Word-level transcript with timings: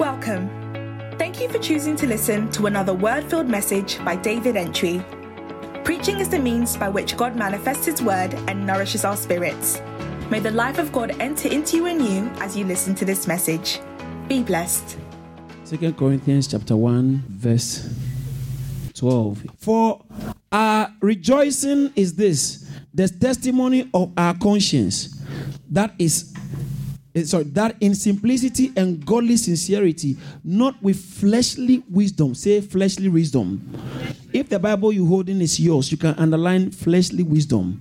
Welcome. 0.00 0.48
Thank 1.18 1.42
you 1.42 1.48
for 1.50 1.58
choosing 1.58 1.94
to 1.96 2.06
listen 2.06 2.50
to 2.52 2.64
another 2.64 2.94
word 2.94 3.22
filled 3.24 3.50
message 3.50 4.02
by 4.02 4.16
David 4.16 4.56
Entry. 4.56 5.04
Preaching 5.84 6.20
is 6.20 6.30
the 6.30 6.38
means 6.38 6.74
by 6.74 6.88
which 6.88 7.18
God 7.18 7.36
manifests 7.36 7.84
His 7.84 8.00
word 8.00 8.32
and 8.48 8.66
nourishes 8.66 9.04
our 9.04 9.14
spirits. 9.14 9.82
May 10.30 10.40
the 10.40 10.52
life 10.52 10.78
of 10.78 10.90
God 10.90 11.10
enter 11.20 11.48
into 11.48 11.76
you 11.76 11.84
and 11.84 12.00
you 12.00 12.30
as 12.40 12.56
you 12.56 12.64
listen 12.64 12.94
to 12.94 13.04
this 13.04 13.26
message. 13.26 13.78
Be 14.26 14.42
blessed. 14.42 14.96
Second 15.64 15.98
Corinthians 15.98 16.48
chapter 16.48 16.76
1, 16.78 17.22
verse 17.28 17.94
12. 18.94 19.48
For 19.58 20.02
our 20.50 20.94
rejoicing 21.02 21.92
is 21.94 22.14
this 22.14 22.70
the 22.94 23.06
testimony 23.06 23.90
of 23.92 24.14
our 24.16 24.32
conscience 24.32 25.22
that 25.68 25.92
is 25.98 26.34
Eh, 27.14 27.24
sorry 27.24 27.44
that 27.44 27.76
in 27.80 27.94
simplicity 27.94 28.72
and 28.76 29.04
godly 29.04 29.36
sincerity 29.36 30.16
not 30.44 30.80
with 30.82 30.96
fleshly 30.96 31.82
wisdom. 31.90 32.34
Say 32.34 32.60
fleshly 32.60 33.08
wisdom. 33.08 33.60
If 34.32 34.48
the 34.48 34.58
bible 34.60 34.92
you 34.92 35.06
holding 35.06 35.40
is 35.40 35.58
yours 35.58 35.90
you 35.90 35.98
can 35.98 36.14
underline 36.14 36.70
fleshly 36.70 37.24
wisdom 37.24 37.80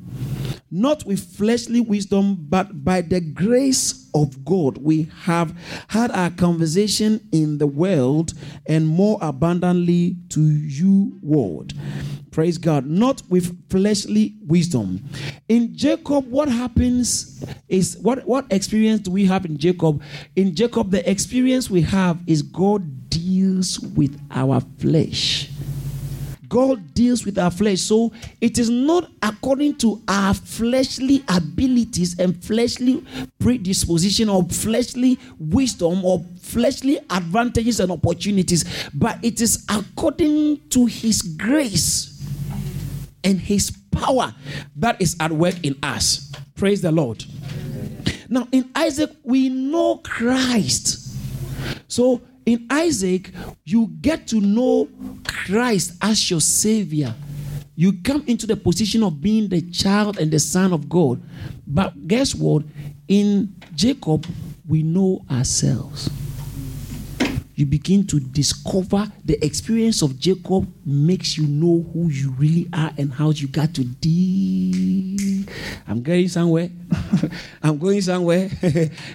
not 0.72 1.06
with 1.06 1.36
fleshly 1.36 1.82
wisdom, 1.82 2.38
but 2.50 2.84
by 2.84 3.02
the 3.02 3.20
grace 3.20 4.10
of 4.14 4.44
God, 4.46 4.78
we 4.78 5.10
have 5.22 5.56
had 5.88 6.12
our 6.12 6.30
conversation 6.30 7.28
in 7.32 7.58
the 7.58 7.68
world 7.68 8.34
and 8.68 8.88
more 8.88 9.18
abundantly 9.22 10.18
to 10.30 10.42
you, 10.42 11.18
world. 11.22 11.74
Praise 12.32 12.58
God. 12.58 12.86
Not 12.86 13.24
with 13.30 13.70
fleshly 13.70 14.36
wisdom. 14.46 15.04
In 15.48 15.76
Jacob, 15.76 16.30
what 16.30 16.48
happens 16.48 17.44
is 17.68 17.98
what, 17.98 18.26
what 18.28 18.46
experience 18.52 19.02
do 19.02 19.12
we 19.12 19.26
have 19.26 19.46
in 19.46 19.58
Jacob? 19.58 20.02
In 20.36 20.56
Jacob, 20.56 20.92
the 20.92 21.10
experience 21.10 21.70
we 21.70 21.82
have 21.82 22.20
is 22.28 22.42
God 22.42 23.10
deals 23.10 23.80
with 23.80 24.20
our 24.32 24.62
flesh. 24.78 25.50
God 26.50 26.94
deals 26.94 27.26
with 27.26 27.38
our 27.38 27.52
flesh. 27.52 27.82
So 27.82 28.12
it 28.42 28.58
is 28.58 28.70
not 28.70 29.10
according 29.22 29.78
to 29.78 30.02
our 30.08 30.34
fleshly 30.34 31.24
abilities 31.30 32.20
and 32.20 32.44
fleshly 32.44 33.06
predisposition 33.40 34.28
or 34.28 34.44
fleshly 34.44 35.20
wisdom 35.40 36.04
or 36.04 36.26
fleshly 36.42 36.98
advantages 37.10 37.80
and 37.80 37.92
opportunities, 37.92 38.66
but 38.94 39.18
it 39.24 39.42
is 39.42 39.66
according 39.70 40.68
to 40.70 40.88
His 40.88 41.22
grace 41.22 42.22
and 43.24 43.40
His 43.40 43.72
power 43.92 44.34
that 44.76 45.02
is 45.02 45.16
at 45.20 45.32
work 45.32 45.56
in 45.64 45.76
us. 45.84 46.32
Praise 46.56 46.82
the 46.82 46.92
Lord. 46.92 47.24
Now, 48.28 48.48
in 48.52 48.70
Isaac, 48.76 49.12
we 49.24 49.50
know 49.50 49.98
Christ. 49.98 51.16
So 51.88 52.22
in 52.50 52.68
Isaac, 52.70 53.32
you 53.66 53.88
get 54.02 54.28
to 54.28 54.40
know 54.40 54.90
Christ 55.24 55.94
as 56.02 56.30
your 56.30 56.42
Savior. 56.42 57.14
You 57.76 57.94
come 58.04 58.24
into 58.28 58.46
the 58.46 58.58
position 58.58 59.04
of 59.04 59.22
being 59.22 59.48
the 59.48 59.62
child 59.62 60.20
and 60.20 60.30
the 60.32 60.40
son 60.40 60.74
of 60.74 60.90
God. 60.90 61.22
But 61.66 62.08
guess 62.08 62.36
what? 62.36 62.64
In 63.08 63.56
Jacob, 63.74 64.26
we 64.68 64.84
know 64.84 65.24
ourselves 65.32 66.10
you 67.60 67.66
begin 67.66 68.08
to 68.08 68.20
discover 68.22 69.12
the 69.26 69.44
experience 69.46 70.02
of 70.02 70.18
Jacob 70.18 70.72
makes 70.86 71.38
you 71.38 71.46
know 71.46 71.86
who 71.94 72.10
you 72.10 72.32
really 72.32 72.70
are 72.72 72.92
and 72.98 73.12
how 73.12 73.32
you 73.32 73.50
got 73.50 73.74
to 73.74 73.84
deal. 73.84 75.44
I'm 75.88 76.02
going 76.02 76.30
somewhere. 76.30 76.70
I'm 77.62 77.78
going 77.78 78.02
somewhere. 78.02 78.50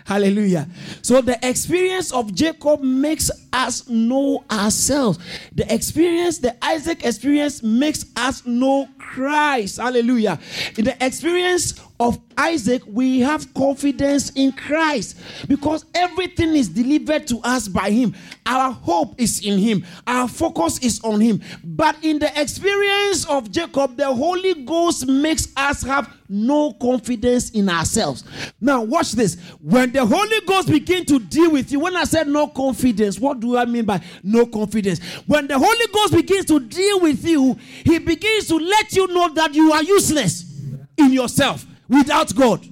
Hallelujah. 0.04 0.68
So 1.00 1.22
the 1.22 1.38
experience 1.46 2.12
of 2.12 2.34
Jacob 2.34 2.82
makes 2.82 3.30
us 3.52 3.88
know 3.88 4.44
ourselves. 4.50 5.18
The 5.54 5.72
experience, 5.72 6.38
the 6.38 6.54
Isaac 6.62 7.04
experience 7.04 7.62
makes 7.62 8.04
us 8.16 8.44
know 8.44 8.88
Christ. 8.98 9.78
Hallelujah. 9.78 10.38
In 10.76 10.84
the 10.84 11.04
experience 11.04 11.80
of 12.00 12.18
Isaac, 12.36 12.82
we 12.86 13.20
have 13.20 13.52
confidence 13.54 14.30
in 14.30 14.50
Christ 14.52 15.16
because 15.46 15.84
everything 15.94 16.56
is 16.56 16.68
delivered 16.68 17.26
to 17.28 17.38
us 17.44 17.68
by 17.68 17.90
Him. 17.90 18.14
Our 18.44 18.72
hope 18.72 19.14
is 19.18 19.44
in 19.44 19.58
Him, 19.58 19.84
our 20.06 20.26
focus 20.26 20.78
is 20.80 21.00
on 21.04 21.20
Him. 21.20 21.40
But 21.62 21.96
in 22.02 22.18
the 22.18 22.40
experience 22.40 23.24
of 23.26 23.50
Jacob, 23.50 23.96
the 23.96 24.12
Holy 24.12 24.64
Ghost 24.64 25.06
makes 25.06 25.48
us 25.56 25.82
have 25.82 26.12
no 26.28 26.72
confidence 26.72 27.50
in 27.50 27.68
ourselves. 27.68 28.24
Now, 28.60 28.82
watch 28.82 29.12
this. 29.12 29.36
When 29.60 29.92
the 29.92 30.04
Holy 30.04 30.40
Ghost 30.46 30.68
begins 30.68 31.06
to 31.06 31.20
deal 31.20 31.52
with 31.52 31.70
you, 31.70 31.78
when 31.78 31.94
I 31.94 32.04
said 32.04 32.26
no 32.26 32.48
confidence, 32.48 33.20
what 33.20 33.38
do 33.38 33.56
I 33.56 33.66
mean 33.66 33.84
by 33.84 34.00
no 34.22 34.46
confidence? 34.46 35.00
When 35.26 35.46
the 35.46 35.58
Holy 35.58 35.86
Ghost 35.92 36.14
begins 36.14 36.46
to 36.46 36.58
deal 36.58 37.00
with 37.00 37.24
you, 37.24 37.56
He 37.84 37.98
begins 38.00 38.48
to 38.48 38.56
let 38.56 38.96
you 38.96 39.06
know 39.06 39.32
that 39.34 39.54
you 39.54 39.72
are 39.72 39.82
useless 39.84 40.50
in 40.96 41.12
yourself 41.12 41.66
without 41.88 42.34
God. 42.34 42.66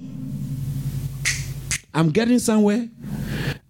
I'm 1.93 2.09
getting 2.09 2.39
somewhere. 2.39 2.89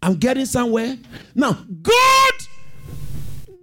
I'm 0.01 0.15
getting 0.15 0.45
somewhere. 0.45 0.97
Now, 1.35 1.65
God 1.81 2.33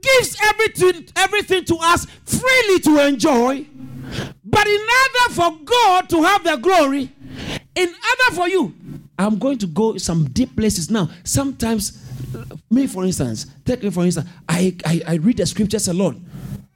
gives 0.02 0.36
everything, 0.44 1.08
everything 1.16 1.64
to 1.64 1.76
us 1.80 2.06
freely 2.24 2.80
to 2.80 3.06
enjoy. 3.06 3.66
But 4.44 4.66
in 4.66 4.80
order 4.80 5.34
for 5.34 5.58
God 5.64 6.08
to 6.10 6.22
have 6.22 6.44
the 6.44 6.56
glory, 6.56 7.12
in 7.74 7.88
order 7.88 8.34
for 8.34 8.48
you, 8.48 8.74
I'm 9.18 9.38
going 9.38 9.58
to 9.58 9.66
go 9.66 9.96
some 9.98 10.24
deep 10.30 10.56
places 10.56 10.90
now. 10.90 11.10
Sometimes, 11.24 12.06
me 12.70 12.86
for 12.86 13.04
instance, 13.04 13.46
take 13.64 13.82
me 13.82 13.90
for 13.90 14.04
instance, 14.04 14.28
I, 14.48 14.76
I, 14.84 15.02
I 15.06 15.14
read 15.16 15.36
the 15.36 15.46
scriptures 15.46 15.88
a 15.88 15.92
lot. 15.92 16.16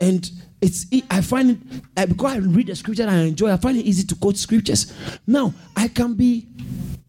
And 0.01 0.31
it's 0.65 0.87
I 1.11 1.21
find 1.21 1.51
it 1.97 2.09
because 2.09 2.33
I 2.33 2.39
read 2.39 2.69
the 2.69 2.75
scripture 2.75 3.03
and 3.03 3.11
I 3.11 3.23
enjoy. 3.25 3.53
I 3.53 3.57
find 3.59 3.77
it 3.77 3.85
easy 3.85 4.07
to 4.07 4.15
quote 4.15 4.37
scriptures. 4.37 4.93
Now 5.27 5.53
I 5.77 5.89
can 5.89 6.15
be, 6.15 6.47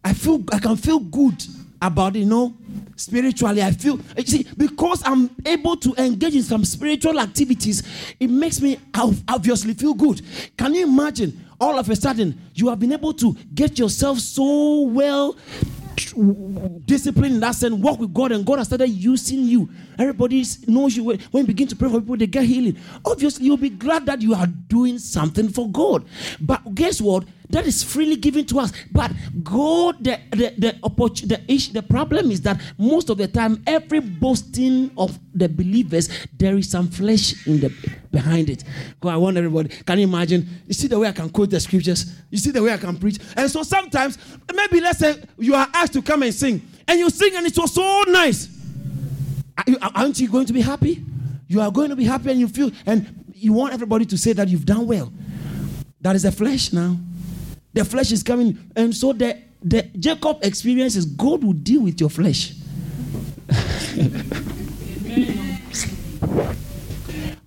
I 0.03 0.13
feel 0.13 0.43
I 0.51 0.59
can 0.59 0.75
feel 0.75 0.99
good 0.99 1.41
about 1.81 2.15
it, 2.15 2.19
you 2.19 2.25
know, 2.25 2.53
spiritually. 2.97 3.63
I 3.63 3.71
feel 3.71 3.99
you 4.17 4.23
see 4.25 4.45
because 4.57 5.01
I'm 5.05 5.29
able 5.45 5.77
to 5.77 5.95
engage 5.97 6.35
in 6.35 6.43
some 6.43 6.65
spiritual 6.65 7.19
activities. 7.19 7.83
It 8.19 8.29
makes 8.29 8.59
me 8.59 8.77
obviously 8.93 9.73
feel 9.73 9.93
good. 9.93 10.21
Can 10.57 10.75
you 10.75 10.83
imagine? 10.83 11.41
All 11.57 11.79
of 11.79 11.89
a 11.89 11.95
sudden, 11.95 12.37
you 12.53 12.67
have 12.67 12.79
been 12.79 12.91
able 12.91 13.13
to 13.13 13.33
get 13.53 13.79
yourself 13.79 14.19
so 14.19 14.81
well 14.81 15.37
discipline 16.85 17.33
in 17.33 17.39
that 17.39 17.55
sense, 17.55 17.75
walk 17.75 17.99
with 17.99 18.13
God, 18.13 18.31
and 18.31 18.45
God 18.45 18.59
has 18.59 18.67
started 18.67 18.89
using 18.89 19.43
you. 19.43 19.69
Everybody 19.97 20.43
knows 20.67 20.95
you. 20.95 21.03
When 21.03 21.19
you 21.33 21.43
begin 21.45 21.67
to 21.67 21.75
pray 21.75 21.89
for 21.89 21.99
people, 21.99 22.17
they 22.17 22.27
get 22.27 22.43
healing. 22.45 22.77
Obviously, 23.05 23.45
you'll 23.45 23.57
be 23.57 23.69
glad 23.69 24.05
that 24.05 24.21
you 24.21 24.33
are 24.33 24.47
doing 24.47 24.99
something 24.99 25.49
for 25.49 25.69
God. 25.69 26.05
But 26.39 26.75
guess 26.75 27.01
what? 27.01 27.25
That 27.49 27.67
is 27.67 27.83
freely 27.83 28.15
given 28.15 28.45
to 28.45 28.59
us. 28.59 28.73
But 28.91 29.11
God, 29.43 30.03
the 30.03 30.19
the 30.31 30.53
the, 30.57 30.71
the 31.25 31.41
issue, 31.47 31.73
the 31.73 31.83
problem 31.83 32.31
is 32.31 32.41
that 32.41 32.59
most 32.77 33.09
of 33.09 33.17
the 33.17 33.27
time, 33.27 33.61
every 33.67 33.99
boasting 33.99 34.91
of 34.97 35.19
the 35.33 35.47
believers, 35.47 36.09
there 36.37 36.57
is 36.57 36.69
some 36.69 36.87
flesh 36.87 37.45
in 37.47 37.59
the 37.59 37.71
behind 38.11 38.49
it. 38.49 38.63
God, 38.99 39.13
I 39.13 39.17
want 39.17 39.37
everybody. 39.37 39.69
Can 39.69 39.99
you 39.99 40.07
imagine? 40.07 40.47
You 40.67 40.73
see 40.73 40.87
the 40.87 40.97
way 40.97 41.07
I 41.07 41.11
can 41.11 41.29
quote 41.29 41.49
the 41.49 41.59
scriptures. 41.59 42.13
You 42.29 42.37
see 42.37 42.51
the 42.51 42.63
way 42.63 42.73
I 42.73 42.77
can 42.77 42.97
preach. 42.97 43.19
And 43.35 43.49
so 43.49 43.63
sometimes, 43.63 44.17
maybe 44.53 44.81
let's 44.81 44.99
say 44.99 45.15
you 45.37 45.53
are 45.53 45.67
asked 45.73 45.93
to 45.93 46.01
come 46.01 46.23
and 46.23 46.33
sing, 46.33 46.61
and 46.87 46.99
you 46.99 47.09
sing, 47.09 47.35
and 47.35 47.45
it 47.45 47.57
was 47.57 47.73
so 47.73 48.03
nice. 48.07 48.49
Aren't 49.95 50.19
you 50.19 50.29
going 50.29 50.45
to 50.47 50.53
be 50.53 50.61
happy? 50.61 51.03
You 51.47 51.61
are 51.61 51.71
going 51.71 51.89
to 51.89 51.95
be 51.95 52.05
happy, 52.05 52.31
and 52.31 52.39
you 52.39 52.47
feel, 52.47 52.71
and 52.85 53.23
you 53.33 53.53
want 53.53 53.73
everybody 53.73 54.05
to 54.05 54.17
say 54.17 54.33
that 54.33 54.47
you've 54.47 54.65
done 54.65 54.87
well. 54.87 55.13
That 56.01 56.15
is 56.15 56.23
the 56.23 56.31
flesh 56.31 56.73
now. 56.73 56.97
The 57.75 57.83
flesh 57.83 58.11
is 58.13 58.23
coming. 58.23 58.57
And 58.75 58.95
so 58.95 59.11
the, 59.11 59.37
the 59.61 59.83
Jacob 59.99 60.39
experience 60.43 60.95
is 60.95 61.05
God 61.05 61.43
will 61.43 61.53
deal 61.53 61.83
with 61.83 61.99
your 61.99 62.09
flesh. 62.09 62.53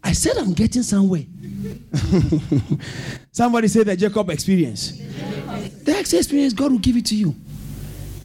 I 0.05 0.12
said 0.12 0.37
I'm 0.37 0.53
getting 0.53 0.82
somewhere. 0.82 1.25
Somebody 3.32 3.69
said 3.69 3.87
the 3.87 3.97
Jacob 3.97 4.29
experience. 4.29 4.99
The 5.82 5.97
experience, 5.99 6.53
God 6.53 6.73
will 6.73 6.79
give 6.79 6.99
it 6.99 7.06
to 7.06 7.17
you. 7.17 7.35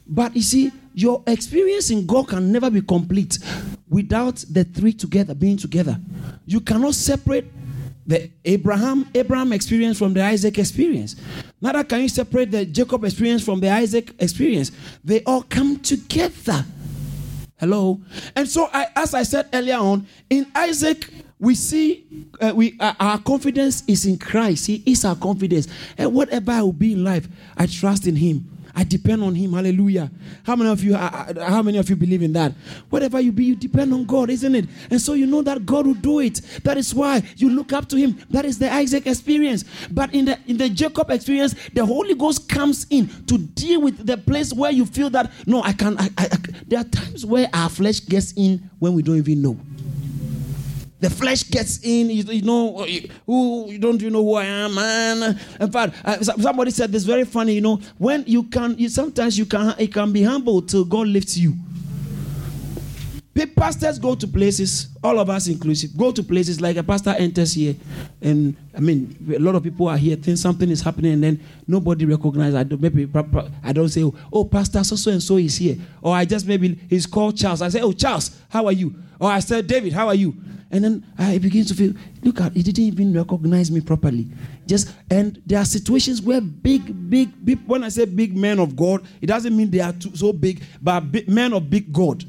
But 0.06 0.36
you 0.36 0.42
see, 0.42 0.72
your 0.92 1.22
experience 1.26 1.88
in 1.88 2.04
God 2.04 2.28
can 2.28 2.52
never 2.52 2.68
be 2.70 2.82
complete 2.82 3.38
without 3.88 4.44
the 4.50 4.64
three 4.64 4.92
together 4.92 5.34
being 5.34 5.56
together. 5.56 5.98
You 6.44 6.60
cannot 6.60 6.94
separate 6.94 7.50
the 8.06 8.30
Abraham 8.44 9.08
Abraham 9.14 9.52
experience 9.52 9.98
from 9.98 10.12
the 10.12 10.22
Isaac 10.22 10.58
experience. 10.58 11.16
Neither 11.64 11.82
can 11.84 12.02
you 12.02 12.10
separate 12.10 12.50
the 12.50 12.66
Jacob 12.66 13.04
experience 13.04 13.42
from 13.42 13.58
the 13.58 13.70
Isaac 13.70 14.14
experience. 14.18 14.70
They 15.02 15.22
all 15.24 15.42
come 15.42 15.80
together. 15.80 16.62
Hello. 17.58 18.02
And 18.36 18.46
so, 18.46 18.68
I, 18.70 18.88
as 18.94 19.14
I 19.14 19.22
said 19.22 19.48
earlier 19.50 19.78
on, 19.78 20.06
in 20.28 20.46
Isaac, 20.54 21.08
we 21.38 21.54
see 21.54 22.04
uh, 22.38 22.52
we 22.54 22.76
uh, 22.78 22.92
our 23.00 23.18
confidence 23.18 23.82
is 23.88 24.04
in 24.04 24.18
Christ. 24.18 24.66
He 24.66 24.82
is 24.84 25.06
our 25.06 25.16
confidence. 25.16 25.66
And 25.96 26.12
whatever 26.12 26.52
I 26.52 26.60
will 26.60 26.74
be 26.74 26.92
in 26.92 27.02
life, 27.02 27.26
I 27.56 27.64
trust 27.64 28.06
in 28.06 28.16
Him. 28.16 28.46
I 28.74 28.84
depend 28.84 29.22
on 29.22 29.34
Him. 29.34 29.52
Hallelujah. 29.52 30.10
How 30.44 30.56
many 30.56 30.70
of 30.70 30.82
you? 30.82 30.94
Uh, 30.94 31.32
uh, 31.36 31.50
how 31.50 31.62
many 31.62 31.78
of 31.78 31.88
you 31.88 31.96
believe 31.96 32.22
in 32.22 32.32
that? 32.32 32.52
Whatever 32.90 33.20
you 33.20 33.32
be, 33.32 33.44
you 33.44 33.56
depend 33.56 33.92
on 33.92 34.04
God, 34.04 34.30
isn't 34.30 34.54
it? 34.54 34.66
And 34.90 35.00
so 35.00 35.14
you 35.14 35.26
know 35.26 35.42
that 35.42 35.64
God 35.64 35.86
will 35.86 35.94
do 35.94 36.20
it. 36.20 36.40
That 36.64 36.76
is 36.76 36.94
why 36.94 37.22
you 37.36 37.50
look 37.50 37.72
up 37.72 37.88
to 37.90 37.96
Him. 37.96 38.18
That 38.30 38.44
is 38.44 38.58
the 38.58 38.72
Isaac 38.72 39.06
experience. 39.06 39.64
But 39.90 40.12
in 40.14 40.24
the 40.24 40.38
in 40.46 40.56
the 40.56 40.68
Jacob 40.68 41.10
experience, 41.10 41.54
the 41.72 41.86
Holy 41.86 42.14
Ghost 42.14 42.48
comes 42.48 42.86
in 42.90 43.08
to 43.26 43.38
deal 43.38 43.80
with 43.80 44.06
the 44.06 44.16
place 44.16 44.52
where 44.52 44.72
you 44.72 44.86
feel 44.86 45.10
that 45.10 45.30
no, 45.46 45.62
I 45.62 45.72
can. 45.72 45.96
I, 45.98 46.08
I, 46.18 46.28
I, 46.32 46.36
there 46.66 46.80
are 46.80 46.84
times 46.84 47.24
where 47.24 47.48
our 47.52 47.68
flesh 47.68 48.00
gets 48.00 48.32
in 48.36 48.70
when 48.78 48.94
we 48.94 49.02
don't 49.02 49.16
even 49.16 49.42
know 49.42 49.58
the 51.04 51.10
flesh 51.10 51.42
gets 51.50 51.80
in. 51.82 52.08
You, 52.08 52.22
you 52.24 52.42
know, 52.42 52.86
who 53.26 53.70
you 53.70 53.78
don't 53.78 54.00
you 54.00 54.08
know 54.08 54.24
who 54.24 54.34
I 54.36 54.44
am, 54.44 54.74
man. 54.74 55.38
In 55.60 55.70
fact, 55.70 55.94
uh, 56.04 56.22
somebody 56.22 56.70
said 56.70 56.90
this 56.92 57.04
very 57.04 57.24
funny. 57.24 57.52
You 57.52 57.60
know, 57.60 57.80
when 57.98 58.24
you 58.26 58.44
can, 58.44 58.76
you, 58.78 58.88
sometimes 58.88 59.38
you 59.38 59.44
can 59.44 59.74
it 59.78 59.92
can 59.92 60.12
be 60.12 60.22
humble 60.22 60.62
till 60.62 60.84
God 60.84 61.08
lifts 61.08 61.36
you. 61.36 61.54
Pastors 63.56 63.98
go 63.98 64.14
to 64.14 64.28
places, 64.28 64.88
all 65.02 65.18
of 65.18 65.28
us 65.28 65.48
inclusive, 65.48 65.96
go 65.96 66.12
to 66.12 66.22
places 66.22 66.60
like 66.60 66.76
a 66.76 66.82
pastor 66.84 67.10
enters 67.10 67.52
here, 67.54 67.74
and 68.22 68.56
I 68.76 68.80
mean, 68.80 69.16
a 69.34 69.38
lot 69.40 69.56
of 69.56 69.62
people 69.62 69.88
are 69.88 69.96
here, 69.96 70.14
think 70.16 70.38
something 70.38 70.70
is 70.70 70.80
happening, 70.80 71.14
and 71.14 71.24
then 71.24 71.40
nobody 71.66 72.04
recognizes. 72.04 72.54
I 72.54 72.62
don't, 72.62 72.80
maybe 72.80 73.08
I 73.62 73.72
don't 73.72 73.88
say, 73.88 74.08
oh, 74.32 74.44
pastor 74.44 74.84
so 74.84 74.94
so 74.94 75.10
and 75.10 75.22
so 75.22 75.36
is 75.36 75.56
here, 75.56 75.76
or 76.00 76.14
I 76.14 76.24
just 76.24 76.46
maybe 76.46 76.78
he's 76.88 77.06
called 77.06 77.36
Charles. 77.36 77.60
I 77.60 77.70
say, 77.70 77.80
oh, 77.80 77.92
Charles, 77.92 78.30
how 78.48 78.66
are 78.66 78.72
you? 78.72 78.94
Or 79.18 79.30
I 79.30 79.40
said, 79.40 79.66
David, 79.66 79.92
how 79.92 80.06
are 80.06 80.14
you? 80.14 80.34
And 80.70 80.84
then 80.84 81.06
I 81.18 81.38
begin 81.38 81.64
to 81.66 81.74
feel, 81.74 81.92
look 82.22 82.40
at, 82.40 82.52
he 82.52 82.62
didn't 82.62 82.84
even 82.84 83.12
recognize 83.14 83.70
me 83.70 83.80
properly. 83.80 84.28
Just 84.66 84.92
and 85.10 85.40
there 85.46 85.58
are 85.58 85.64
situations 85.64 86.22
where 86.22 86.40
big, 86.40 87.10
big, 87.10 87.44
big 87.44 87.60
when 87.66 87.84
I 87.84 87.88
say 87.88 88.04
big 88.04 88.36
men 88.36 88.58
of 88.58 88.76
God, 88.76 89.04
it 89.20 89.26
doesn't 89.26 89.56
mean 89.56 89.70
they 89.70 89.80
are 89.80 89.92
too, 89.92 90.14
so 90.14 90.32
big, 90.32 90.62
but 90.80 91.00
big, 91.00 91.28
men 91.28 91.52
of 91.52 91.68
big 91.68 91.92
God. 91.92 92.24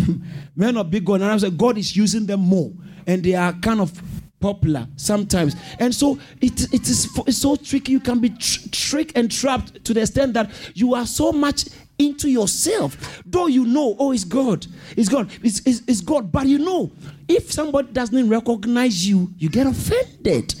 men 0.56 0.76
of 0.76 0.90
big 0.90 1.04
God. 1.04 1.20
And 1.20 1.30
I 1.30 1.36
say 1.36 1.50
God 1.50 1.78
is 1.78 1.96
using 1.96 2.26
them 2.26 2.40
more. 2.40 2.72
And 3.06 3.22
they 3.22 3.34
are 3.34 3.52
kind 3.54 3.80
of 3.80 4.00
popular 4.42 4.86
sometimes. 4.96 5.56
And 5.78 5.94
so 5.94 6.18
it, 6.40 6.72
it 6.74 6.88
is 6.88 7.08
it's 7.26 7.38
so 7.38 7.56
tricky. 7.56 7.92
You 7.92 8.00
can 8.00 8.18
be 8.18 8.30
tr- 8.30 8.68
tricked 8.70 9.16
and 9.16 9.30
trapped 9.30 9.84
to 9.84 9.94
the 9.94 10.00
extent 10.00 10.34
that 10.34 10.50
you 10.74 10.94
are 10.94 11.06
so 11.06 11.32
much 11.32 11.66
into 11.98 12.28
yourself. 12.28 13.22
Though 13.24 13.46
you 13.46 13.64
know, 13.64 13.96
oh, 13.98 14.12
it's 14.12 14.24
God. 14.24 14.66
It's 14.96 15.08
God. 15.08 15.30
It's, 15.42 15.60
it's, 15.64 15.82
it's 15.86 16.00
God. 16.00 16.30
But 16.32 16.46
you 16.46 16.58
know, 16.58 16.90
if 17.28 17.52
somebody 17.52 17.92
doesn't 17.92 18.28
recognize 18.28 19.08
you, 19.08 19.32
you 19.38 19.48
get 19.48 19.66
offended. 19.66 20.54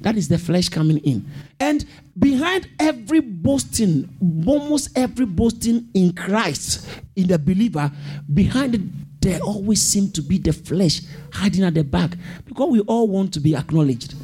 That 0.00 0.16
is 0.16 0.28
the 0.28 0.38
flesh 0.38 0.68
coming 0.68 0.98
in. 0.98 1.26
And 1.58 1.86
behind 2.20 2.68
every 2.78 3.20
boasting, 3.20 4.08
almost 4.46 4.96
every 4.96 5.26
boasting 5.26 5.88
in 5.94 6.12
Christ, 6.12 6.86
in 7.16 7.26
the 7.26 7.38
believer, 7.38 7.90
behind 8.32 8.74
it, 8.74 8.82
there 9.20 9.40
always 9.40 9.82
seems 9.82 10.12
to 10.12 10.22
be 10.22 10.38
the 10.38 10.52
flesh 10.52 11.00
hiding 11.32 11.64
at 11.64 11.74
the 11.74 11.84
back 11.84 12.12
because 12.46 12.70
we 12.70 12.80
all 12.80 13.08
want 13.08 13.34
to 13.34 13.40
be 13.40 13.56
acknowledged, 13.56 14.14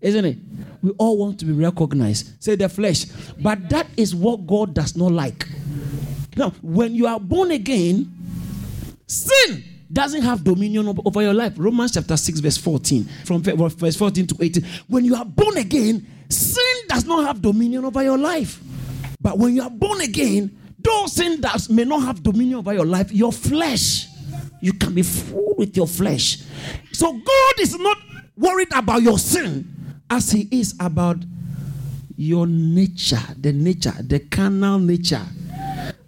isn't 0.00 0.24
it? 0.24 0.38
We 0.82 0.90
all 0.98 1.16
want 1.16 1.38
to 1.40 1.46
be 1.46 1.52
recognized. 1.52 2.42
Say 2.42 2.56
the 2.56 2.68
flesh. 2.68 3.06
But 3.40 3.70
that 3.70 3.86
is 3.96 4.14
what 4.14 4.46
God 4.46 4.74
does 4.74 4.96
not 4.96 5.12
like. 5.12 5.48
Now, 6.36 6.50
when 6.60 6.94
you 6.94 7.06
are 7.06 7.18
born 7.18 7.52
again, 7.52 8.12
sin 9.06 9.64
doesn't 9.90 10.22
have 10.22 10.44
dominion 10.44 10.94
over 11.04 11.22
your 11.22 11.32
life. 11.32 11.54
Romans 11.56 11.92
chapter 11.92 12.16
6, 12.16 12.40
verse 12.40 12.58
14. 12.58 13.04
From 13.24 13.42
verse 13.42 13.96
14 13.96 14.26
to 14.26 14.36
18. 14.44 14.64
When 14.88 15.06
you 15.06 15.14
are 15.14 15.24
born 15.24 15.56
again, 15.56 16.06
sin 16.34 16.88
does 16.88 17.04
not 17.04 17.26
have 17.26 17.40
dominion 17.40 17.84
over 17.84 18.02
your 18.02 18.18
life. 18.18 18.60
But 19.20 19.38
when 19.38 19.54
you 19.54 19.62
are 19.62 19.70
born 19.70 20.00
again, 20.00 20.56
though 20.78 21.06
sin 21.06 21.40
does 21.40 21.70
may 21.70 21.84
not 21.84 22.02
have 22.02 22.22
dominion 22.22 22.58
over 22.58 22.74
your 22.74 22.84
life, 22.86 23.10
your 23.12 23.32
flesh, 23.32 24.08
you 24.60 24.72
can 24.72 24.94
be 24.94 25.02
full 25.02 25.54
with 25.56 25.76
your 25.76 25.86
flesh. 25.86 26.42
So 26.92 27.12
God 27.12 27.54
is 27.60 27.78
not 27.78 27.98
worried 28.36 28.72
about 28.74 29.02
your 29.02 29.18
sin 29.18 30.02
as 30.10 30.30
He 30.30 30.48
is 30.50 30.74
about 30.80 31.18
your 32.16 32.46
nature, 32.46 33.22
the 33.38 33.52
nature, 33.52 33.94
the 34.00 34.20
carnal 34.20 34.78
nature. 34.78 35.24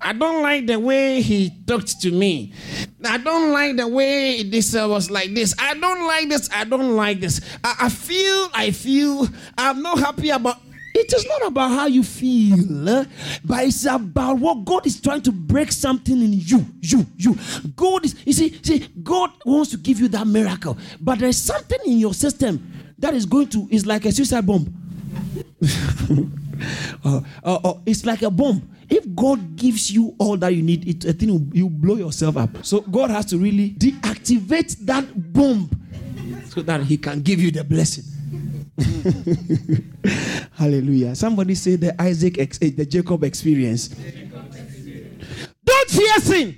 I 0.00 0.12
don't 0.12 0.42
like 0.42 0.66
the 0.66 0.78
way 0.78 1.20
he 1.20 1.50
talked 1.66 2.00
to 2.02 2.10
me. 2.10 2.52
I 3.04 3.18
don't 3.18 3.52
like 3.52 3.76
the 3.76 3.88
way 3.88 4.42
this 4.42 4.74
uh, 4.74 4.86
was 4.88 5.10
like 5.10 5.34
this. 5.34 5.54
I 5.58 5.74
don't 5.74 6.06
like 6.06 6.28
this. 6.28 6.48
I 6.52 6.64
don't 6.64 6.94
like 6.94 7.20
this. 7.20 7.40
I, 7.64 7.76
I 7.82 7.88
feel, 7.88 8.48
I 8.54 8.70
feel, 8.70 9.28
I'm 9.58 9.82
not 9.82 9.98
happy 9.98 10.30
about. 10.30 10.58
It 10.94 11.12
is 11.12 11.26
not 11.26 11.46
about 11.48 11.70
how 11.72 11.86
you 11.86 12.02
feel, 12.02 13.04
but 13.44 13.64
it's 13.64 13.84
about 13.84 14.38
what 14.38 14.64
God 14.64 14.86
is 14.86 14.98
trying 14.98 15.20
to 15.22 15.32
break 15.32 15.70
something 15.70 16.22
in 16.22 16.32
you. 16.32 16.64
You, 16.80 17.04
you. 17.16 17.38
God 17.74 18.06
is, 18.06 18.14
you 18.24 18.32
see, 18.32 18.58
see, 18.62 18.88
God 19.02 19.30
wants 19.44 19.72
to 19.72 19.76
give 19.76 20.00
you 20.00 20.08
that 20.08 20.26
miracle, 20.26 20.78
but 20.98 21.18
there's 21.18 21.36
something 21.36 21.78
in 21.84 21.98
your 21.98 22.14
system 22.14 22.94
that 22.98 23.12
is 23.12 23.26
going 23.26 23.48
to, 23.48 23.68
is 23.70 23.84
like 23.84 24.06
a 24.06 24.12
suicide 24.12 24.46
bomb. 24.46 24.72
uh, 27.04 27.20
uh, 27.44 27.58
uh, 27.62 27.74
it's 27.84 28.06
like 28.06 28.22
a 28.22 28.30
bomb 28.30 28.75
if 28.88 29.14
God 29.14 29.56
gives 29.56 29.90
you 29.90 30.14
all 30.18 30.36
that 30.36 30.54
you 30.54 30.62
need, 30.62 30.86
it, 30.86 31.06
I 31.06 31.12
think 31.12 31.54
you 31.54 31.68
blow 31.68 31.96
yourself 31.96 32.36
up. 32.36 32.64
So 32.64 32.80
God 32.80 33.10
has 33.10 33.26
to 33.26 33.38
really 33.38 33.70
deactivate 33.70 34.76
that 34.86 35.32
bomb 35.32 35.70
so 36.48 36.62
that 36.62 36.82
He 36.82 36.96
can 36.96 37.20
give 37.22 37.40
you 37.40 37.50
the 37.50 37.64
blessing. 37.64 38.04
Hallelujah. 40.52 41.14
Somebody 41.14 41.54
say 41.54 41.76
the 41.76 42.00
Isaac, 42.00 42.38
ex- 42.38 42.58
eh, 42.62 42.70
the 42.76 42.86
Jacob 42.86 43.24
experience. 43.24 43.88
Don't 45.64 45.90
fear 45.90 46.18
sin. 46.20 46.56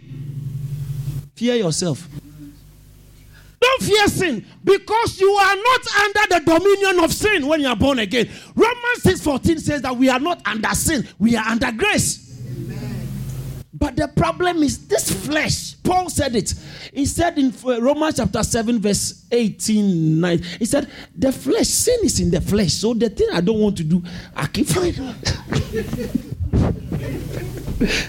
Fear 1.35 1.57
yourself. 1.57 2.09
Fear 3.81 4.09
sin 4.09 4.47
because 4.65 5.21
you 5.21 5.31
are 5.31 5.57
not 5.57 5.81
under 6.01 6.35
the 6.35 6.43
dominion 6.45 7.05
of 7.05 7.13
sin 7.13 7.47
when 7.47 7.61
you 7.61 7.69
are 7.69 7.77
born 7.77 7.99
again. 8.01 8.29
Romans 8.55 9.03
6:14 9.03 9.61
says 9.61 9.83
that 9.83 9.97
we 9.97 10.09
are 10.09 10.21
not 10.21 10.41
under 10.47 10.75
sin, 10.75 11.07
we 11.19 11.37
are 11.37 11.45
under 11.47 11.71
grace. 11.73 12.29
But 13.79 13.95
the 13.95 14.09
problem 14.09 14.63
is 14.65 14.89
this 14.89 15.11
flesh. 15.27 15.77
Paul 15.85 16.11
said 16.11 16.35
it. 16.35 16.53
He 16.93 17.07
said 17.07 17.39
in 17.39 17.55
uh, 17.65 17.81
Romans 17.81 18.17
chapter 18.17 18.43
7, 18.43 18.81
verse 18.81 19.25
18, 19.31 20.21
9, 20.21 20.39
he 20.59 20.65
said, 20.65 20.91
The 21.17 21.31
flesh, 21.31 21.69
sin 21.69 22.01
is 22.03 22.19
in 22.19 22.31
the 22.31 22.41
flesh. 22.41 22.73
So 22.73 22.93
the 22.93 23.09
thing 23.09 23.29
I 23.33 23.41
don't 23.41 23.61
want 23.61 23.77
to 23.77 23.85
do, 23.85 24.03
I 24.35 24.47
keep 24.49 24.67
finding. 24.69 25.15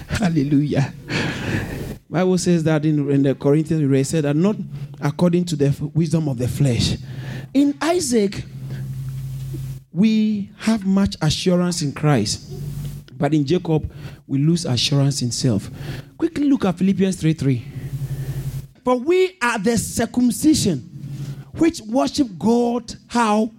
Hallelujah. 0.07 0.91
Bible 2.09 2.37
says 2.39 2.63
that 2.63 2.85
in, 2.85 3.09
in 3.11 3.23
the 3.23 3.35
Corinthians, 3.35 3.87
we 3.87 4.03
said 4.03 4.23
that 4.23 4.35
not 4.35 4.55
according 4.99 5.45
to 5.45 5.55
the 5.55 5.69
wisdom 5.93 6.27
of 6.27 6.37
the 6.37 6.47
flesh. 6.47 6.97
In 7.53 7.77
Isaac, 7.81 8.43
we 9.91 10.49
have 10.57 10.85
much 10.85 11.15
assurance 11.21 11.81
in 11.81 11.91
Christ. 11.93 12.51
But 13.17 13.33
in 13.33 13.45
Jacob, 13.45 13.91
we 14.27 14.39
lose 14.39 14.65
assurance 14.65 15.21
in 15.21 15.31
self. 15.31 15.69
Quickly 16.17 16.49
look 16.49 16.65
at 16.65 16.77
Philippians 16.77 17.17
3 17.17 17.33
3. 17.33 17.65
For 18.83 18.95
we 18.95 19.37
are 19.41 19.59
the 19.59 19.77
circumcision 19.77 20.77
which 21.53 21.81
worship 21.81 22.27
God 22.39 22.93
how? 23.07 23.51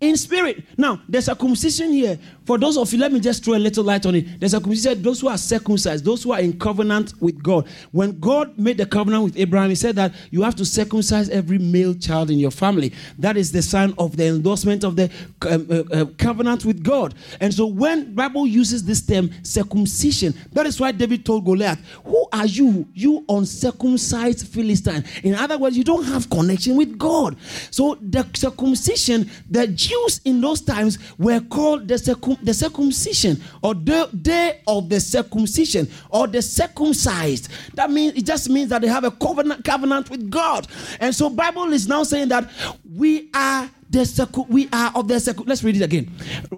In 0.00 0.16
spirit. 0.16 0.64
Now, 0.78 1.02
the 1.08 1.20
circumcision 1.20 1.92
here 1.92 2.18
for 2.44 2.58
those 2.58 2.76
of 2.76 2.92
you, 2.92 2.98
let 2.98 3.12
me 3.12 3.20
just 3.20 3.44
throw 3.44 3.54
a 3.54 3.58
little 3.58 3.84
light 3.84 4.06
on 4.06 4.14
it. 4.14 4.40
There's 4.40 4.54
a 4.54 4.60
said 4.76 5.02
those 5.02 5.20
who 5.20 5.28
are 5.28 5.38
circumcised, 5.38 6.04
those 6.04 6.22
who 6.22 6.32
are 6.32 6.40
in 6.40 6.58
covenant 6.58 7.14
with 7.20 7.42
God. 7.42 7.68
When 7.92 8.18
God 8.18 8.58
made 8.58 8.78
the 8.78 8.86
covenant 8.86 9.24
with 9.24 9.38
Abraham, 9.38 9.70
he 9.70 9.74
said 9.74 9.96
that 9.96 10.14
you 10.30 10.42
have 10.42 10.54
to 10.56 10.64
circumcise 10.64 11.28
every 11.28 11.58
male 11.58 11.94
child 11.94 12.30
in 12.30 12.38
your 12.38 12.50
family. 12.50 12.92
That 13.18 13.36
is 13.36 13.52
the 13.52 13.62
sign 13.62 13.94
of 13.98 14.16
the 14.16 14.26
endorsement 14.28 14.84
of 14.84 14.96
the 14.96 15.10
um, 15.48 15.66
uh, 15.70 15.96
uh, 15.96 16.04
covenant 16.18 16.64
with 16.64 16.82
God. 16.82 17.14
And 17.40 17.52
so 17.52 17.66
when 17.66 18.14
Bible 18.14 18.46
uses 18.46 18.84
this 18.84 19.02
term 19.02 19.30
circumcision, 19.42 20.34
that 20.52 20.66
is 20.66 20.80
why 20.80 20.92
David 20.92 21.24
told 21.24 21.44
Goliath, 21.44 21.80
"Who 22.04 22.26
are 22.32 22.46
you, 22.46 22.86
you 22.94 23.24
uncircumcised 23.28 24.48
Philistine?" 24.48 25.04
In 25.22 25.34
other 25.34 25.58
words, 25.58 25.76
you 25.76 25.84
don't 25.84 26.04
have 26.04 26.30
connection 26.30 26.76
with 26.76 26.98
God. 26.98 27.36
So 27.70 27.98
the 28.00 28.26
circumcision, 28.34 29.30
the 29.48 29.66
Jews 29.66 30.20
in 30.24 30.40
those 30.40 30.60
times 30.60 30.98
were 31.18 31.40
called 31.40 31.88
the 31.88 31.98
circum 32.30 32.44
the 32.44 32.54
circumcision 32.54 33.40
or 33.62 33.74
the 33.74 34.08
day 34.22 34.60
of 34.66 34.88
the 34.88 35.00
circumcision 35.00 35.88
or 36.10 36.26
the 36.26 36.42
circumcised. 36.42 37.48
That 37.74 37.90
means 37.90 38.14
it 38.14 38.26
just 38.26 38.48
means 38.48 38.70
that 38.70 38.82
they 38.82 38.88
have 38.88 39.04
a 39.04 39.10
covenant 39.10 39.64
covenant 39.64 40.10
with 40.10 40.30
God. 40.30 40.66
And 40.98 41.14
so 41.14 41.30
Bible 41.30 41.72
is 41.72 41.88
now 41.88 42.02
saying 42.02 42.28
that 42.28 42.50
we 42.94 43.30
are 43.34 43.70
the 43.88 44.06
circle 44.06 44.46
we 44.48 44.68
are 44.72 44.92
of 44.94 45.08
the 45.08 45.18
circle 45.18 45.44
let's 45.48 45.64
read 45.64 45.74
it 45.74 45.82
again 45.82 46.06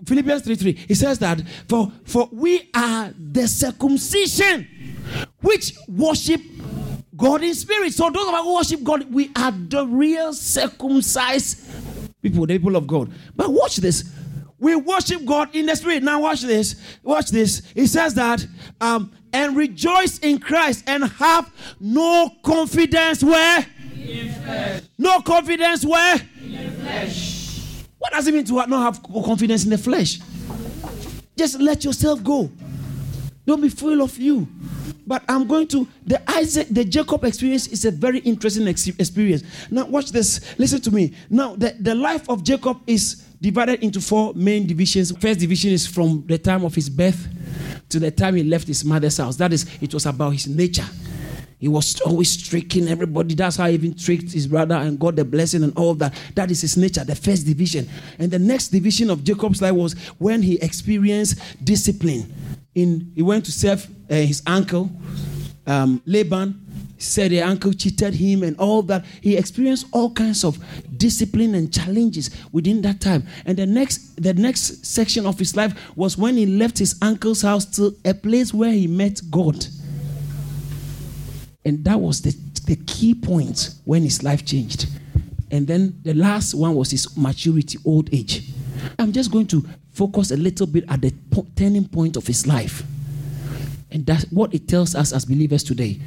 philippians 0.04 0.42
3 0.42 0.54
3 0.54 0.86
it 0.86 0.94
says 0.96 1.18
that 1.18 1.40
for 1.66 1.90
for 2.04 2.28
we 2.30 2.68
are 2.74 3.10
the 3.18 3.48
circumcision 3.48 4.68
which 5.40 5.72
worship 5.88 6.42
god 7.16 7.42
in 7.42 7.54
spirit 7.54 7.90
so 7.94 8.10
those 8.10 8.28
of 8.28 8.34
us 8.34 8.42
who 8.42 8.54
worship 8.54 8.82
god 8.84 9.10
we 9.10 9.30
are 9.34 9.50
the 9.50 9.86
real 9.86 10.34
circumcised 10.34 11.64
people 12.20 12.44
the 12.44 12.58
people 12.58 12.76
of 12.76 12.86
god 12.86 13.10
but 13.34 13.50
watch 13.50 13.76
this 13.78 14.12
we 14.62 14.76
worship 14.76 15.24
God 15.24 15.54
in 15.56 15.66
the 15.66 15.74
spirit. 15.74 16.04
Now 16.04 16.20
watch 16.20 16.42
this. 16.42 16.76
Watch 17.02 17.30
this. 17.30 17.62
It 17.74 17.88
says 17.88 18.14
that 18.14 18.46
um, 18.80 19.10
and 19.32 19.56
rejoice 19.56 20.20
in 20.20 20.38
Christ 20.38 20.84
and 20.86 21.02
have 21.02 21.52
no 21.80 22.30
confidence 22.44 23.24
where? 23.24 23.66
No 24.96 25.20
confidence 25.20 25.84
where? 25.84 26.14
In 26.40 26.70
flesh. 26.80 27.84
What 27.98 28.12
does 28.12 28.28
it 28.28 28.34
mean 28.34 28.44
to 28.44 28.54
not 28.68 28.94
have 28.94 29.02
confidence 29.02 29.64
in 29.64 29.70
the 29.70 29.78
flesh? 29.78 30.20
Just 31.36 31.58
let 31.58 31.84
yourself 31.84 32.22
go. 32.22 32.48
Don't 33.44 33.60
be 33.60 33.68
full 33.68 34.00
of 34.00 34.16
you. 34.16 34.46
But 35.06 35.24
I'm 35.28 35.46
going 35.46 35.68
to 35.68 35.86
the 36.06 36.22
Isaac, 36.30 36.68
the 36.70 36.84
Jacob 36.84 37.24
experience 37.24 37.66
is 37.68 37.84
a 37.84 37.90
very 37.90 38.18
interesting 38.20 38.68
ex- 38.68 38.88
experience. 38.88 39.42
Now, 39.70 39.86
watch 39.86 40.12
this. 40.12 40.40
Listen 40.58 40.80
to 40.82 40.90
me. 40.90 41.12
Now, 41.30 41.56
the, 41.56 41.76
the 41.78 41.94
life 41.94 42.28
of 42.28 42.44
Jacob 42.44 42.80
is 42.86 43.24
divided 43.40 43.82
into 43.82 44.00
four 44.00 44.32
main 44.34 44.66
divisions. 44.66 45.16
First 45.18 45.40
division 45.40 45.72
is 45.72 45.86
from 45.86 46.24
the 46.26 46.38
time 46.38 46.64
of 46.64 46.74
his 46.74 46.88
birth 46.88 47.28
to 47.88 47.98
the 47.98 48.10
time 48.10 48.36
he 48.36 48.44
left 48.44 48.68
his 48.68 48.84
mother's 48.84 49.16
house. 49.18 49.36
That 49.36 49.52
is, 49.52 49.66
it 49.80 49.92
was 49.92 50.06
about 50.06 50.30
his 50.30 50.46
nature. 50.48 50.86
He 51.58 51.68
was 51.68 52.00
always 52.00 52.36
tricking 52.36 52.88
everybody. 52.88 53.36
That's 53.36 53.54
how 53.56 53.68
he 53.68 53.74
even 53.74 53.94
tricked 53.94 54.32
his 54.32 54.48
brother 54.48 54.74
and 54.74 54.98
got 54.98 55.14
the 55.14 55.24
blessing 55.24 55.62
and 55.62 55.72
all 55.76 55.94
that. 55.94 56.12
That 56.34 56.50
is 56.50 56.60
his 56.60 56.76
nature, 56.76 57.04
the 57.04 57.14
first 57.14 57.46
division. 57.46 57.88
And 58.18 58.32
the 58.32 58.38
next 58.40 58.68
division 58.68 59.10
of 59.10 59.22
Jacob's 59.22 59.62
life 59.62 59.74
was 59.74 59.92
when 60.18 60.42
he 60.42 60.56
experienced 60.56 61.38
discipline. 61.64 62.32
In 62.74 63.12
he 63.14 63.22
went 63.22 63.44
to 63.44 63.52
serve 63.52 63.86
uh, 64.10 64.14
his 64.14 64.42
uncle 64.46 64.90
um, 65.66 66.02
Laban. 66.06 66.58
Said 66.98 67.32
the 67.32 67.42
uncle 67.42 67.72
cheated 67.72 68.14
him 68.14 68.44
and 68.44 68.56
all 68.58 68.80
that. 68.82 69.04
He 69.20 69.36
experienced 69.36 69.86
all 69.90 70.12
kinds 70.12 70.44
of 70.44 70.56
discipline 70.96 71.56
and 71.56 71.72
challenges 71.72 72.30
within 72.52 72.80
that 72.82 73.00
time. 73.00 73.26
And 73.44 73.58
the 73.58 73.66
next, 73.66 74.22
the 74.22 74.34
next 74.34 74.86
section 74.86 75.26
of 75.26 75.36
his 75.36 75.56
life 75.56 75.74
was 75.96 76.16
when 76.16 76.36
he 76.36 76.46
left 76.46 76.78
his 76.78 76.94
uncle's 77.02 77.42
house 77.42 77.64
to 77.76 77.96
a 78.04 78.14
place 78.14 78.54
where 78.54 78.70
he 78.70 78.86
met 78.86 79.20
God. 79.32 79.66
And 81.64 81.84
that 81.84 81.98
was 82.00 82.22
the, 82.22 82.36
the 82.66 82.76
key 82.86 83.16
point 83.16 83.74
when 83.84 84.02
his 84.02 84.22
life 84.22 84.46
changed. 84.46 84.86
And 85.50 85.66
then 85.66 85.98
the 86.04 86.14
last 86.14 86.54
one 86.54 86.76
was 86.76 86.92
his 86.92 87.16
maturity, 87.16 87.78
old 87.84 88.14
age. 88.14 88.48
I'm 88.96 89.10
just 89.10 89.32
going 89.32 89.48
to 89.48 89.64
focus 89.92 90.30
a 90.30 90.36
little 90.36 90.66
bit 90.66 90.84
at 90.88 91.00
the 91.00 91.12
turning 91.56 91.86
point 91.86 92.16
of 92.16 92.26
his 92.26 92.46
life. 92.46 92.82
And 93.90 94.06
that's 94.06 94.24
what 94.30 94.54
it 94.54 94.66
tells 94.66 94.94
us 94.94 95.12
as 95.12 95.24
believers 95.24 95.62
today. 95.62 96.00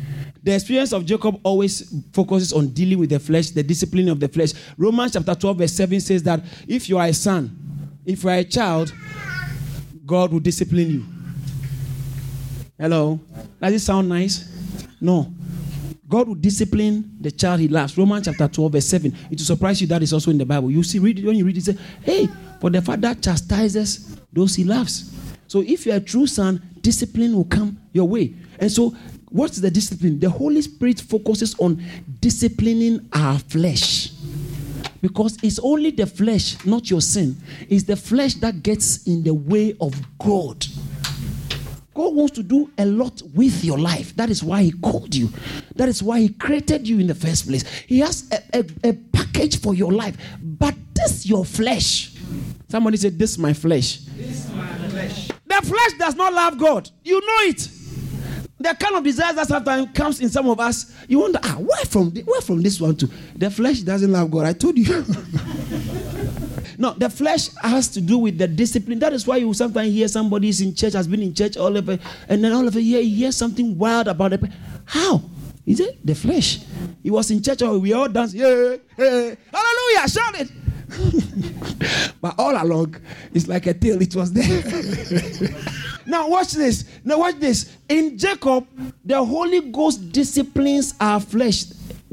The 0.44 0.54
experience 0.54 0.94
of 0.94 1.06
Jacob 1.06 1.40
always 1.44 1.94
focuses 2.14 2.54
on 2.54 2.70
dealing 2.70 3.00
with 3.00 3.10
the 3.10 3.20
flesh, 3.20 3.50
the 3.50 3.64
discipline 3.64 4.10
of 4.10 4.20
the 4.20 4.28
flesh. 4.28 4.54
Romans 4.78 5.14
chapter 5.14 5.34
12, 5.34 5.58
verse 5.58 5.74
7 5.74 6.00
says 6.00 6.24
that 6.24 6.44
if 6.68 6.88
you 6.90 6.98
are 6.98 7.08
a 7.08 7.14
son, 7.14 7.56
if 8.06 8.24
you 8.24 8.30
are 8.30 8.38
a 8.38 8.44
child, 8.44 8.94
God 10.06 10.32
will 10.32 10.40
discipline 10.40 10.90
you. 10.90 11.06
Hello? 12.78 13.20
Does 13.62 13.74
it 13.74 13.80
sound 13.80 14.10
nice? 14.10 14.52
No. 15.02 15.34
God 16.08 16.28
will 16.28 16.36
discipline 16.36 17.18
the 17.20 17.32
child 17.32 17.60
he 17.60 17.68
loves. 17.68 17.98
Romans 17.98 18.26
chapter 18.26 18.48
12, 18.48 18.72
verse 18.72 18.86
7. 18.86 19.16
It 19.32 19.40
will 19.40 19.46
surprise 19.46 19.82
you 19.82 19.88
that 19.88 20.04
is 20.04 20.14
also 20.14 20.32
in 20.32 20.38
the 20.38 20.46
Bible. 20.46 20.70
You 20.70 20.84
see, 20.84 21.00
read 21.00 21.20
it 21.20 21.26
when 21.26 21.36
you 21.36 21.46
read 21.46 21.58
it, 21.58 21.64
say, 21.64 21.78
Hey, 22.02 22.30
for 22.62 22.70
the 22.70 22.82
father 22.82 23.16
chastises 23.16 24.18
those 24.32 24.56
he 24.56 24.64
loves. 24.64 25.12
So 25.48 25.62
if 25.62 25.86
you're 25.86 25.96
a 25.96 26.00
true 26.00 26.28
son, 26.28 26.62
discipline 26.82 27.36
will 27.36 27.46
come 27.46 27.80
your 27.94 28.08
way. 28.08 28.36
And 28.60 28.72
so 28.72 28.96
What's 29.36 29.58
the 29.58 29.70
discipline? 29.70 30.18
The 30.18 30.30
Holy 30.30 30.62
Spirit 30.62 31.02
focuses 31.02 31.60
on 31.60 31.84
disciplining 32.22 33.10
our 33.12 33.38
flesh. 33.38 34.12
Because 35.02 35.38
it's 35.44 35.60
only 35.60 35.92
the 35.92 36.06
flesh, 36.06 36.66
not 36.66 36.90
your 36.90 37.02
sin. 37.02 37.36
It's 37.68 37.84
the 37.84 37.98
flesh 37.98 38.36
that 38.36 38.64
gets 38.64 39.06
in 39.06 39.24
the 39.24 39.34
way 39.34 39.76
of 39.82 39.94
God. 40.20 40.66
God 41.96 42.14
wants 42.14 42.34
to 42.36 42.44
do 42.44 42.70
a 42.78 42.86
lot 42.86 43.22
with 43.34 43.64
your 43.64 43.80
life. 43.80 44.16
That 44.18 44.30
is 44.30 44.44
why 44.44 44.64
He 44.64 44.72
called 44.74 45.16
you. 45.16 45.30
That 45.76 45.90
is 45.90 46.04
why 46.04 46.20
He 46.20 46.30
created 46.30 46.88
you 46.88 47.00
in 47.00 47.08
the 47.08 47.16
first 47.16 47.48
place. 47.48 47.64
He 47.88 48.00
has 48.00 48.30
a, 48.32 48.60
a, 48.60 48.90
a 48.90 48.94
package 48.94 49.60
for 49.60 49.74
your 49.74 49.92
life. 49.92 50.18
But 50.42 50.76
this 50.94 51.20
is 51.20 51.26
your 51.26 51.46
flesh. 51.46 52.14
Somebody 52.68 52.98
said, 52.98 53.18
This 53.18 53.38
my 53.38 53.54
flesh. 53.54 54.00
This 54.18 54.52
my 54.54 54.68
flesh. 54.90 55.30
The 55.48 55.62
flesh 55.64 55.94
does 55.98 56.16
not 56.16 56.34
love 56.34 56.60
God. 56.60 56.90
You 57.04 57.20
know 57.22 57.50
it 57.50 57.70
the 58.60 58.74
kind 58.76 58.96
of 58.96 59.04
desires 59.04 59.36
that 59.36 59.48
sometimes 59.48 59.90
comes 59.94 60.20
in 60.22 60.30
some 60.30 60.50
of 60.50 60.60
us, 60.60 60.94
you 61.08 61.20
wonder, 61.20 61.40
ah, 61.44 61.58
where 61.60 61.86
from, 61.86 62.12
where 62.12 62.42
from 62.42 62.62
this 62.62 62.80
one 62.82 62.96
to? 62.96 63.10
The 63.36 63.52
flesh 63.52 63.82
doesn't 63.82 64.12
love 64.12 64.32
God. 64.32 64.46
I 64.46 64.54
told 64.54 64.78
you. 64.78 64.86
no, 66.78 66.94
the 66.94 67.10
flesh 67.10 67.50
has 67.62 67.88
to 67.90 68.02
do 68.02 68.18
with 68.18 68.38
the 68.38 68.48
discipline. 68.48 69.00
That 69.00 69.14
is 69.14 69.26
why 69.26 69.38
you 69.38 69.54
sometimes 69.54 69.94
hear 69.94 70.08
somebody 70.08 70.50
is 70.50 70.62
in 70.62 70.76
church, 70.76 70.94
has 70.94 71.08
been 71.08 71.22
in 71.22 71.34
church 71.34 71.58
all 71.58 71.76
it, 71.76 72.02
and 72.28 72.44
then 72.44 72.52
all 72.52 72.68
of 72.68 72.76
a 72.76 72.82
year 72.82 73.02
he 73.02 73.10
hears 73.10 73.36
something 73.36 73.78
wild 73.78 74.08
about 74.08 74.34
it. 74.34 74.42
How? 74.86 75.22
Is 75.66 75.80
it 75.80 76.06
the 76.06 76.14
flesh? 76.14 76.60
He 77.02 77.10
was 77.10 77.32
in 77.32 77.42
church, 77.42 77.62
oh, 77.64 77.80
we 77.80 77.94
all 77.94 78.08
dance, 78.08 78.34
yeah, 78.34 78.76
yeah, 78.98 79.36
hallelujah, 79.52 80.08
shout 80.08 80.40
it. 80.40 80.52
but 82.22 82.36
all 82.38 82.62
along, 82.62 82.96
it's 83.34 83.48
like 83.48 83.66
a 83.66 83.74
tail, 83.74 84.02
it 84.02 84.16
was 84.16 84.32
there. 84.32 85.50
now, 86.06 86.28
watch 86.30 86.52
this. 86.52 86.86
Now, 87.04 87.20
watch 87.20 87.36
this. 87.40 87.76
In 87.90 88.18
Jacob, 88.18 88.68
the 89.04 89.24
Holy 89.24 89.62
Ghost 89.72 90.12
disciplines 90.12 90.94
our 91.00 91.20
flesh. 91.20 91.66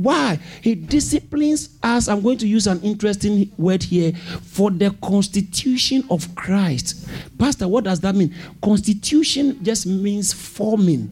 Why? 0.03 0.39
He 0.61 0.75
disciplines 0.75 1.79
us. 1.83 2.09
I'm 2.09 2.23
going 2.23 2.39
to 2.39 2.49
use 2.49 2.67
an 2.67 2.81
interesting 2.83 3.53
word 3.57 3.83
here 3.83 4.13
for 4.43 4.71
the 4.71 4.91
constitution 5.03 6.05
of 6.11 6.35
Christ. 6.35 7.09
Pastor, 7.39 7.69
what 7.69 7.85
does 7.85 8.01
that 8.01 8.15
mean? 8.15 8.35
Constitution 8.63 9.63
just 9.63 9.87
means 9.87 10.33
forming. 10.33 11.11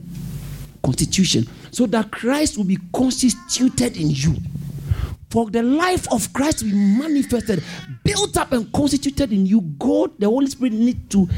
Constitution. 0.83 1.47
So 1.71 1.87
that 1.87 2.11
Christ 2.11 2.57
will 2.57 2.65
be 2.65 2.79
constituted 2.93 3.97
in 3.97 4.11
you 4.11 4.37
for 5.31 5.49
the 5.49 5.63
life 5.63 6.11
of 6.13 6.33
Christ 6.33 6.59
to 6.59 6.65
be 6.65 6.73
manifested, 6.73 7.63
built 8.03 8.37
up, 8.37 8.51
and 8.53 8.73
constituted 8.73 9.33
in 9.33 9.47
you, 9.47 9.61
God, 9.61 10.19
the 10.19 10.27
Holy 10.27 10.49
Spirit, 10.49 10.73
need 10.73 11.09
to 11.11 11.29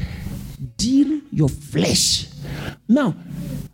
deal 0.78 1.20
your 1.30 1.50
flesh. 1.50 2.28
Now, 2.88 3.14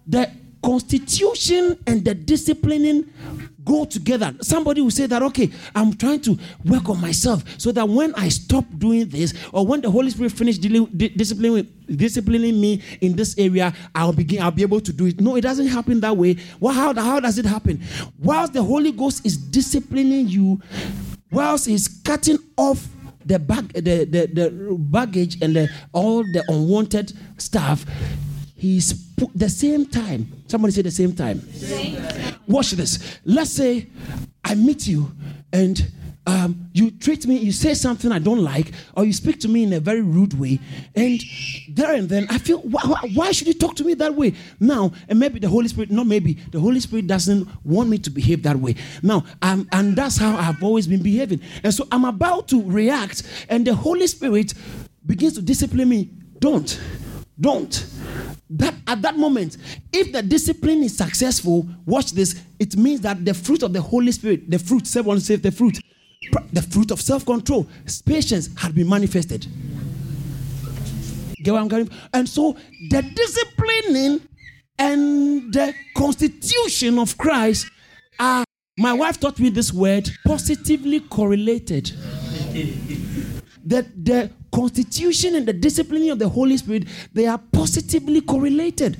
the 0.06 0.30
constitution 0.62 1.78
and 1.86 2.04
the 2.04 2.14
disciplining 2.14 3.12
go 3.68 3.84
together. 3.84 4.34
Somebody 4.40 4.80
will 4.80 4.90
say 4.90 5.06
that, 5.06 5.22
okay, 5.22 5.50
I'm 5.74 5.92
trying 5.94 6.20
to 6.22 6.38
work 6.64 6.88
on 6.88 7.00
myself 7.00 7.44
so 7.60 7.70
that 7.72 7.88
when 7.88 8.14
I 8.14 8.30
stop 8.30 8.64
doing 8.78 9.08
this, 9.08 9.34
or 9.52 9.66
when 9.66 9.82
the 9.82 9.90
Holy 9.90 10.10
Spirit 10.10 10.32
finish 10.32 10.58
dealing, 10.58 10.86
disciplining, 10.86 11.68
disciplining 11.86 12.60
me 12.60 12.82
in 13.00 13.14
this 13.14 13.36
area, 13.38 13.72
I'll 13.94 14.12
begin, 14.12 14.42
I'll 14.42 14.50
be 14.50 14.62
able 14.62 14.80
to 14.80 14.92
do 14.92 15.06
it. 15.06 15.20
No, 15.20 15.36
it 15.36 15.42
doesn't 15.42 15.68
happen 15.68 16.00
that 16.00 16.16
way. 16.16 16.36
Well, 16.58 16.74
how, 16.74 16.94
how 16.94 17.20
does 17.20 17.38
it 17.38 17.44
happen? 17.44 17.82
Whilst 18.18 18.54
the 18.54 18.62
Holy 18.62 18.92
Ghost 18.92 19.26
is 19.26 19.36
disciplining 19.36 20.28
you, 20.28 20.60
whilst 21.30 21.66
he's 21.66 21.88
cutting 21.88 22.38
off 22.56 22.88
the 23.24 23.38
bag, 23.38 23.68
the, 23.74 24.04
the, 24.04 24.26
the 24.32 24.76
baggage 24.78 25.42
and 25.42 25.54
the, 25.54 25.68
all 25.92 26.22
the 26.22 26.42
unwanted 26.48 27.12
stuff, 27.36 27.84
he's 28.56 28.94
put 29.16 29.30
the 29.34 29.50
same 29.50 29.84
time. 29.84 30.32
Somebody 30.46 30.72
say 30.72 30.82
the 30.82 30.90
same 30.90 31.14
time. 31.14 31.40
Same 31.52 31.96
time. 31.96 32.37
Watch 32.48 32.72
this. 32.72 33.18
Let's 33.24 33.52
say 33.52 33.88
I 34.44 34.54
meet 34.54 34.88
you 34.88 35.12
and 35.52 35.92
um, 36.28 36.68
you 36.74 36.90
treat 36.90 37.26
me, 37.26 37.38
you 37.38 37.52
say 37.52 37.72
something 37.72 38.12
I 38.12 38.18
don't 38.18 38.42
like, 38.44 38.72
or 38.94 39.06
you 39.06 39.14
speak 39.14 39.40
to 39.40 39.48
me 39.48 39.62
in 39.62 39.72
a 39.72 39.80
very 39.80 40.02
rude 40.02 40.38
way, 40.38 40.60
and 40.94 41.18
there 41.70 41.94
and 41.94 42.06
then 42.06 42.26
I 42.28 42.36
feel, 42.36 42.58
why, 42.58 42.82
why, 43.14 43.32
should 43.32 43.46
you 43.46 43.54
talk 43.54 43.76
to 43.76 43.84
me 43.84 43.94
that 43.94 44.14
way? 44.14 44.34
Now, 44.60 44.92
and 45.08 45.18
maybe 45.18 45.38
the 45.38 45.48
Holy 45.48 45.68
Spirit, 45.68 45.90
not 45.90 46.06
maybe, 46.06 46.34
the 46.34 46.60
Holy 46.60 46.80
Spirit 46.80 47.06
doesn't 47.06 47.48
want 47.64 47.88
me 47.88 47.96
to 47.96 48.10
behave 48.10 48.42
that 48.42 48.56
way. 48.56 48.74
Now, 49.02 49.24
um, 49.40 49.66
and 49.72 49.96
that's 49.96 50.18
how 50.18 50.36
I've 50.36 50.62
always 50.62 50.86
been 50.86 51.02
behaving. 51.02 51.40
And 51.64 51.72
so 51.72 51.88
I'm 51.90 52.04
about 52.04 52.46
to 52.48 52.62
react, 52.62 53.22
and 53.48 53.66
the 53.66 53.74
Holy 53.74 54.06
Spirit 54.06 54.52
begins 55.06 55.32
to 55.36 55.42
discipline 55.42 55.88
me. 55.88 56.10
Don't, 56.40 56.78
don't 57.40 57.86
that 58.50 58.74
at 58.86 59.02
that 59.02 59.16
moment 59.16 59.56
if 59.92 60.10
the 60.12 60.22
discipline 60.22 60.82
is 60.82 60.96
successful 60.96 61.68
watch 61.84 62.12
this 62.12 62.40
it 62.58 62.76
means 62.76 63.00
that 63.00 63.22
the 63.24 63.34
fruit 63.34 63.62
of 63.62 63.72
the 63.72 63.80
holy 63.80 64.10
spirit 64.10 64.50
the 64.50 64.58
fruit 64.58 64.86
someone 64.86 65.20
say 65.20 65.36
the 65.36 65.52
fruit 65.52 65.78
the 66.52 66.62
fruit 66.62 66.90
of 66.90 67.00
self-control 67.00 67.66
patience 68.04 68.50
had 68.56 68.74
been 68.74 68.88
manifested. 68.88 69.46
Get 71.42 71.52
what 71.52 71.62
i'm 71.62 71.68
getting? 71.68 71.90
And 72.12 72.28
so 72.28 72.56
the 72.90 73.02
disciplining 73.02 74.20
and 74.78 75.52
the 75.52 75.74
constitution 75.96 76.98
of 76.98 77.16
christ 77.18 77.70
are 78.18 78.44
my 78.76 78.92
wife 78.92 79.18
taught 79.18 79.38
me 79.40 79.50
this 79.50 79.72
word 79.72 80.08
positively 80.24 81.00
correlated 81.00 81.92
that 83.66 84.04
the 84.04 84.30
constitution 84.52 85.36
and 85.36 85.46
the 85.46 85.52
disciplining 85.52 86.10
of 86.10 86.18
the 86.18 86.28
Holy 86.28 86.56
Spirit, 86.56 86.84
they 87.12 87.26
are 87.26 87.38
positively 87.38 88.20
correlated. 88.20 88.96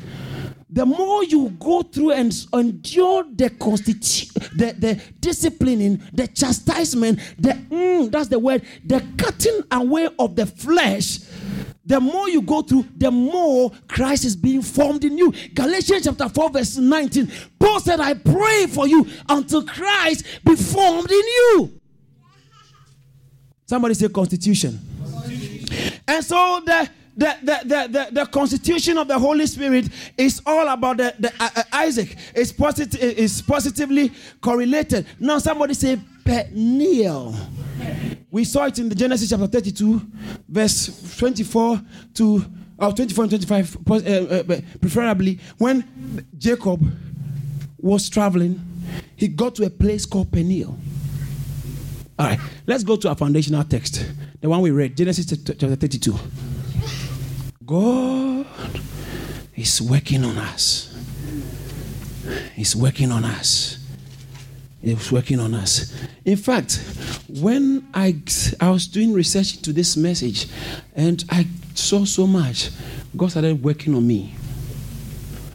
the 0.70 0.84
more 0.84 1.24
you 1.24 1.50
go 1.58 1.82
through 1.82 2.12
and 2.12 2.46
endure 2.52 3.24
the 3.34 3.48
constitu- 3.50 4.32
the, 4.56 4.74
the 4.78 5.02
disciplining, 5.18 6.02
the 6.12 6.26
chastisement, 6.26 7.18
the 7.38 7.50
mm, 7.50 8.10
that's 8.10 8.28
the 8.28 8.38
word, 8.38 8.62
the 8.84 9.02
cutting 9.16 9.62
away 9.70 10.08
of 10.18 10.36
the 10.36 10.44
flesh, 10.44 11.20
the 11.86 11.98
more 11.98 12.28
you 12.28 12.42
go 12.42 12.60
through, 12.60 12.84
the 12.98 13.10
more 13.10 13.72
Christ 13.88 14.26
is 14.26 14.36
being 14.36 14.60
formed 14.60 15.04
in 15.04 15.16
you. 15.16 15.32
Galatians 15.54 16.04
chapter 16.04 16.28
4, 16.28 16.50
verse 16.50 16.76
19. 16.76 17.32
Paul 17.58 17.80
said, 17.80 17.98
I 17.98 18.12
pray 18.12 18.66
for 18.66 18.86
you 18.86 19.06
until 19.26 19.64
Christ 19.64 20.26
be 20.44 20.54
formed 20.54 21.10
in 21.10 21.16
you. 21.16 21.77
Somebody 23.68 23.92
say 23.92 24.08
constitution. 24.08 24.80
constitution. 25.12 26.00
And 26.08 26.24
so 26.24 26.62
the 26.64 26.88
the, 27.18 27.36
the, 27.42 27.58
the, 27.64 27.88
the, 27.88 28.08
the 28.12 28.26
constitution 28.26 28.96
of 28.96 29.08
the 29.08 29.18
Holy 29.18 29.44
Spirit 29.46 29.88
is 30.16 30.40
all 30.46 30.68
about 30.68 30.98
the, 30.98 31.12
the 31.18 31.32
uh, 31.40 31.50
uh, 31.56 31.62
Isaac. 31.72 32.16
It's, 32.32 32.52
positive, 32.52 33.00
it's 33.02 33.42
positively 33.42 34.12
correlated. 34.40 35.04
Now, 35.18 35.38
somebody 35.40 35.74
say 35.74 35.98
Peniel. 36.24 37.34
We 38.30 38.44
saw 38.44 38.66
it 38.66 38.78
in 38.78 38.88
the 38.88 38.94
Genesis 38.94 39.30
chapter 39.30 39.48
32, 39.48 40.00
verse 40.48 41.16
24 41.18 41.82
to 42.14 42.44
uh, 42.78 42.92
24 42.92 43.24
and 43.24 43.30
25, 43.32 43.76
uh, 43.90 43.94
uh, 43.94 44.60
preferably 44.80 45.40
when 45.58 46.24
Jacob 46.38 46.80
was 47.78 48.08
traveling, 48.08 48.60
he 49.16 49.26
got 49.26 49.56
to 49.56 49.64
a 49.64 49.70
place 49.70 50.06
called 50.06 50.30
Peniel. 50.30 50.78
All 52.18 52.26
right, 52.26 52.40
let's 52.66 52.82
go 52.82 52.96
to 52.96 53.08
our 53.08 53.14
foundational 53.14 53.62
text, 53.62 54.04
the 54.40 54.48
one 54.48 54.60
we 54.60 54.72
read, 54.72 54.96
Genesis 54.96 55.24
chapter 55.26 55.76
32. 55.76 56.16
God 57.64 58.44
is 59.54 59.80
working 59.80 60.24
on 60.24 60.36
us. 60.36 60.98
He's 62.56 62.74
working 62.74 63.12
on 63.12 63.24
us. 63.24 63.78
He's 64.82 65.12
working 65.12 65.38
on 65.38 65.54
us. 65.54 65.94
In 66.24 66.36
fact, 66.36 66.82
when 67.40 67.86
I, 67.94 68.20
I 68.60 68.70
was 68.70 68.88
doing 68.88 69.12
research 69.12 69.56
into 69.56 69.72
this 69.72 69.96
message 69.96 70.48
and 70.96 71.22
I 71.30 71.46
saw 71.74 72.04
so 72.04 72.26
much, 72.26 72.70
God 73.16 73.30
started 73.30 73.62
working 73.62 73.94
on 73.94 74.04
me. 74.04 74.34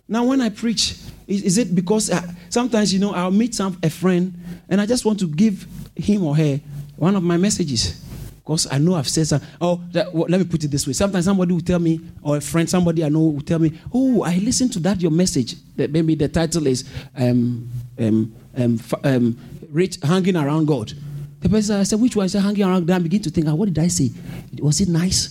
Now, 0.08 0.24
when 0.24 0.40
I 0.40 0.48
preach, 0.48 0.96
is, 1.28 1.44
is 1.44 1.58
it 1.58 1.76
because 1.76 2.10
I, 2.10 2.20
uh, 2.20 2.22
sometimes, 2.48 2.94
you 2.94 3.02
know, 3.02 3.14
I'll 3.14 3.32
meet 3.32 3.54
some, 3.54 3.78
a 3.84 3.90
friend 3.90 4.34
and 4.70 4.80
I 4.80 4.86
just 4.86 5.04
want 5.04 5.20
to 5.20 5.28
give 5.28 5.68
him 5.96 6.24
or 6.24 6.36
her 6.36 6.60
one 6.96 7.16
of 7.16 7.24
my 7.24 7.38
messages? 7.38 8.02
Because 8.44 8.68
I 8.70 8.78
know 8.78 8.96
I've 8.96 9.08
said 9.08 9.28
something. 9.28 9.48
Oh, 9.62 9.82
that, 9.94 10.14
well, 10.14 10.26
let 10.28 10.38
me 10.38 10.46
put 10.46 10.64
it 10.66 10.68
this 10.68 10.86
way. 10.86 10.92
Sometimes 10.92 11.24
somebody 11.24 11.54
will 11.54 11.62
tell 11.62 11.80
me, 11.80 12.02
or 12.22 12.38
a 12.38 12.42
friend, 12.42 12.70
somebody 12.70 13.04
I 13.04 13.08
know 13.08 13.22
will 13.22 13.42
tell 13.42 13.60
me, 13.60 13.80
oh, 13.94 14.24
I 14.24 14.36
listened 14.40 14.74
to 14.74 14.80
that, 14.80 15.02
your 15.02 15.12
message. 15.12 15.56
That 15.78 15.92
maybe 15.92 16.16
the 16.16 16.28
title 16.28 16.68
is 16.68 16.84
um, 17.16 17.70
um, 17.98 18.36
um, 18.58 18.80
um, 19.06 19.38
Rich 19.70 20.00
Hanging 20.04 20.36
Around 20.36 20.66
God. 20.68 20.92
The 21.44 21.50
person 21.50 21.76
I 21.80 21.84
said, 21.84 22.00
which 22.00 22.16
one? 22.16 22.24
I 22.24 22.28
said, 22.28 22.42
hanging 22.42 22.64
around 22.64 22.88
God. 22.88 22.96
I 22.96 23.00
begin 23.00 23.22
to 23.24 23.30
think, 23.30 23.48
oh, 23.48 23.56
what 23.56 23.66
did 23.66 23.78
I 23.78 23.90
say? 23.90 24.12
Was 24.60 24.80
it 24.80 24.88
nice? 24.88 25.28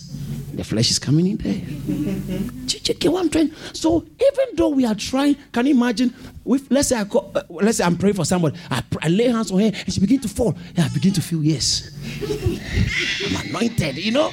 The 0.53 0.63
flesh 0.63 0.91
is 0.91 0.99
coming 0.99 1.25
in 1.25 1.37
there. 1.37 2.67
Check 2.67 3.03
what 3.11 3.23
I'm 3.23 3.29
trying. 3.31 3.51
So 3.73 4.03
even 4.03 4.55
though 4.55 4.69
we 4.69 4.85
are 4.85 4.93
trying, 4.93 5.35
can 5.51 5.65
you 5.65 5.73
imagine? 5.73 6.13
With, 6.43 6.67
let's 6.69 6.89
say 6.89 6.97
I 6.99 7.05
call, 7.05 7.31
uh, 7.33 7.41
let's 7.49 7.79
say 7.79 7.83
I'm 7.83 7.97
praying 7.97 8.13
for 8.13 8.25
somebody. 8.25 8.59
I, 8.69 8.83
I 9.01 9.07
lay 9.07 9.29
hands 9.29 9.51
on 9.51 9.59
her 9.61 9.65
and 9.73 9.91
she 9.91 9.99
begin 9.99 10.19
to 10.19 10.27
fall. 10.27 10.55
Yeah, 10.75 10.85
I 10.85 10.89
begin 10.89 11.13
to 11.13 11.21
feel 11.21 11.43
yes. 11.43 11.89
I'm 13.25 13.47
anointed. 13.49 13.97
You 13.97 14.11
know, 14.11 14.31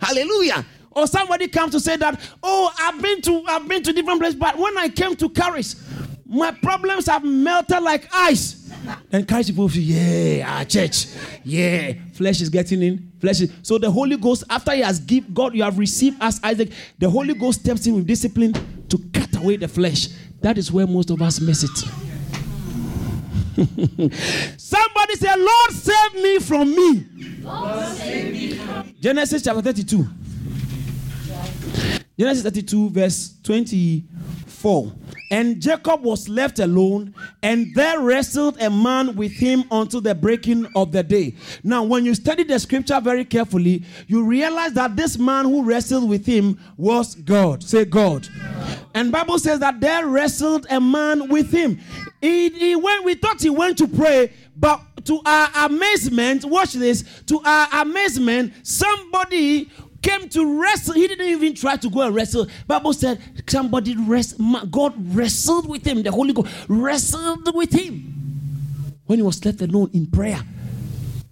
Hallelujah. 0.00 0.66
Or 0.90 1.06
somebody 1.06 1.46
comes 1.46 1.70
to 1.72 1.80
say 1.80 1.96
that, 1.98 2.20
oh, 2.42 2.72
I've 2.80 3.00
been 3.00 3.22
to 3.22 3.44
I've 3.46 3.68
been 3.68 3.82
to 3.84 3.92
different 3.92 4.18
places, 4.18 4.34
but 4.40 4.58
when 4.58 4.76
I 4.76 4.88
came 4.88 5.14
to 5.14 5.28
Caris, 5.28 5.76
my 6.26 6.50
problems 6.50 7.06
have 7.06 7.22
melted 7.22 7.82
like 7.82 8.08
ice. 8.12 8.59
And 9.12 9.26
Christ 9.26 9.50
people 9.50 9.68
say, 9.68 9.80
yeah, 9.80 10.56
our 10.58 10.64
church, 10.64 11.06
yeah, 11.44 11.92
flesh 12.14 12.40
is 12.40 12.48
getting 12.48 12.82
in, 12.82 13.12
flesh 13.20 13.40
is. 13.40 13.52
So 13.62 13.78
the 13.78 13.90
Holy 13.90 14.16
Ghost, 14.16 14.44
after 14.48 14.72
He 14.72 14.80
has 14.80 15.00
given 15.00 15.32
God, 15.34 15.54
you 15.54 15.62
have 15.62 15.78
received 15.78 16.16
as 16.20 16.40
Isaac, 16.42 16.70
the 16.98 17.10
Holy 17.10 17.34
Ghost 17.34 17.60
steps 17.60 17.86
in 17.86 17.94
with 17.96 18.06
discipline 18.06 18.54
to 18.88 18.98
cut 19.12 19.36
away 19.36 19.56
the 19.56 19.68
flesh. 19.68 20.08
That 20.40 20.58
is 20.58 20.72
where 20.72 20.86
most 20.86 21.10
of 21.10 21.20
us 21.20 21.40
miss 21.40 21.64
it. 21.64 21.76
Somebody 24.56 25.16
say, 25.16 25.36
Lord, 25.36 25.70
save 25.72 26.14
me 26.14 26.38
from 26.38 26.70
me. 26.70 27.04
Save 27.96 28.32
me 28.32 28.94
Genesis 29.00 29.42
chapter 29.42 29.60
32. 29.60 30.06
Genesis 32.18 32.42
32, 32.44 32.90
verse 32.90 33.34
24. 33.42 34.92
And 35.30 35.60
Jacob 35.62 36.02
was 36.02 36.28
left 36.28 36.58
alone, 36.58 37.14
and 37.42 37.72
there 37.74 38.00
wrestled 38.00 38.60
a 38.60 38.68
man 38.68 39.14
with 39.14 39.32
him 39.32 39.64
until 39.70 40.00
the 40.00 40.14
breaking 40.14 40.66
of 40.74 40.90
the 40.90 41.04
day. 41.04 41.34
Now, 41.62 41.84
when 41.84 42.04
you 42.04 42.14
study 42.16 42.42
the 42.42 42.58
scripture 42.58 43.00
very 43.00 43.24
carefully, 43.24 43.84
you 44.08 44.24
realize 44.24 44.72
that 44.72 44.96
this 44.96 45.18
man 45.18 45.44
who 45.44 45.62
wrestled 45.62 46.08
with 46.08 46.26
him 46.26 46.58
was 46.76 47.14
God. 47.14 47.62
Say 47.62 47.84
God. 47.84 48.28
And 48.94 49.12
Bible 49.12 49.38
says 49.38 49.60
that 49.60 49.80
there 49.80 50.06
wrestled 50.06 50.66
a 50.68 50.80
man 50.80 51.28
with 51.28 51.52
him. 51.52 51.78
He, 52.20 52.50
he 52.50 52.76
went, 52.76 53.04
we 53.04 53.14
thought 53.14 53.40
he 53.40 53.50
went 53.50 53.78
to 53.78 53.86
pray, 53.86 54.32
but 54.56 54.82
to 55.04 55.20
our 55.24 55.48
amazement, 55.66 56.44
watch 56.44 56.72
this, 56.72 57.22
to 57.26 57.40
our 57.44 57.82
amazement, 57.82 58.52
somebody 58.62 59.70
came 60.02 60.28
to 60.30 60.60
wrestle. 60.60 60.94
He 60.94 61.06
didn't 61.06 61.28
even 61.28 61.54
try 61.54 61.76
to 61.76 61.90
go 61.90 62.02
and 62.02 62.14
wrestle. 62.14 62.46
Bible 62.66 62.92
said 62.92 63.20
somebody 63.48 63.96
rest. 63.96 64.36
God 64.70 64.94
wrestled 65.14 65.68
with 65.68 65.86
him. 65.86 66.02
The 66.02 66.10
Holy 66.10 66.32
Ghost 66.32 66.48
wrestled 66.68 67.54
with 67.54 67.72
him 67.72 68.94
when 69.06 69.18
he 69.18 69.22
was 69.22 69.44
left 69.44 69.60
alone 69.60 69.90
in 69.92 70.06
prayer. 70.06 70.40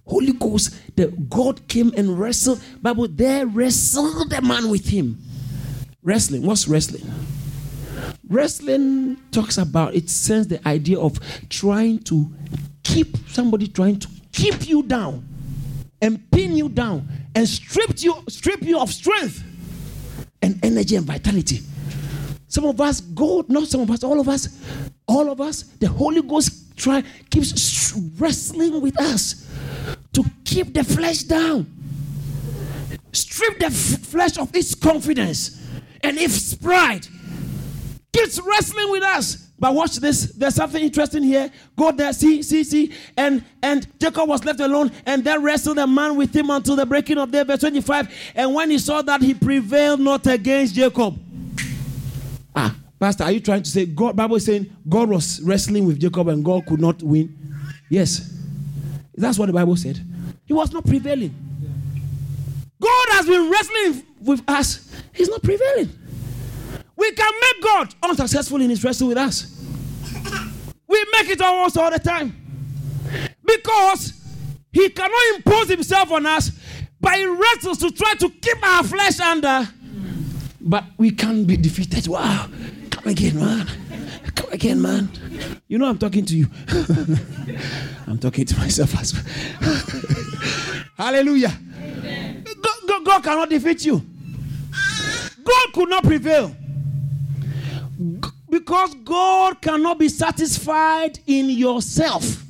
Holy 0.06 0.32
Ghost, 0.32 0.74
the 0.96 1.08
God 1.28 1.66
came 1.68 1.92
and 1.96 2.18
wrestled. 2.18 2.62
Bible 2.80 3.08
there 3.08 3.46
wrestled 3.46 4.30
the 4.30 4.40
man 4.42 4.70
with 4.70 4.88
him. 4.88 5.18
Wrestling. 6.02 6.42
What's 6.42 6.66
wrestling? 6.66 7.04
Wrestling 8.28 9.18
talks 9.30 9.58
about 9.58 9.94
it 9.94 10.08
sends 10.08 10.48
the 10.48 10.66
idea 10.66 10.98
of 10.98 11.18
trying 11.48 11.98
to 12.00 12.32
keep 12.82 13.16
somebody 13.28 13.68
trying 13.68 13.98
to 13.98 14.08
keep 14.32 14.68
you 14.68 14.82
down 14.82 15.26
and 16.00 16.30
pin 16.30 16.56
you 16.56 16.68
down 16.68 17.08
and 17.34 17.48
strip 17.48 18.02
you, 18.02 18.14
strip 18.28 18.62
you 18.62 18.78
of 18.78 18.92
strength 18.92 19.42
and 20.42 20.58
energy 20.64 20.96
and 20.96 21.06
vitality. 21.06 21.60
Some 22.48 22.64
of 22.64 22.80
us, 22.80 23.00
God, 23.00 23.48
not 23.48 23.68
some 23.68 23.82
of 23.82 23.90
us, 23.90 24.02
all 24.02 24.20
of 24.20 24.28
us, 24.28 24.48
all 25.06 25.30
of 25.30 25.40
us, 25.40 25.62
the 25.62 25.88
Holy 25.88 26.22
Ghost 26.22 26.76
try 26.76 27.02
keeps 27.30 27.92
wrestling 28.18 28.80
with 28.80 28.98
us 29.00 29.46
to 30.12 30.24
keep 30.44 30.72
the 30.72 30.84
flesh 30.84 31.24
down. 31.24 31.66
Strip 33.12 33.58
the 33.58 33.66
f- 33.66 33.72
flesh 33.72 34.38
of 34.38 34.54
its 34.54 34.74
confidence 34.74 35.60
and 36.02 36.16
its 36.18 36.54
pride. 36.54 37.06
Keeps 38.12 38.40
wrestling 38.40 38.90
with 38.90 39.02
us 39.02 39.47
but 39.58 39.74
watch 39.74 39.96
this. 39.96 40.32
There's 40.32 40.54
something 40.54 40.82
interesting 40.82 41.22
here. 41.22 41.50
Go 41.76 41.90
there, 41.92 42.12
see, 42.12 42.42
see, 42.42 42.62
see. 42.64 42.92
And 43.16 43.44
and 43.62 43.86
Jacob 43.98 44.28
was 44.28 44.44
left 44.44 44.60
alone, 44.60 44.92
and 45.04 45.24
there 45.24 45.40
wrestled 45.40 45.78
a 45.78 45.86
man 45.86 46.16
with 46.16 46.34
him 46.34 46.50
until 46.50 46.76
the 46.76 46.86
breaking 46.86 47.18
of 47.18 47.30
day. 47.30 47.42
Verse 47.42 47.60
25. 47.60 48.08
And 48.34 48.54
when 48.54 48.70
he 48.70 48.78
saw 48.78 49.02
that 49.02 49.20
he 49.20 49.34
prevailed 49.34 50.00
not 50.00 50.26
against 50.26 50.74
Jacob. 50.74 51.18
Ah, 52.54 52.74
Pastor, 53.00 53.24
are 53.24 53.32
you 53.32 53.40
trying 53.40 53.62
to 53.62 53.70
say 53.70 53.86
God? 53.86 54.14
Bible 54.14 54.36
is 54.36 54.44
saying 54.44 54.70
God 54.88 55.08
was 55.08 55.40
wrestling 55.42 55.86
with 55.86 55.98
Jacob 55.98 56.28
and 56.28 56.44
God 56.44 56.66
could 56.66 56.80
not 56.80 57.02
win? 57.02 57.36
Yes. 57.88 58.34
That's 59.14 59.38
what 59.38 59.46
the 59.46 59.52
Bible 59.52 59.76
said. 59.76 60.00
He 60.46 60.52
was 60.52 60.72
not 60.72 60.86
prevailing. 60.86 61.34
God 62.80 63.06
has 63.10 63.26
been 63.26 63.50
wrestling 63.50 64.06
with 64.20 64.42
us. 64.48 64.88
He's 65.12 65.28
not 65.28 65.42
prevailing. 65.42 65.90
We 66.98 67.12
can 67.12 67.32
make 67.40 67.62
God 67.62 67.94
unsuccessful 68.02 68.60
in 68.60 68.70
his 68.70 68.82
wrestle 68.82 69.06
with 69.06 69.18
us. 69.18 69.54
We 70.88 71.06
make 71.12 71.28
it 71.28 71.40
almost 71.40 71.78
all 71.78 71.92
the 71.92 72.00
time. 72.00 72.34
Because 73.44 74.20
he 74.72 74.88
cannot 74.90 75.36
impose 75.36 75.68
himself 75.68 76.10
on 76.10 76.26
us, 76.26 76.50
he 77.14 77.24
wrestles 77.26 77.78
to 77.78 77.92
try 77.92 78.14
to 78.14 78.28
keep 78.28 78.66
our 78.66 78.82
flesh 78.82 79.20
under. 79.20 79.68
But 80.60 80.84
we 80.96 81.12
can't 81.12 81.46
be 81.46 81.56
defeated. 81.56 82.08
Wow. 82.08 82.48
Come 82.90 83.06
again, 83.06 83.38
man. 83.38 83.68
Come 84.34 84.50
again, 84.50 84.82
man. 84.82 85.08
You 85.68 85.78
know 85.78 85.88
I'm 85.88 85.98
talking 85.98 86.24
to 86.24 86.36
you. 86.36 86.48
I'm 88.08 88.18
talking 88.18 88.44
to 88.44 88.58
myself 88.58 88.98
as 88.98 89.14
well. 89.14 90.84
Hallelujah. 90.96 91.56
God, 92.60 92.76
God, 92.88 93.04
God 93.04 93.22
cannot 93.22 93.50
defeat 93.50 93.84
you. 93.84 94.02
God 95.44 95.72
could 95.72 95.88
not 95.88 96.02
prevail. 96.02 96.56
Because 98.48 98.94
God 99.04 99.60
cannot 99.60 99.98
be 99.98 100.08
satisfied 100.08 101.18
in 101.26 101.50
yourself. 101.50 102.44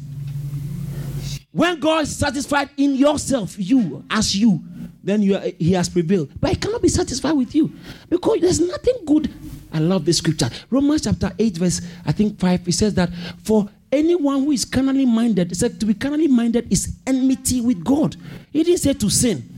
When 1.52 1.80
God 1.80 2.02
is 2.02 2.16
satisfied 2.16 2.70
in 2.76 2.94
yourself, 2.94 3.56
you, 3.58 4.04
as 4.10 4.36
you, 4.36 4.60
then 5.02 5.22
you 5.22 5.36
are, 5.36 5.42
He 5.58 5.72
has 5.72 5.88
prevailed. 5.88 6.30
But 6.40 6.50
He 6.50 6.56
cannot 6.56 6.82
be 6.82 6.88
satisfied 6.88 7.32
with 7.32 7.54
you 7.54 7.72
because 8.08 8.40
there's 8.40 8.60
nothing 8.60 8.96
good 9.06 9.32
I 9.72 9.78
love 9.80 10.04
this 10.04 10.18
scripture. 10.18 10.48
Romans 10.70 11.02
chapter 11.02 11.32
8, 11.38 11.56
verse 11.56 11.80
I 12.06 12.12
think 12.12 12.38
5, 12.38 12.68
it 12.68 12.72
says 12.72 12.94
that 12.94 13.10
for 13.42 13.68
anyone 13.92 14.44
who 14.44 14.52
is 14.52 14.64
carnally 14.64 15.06
minded, 15.06 15.52
it 15.52 15.56
said 15.56 15.78
to 15.80 15.86
be 15.86 15.94
carnally 15.94 16.28
minded 16.28 16.70
is 16.72 16.96
enmity 17.06 17.60
with 17.60 17.84
God. 17.84 18.16
He 18.52 18.62
didn't 18.62 18.80
say 18.80 18.94
to 18.94 19.10
sin. 19.10 19.57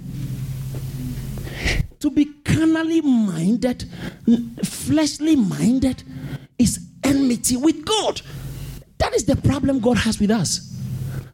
To 2.01 2.11
be 2.11 2.25
carnally 2.45 3.01
minded, 3.03 3.85
fleshly 4.65 5.37
minded, 5.37 6.03
is 6.59 6.81
enmity 7.05 7.57
with 7.57 7.85
God. 7.85 8.23
That 8.99 9.15
is 9.15 9.25
the 9.25 9.37
problem 9.37 9.81
God 9.81 9.99
has 9.99 10.19
with 10.19 10.31
us. 10.31 10.71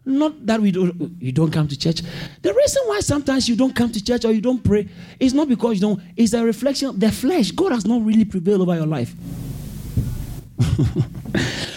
Not 0.04 0.46
that 0.46 0.60
we 0.60 0.70
don't 0.70 1.20
you 1.20 1.32
don't 1.32 1.50
come 1.50 1.66
to 1.66 1.76
church. 1.76 2.00
The 2.42 2.54
reason 2.54 2.82
why 2.86 3.00
sometimes 3.00 3.48
you 3.48 3.56
don't 3.56 3.74
come 3.74 3.90
to 3.90 4.02
church 4.02 4.24
or 4.24 4.30
you 4.30 4.40
don't 4.40 4.62
pray 4.62 4.88
is 5.18 5.34
not 5.34 5.48
because 5.48 5.74
you 5.74 5.80
don't, 5.80 6.00
it's 6.16 6.32
a 6.32 6.44
reflection 6.44 6.88
of 6.90 7.00
the 7.00 7.10
flesh. 7.10 7.50
God 7.50 7.72
has 7.72 7.84
not 7.84 8.04
really 8.04 8.24
prevailed 8.24 8.60
over 8.60 8.76
your 8.76 8.86
life. 8.86 9.12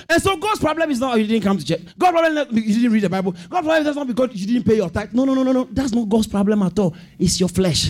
and 0.09 0.21
so 0.21 0.37
God's 0.37 0.59
problem 0.59 0.91
is 0.91 0.99
not 0.99 1.17
you 1.19 1.25
didn't 1.25 1.43
come 1.43 1.57
to 1.57 1.65
church. 1.65 1.81
God's 1.97 2.19
problem 2.19 2.57
is 2.57 2.67
you 2.77 2.81
didn't 2.83 2.93
read 2.93 3.03
the 3.03 3.09
Bible. 3.09 3.31
God's 3.49 3.67
problem 3.67 3.87
is 3.87 3.95
not 3.95 4.07
because 4.07 4.29
you 4.35 4.45
didn't 4.45 4.63
pay 4.63 4.75
your 4.75 4.91
tithe. 4.91 5.11
No, 5.13 5.25
no, 5.25 5.33
no, 5.33 5.41
no, 5.41 5.51
no. 5.51 5.63
That's 5.71 5.91
not 5.91 6.07
God's 6.07 6.27
problem 6.27 6.61
at 6.61 6.77
all. 6.77 6.95
It's 7.17 7.39
your 7.39 7.49
flesh. 7.49 7.89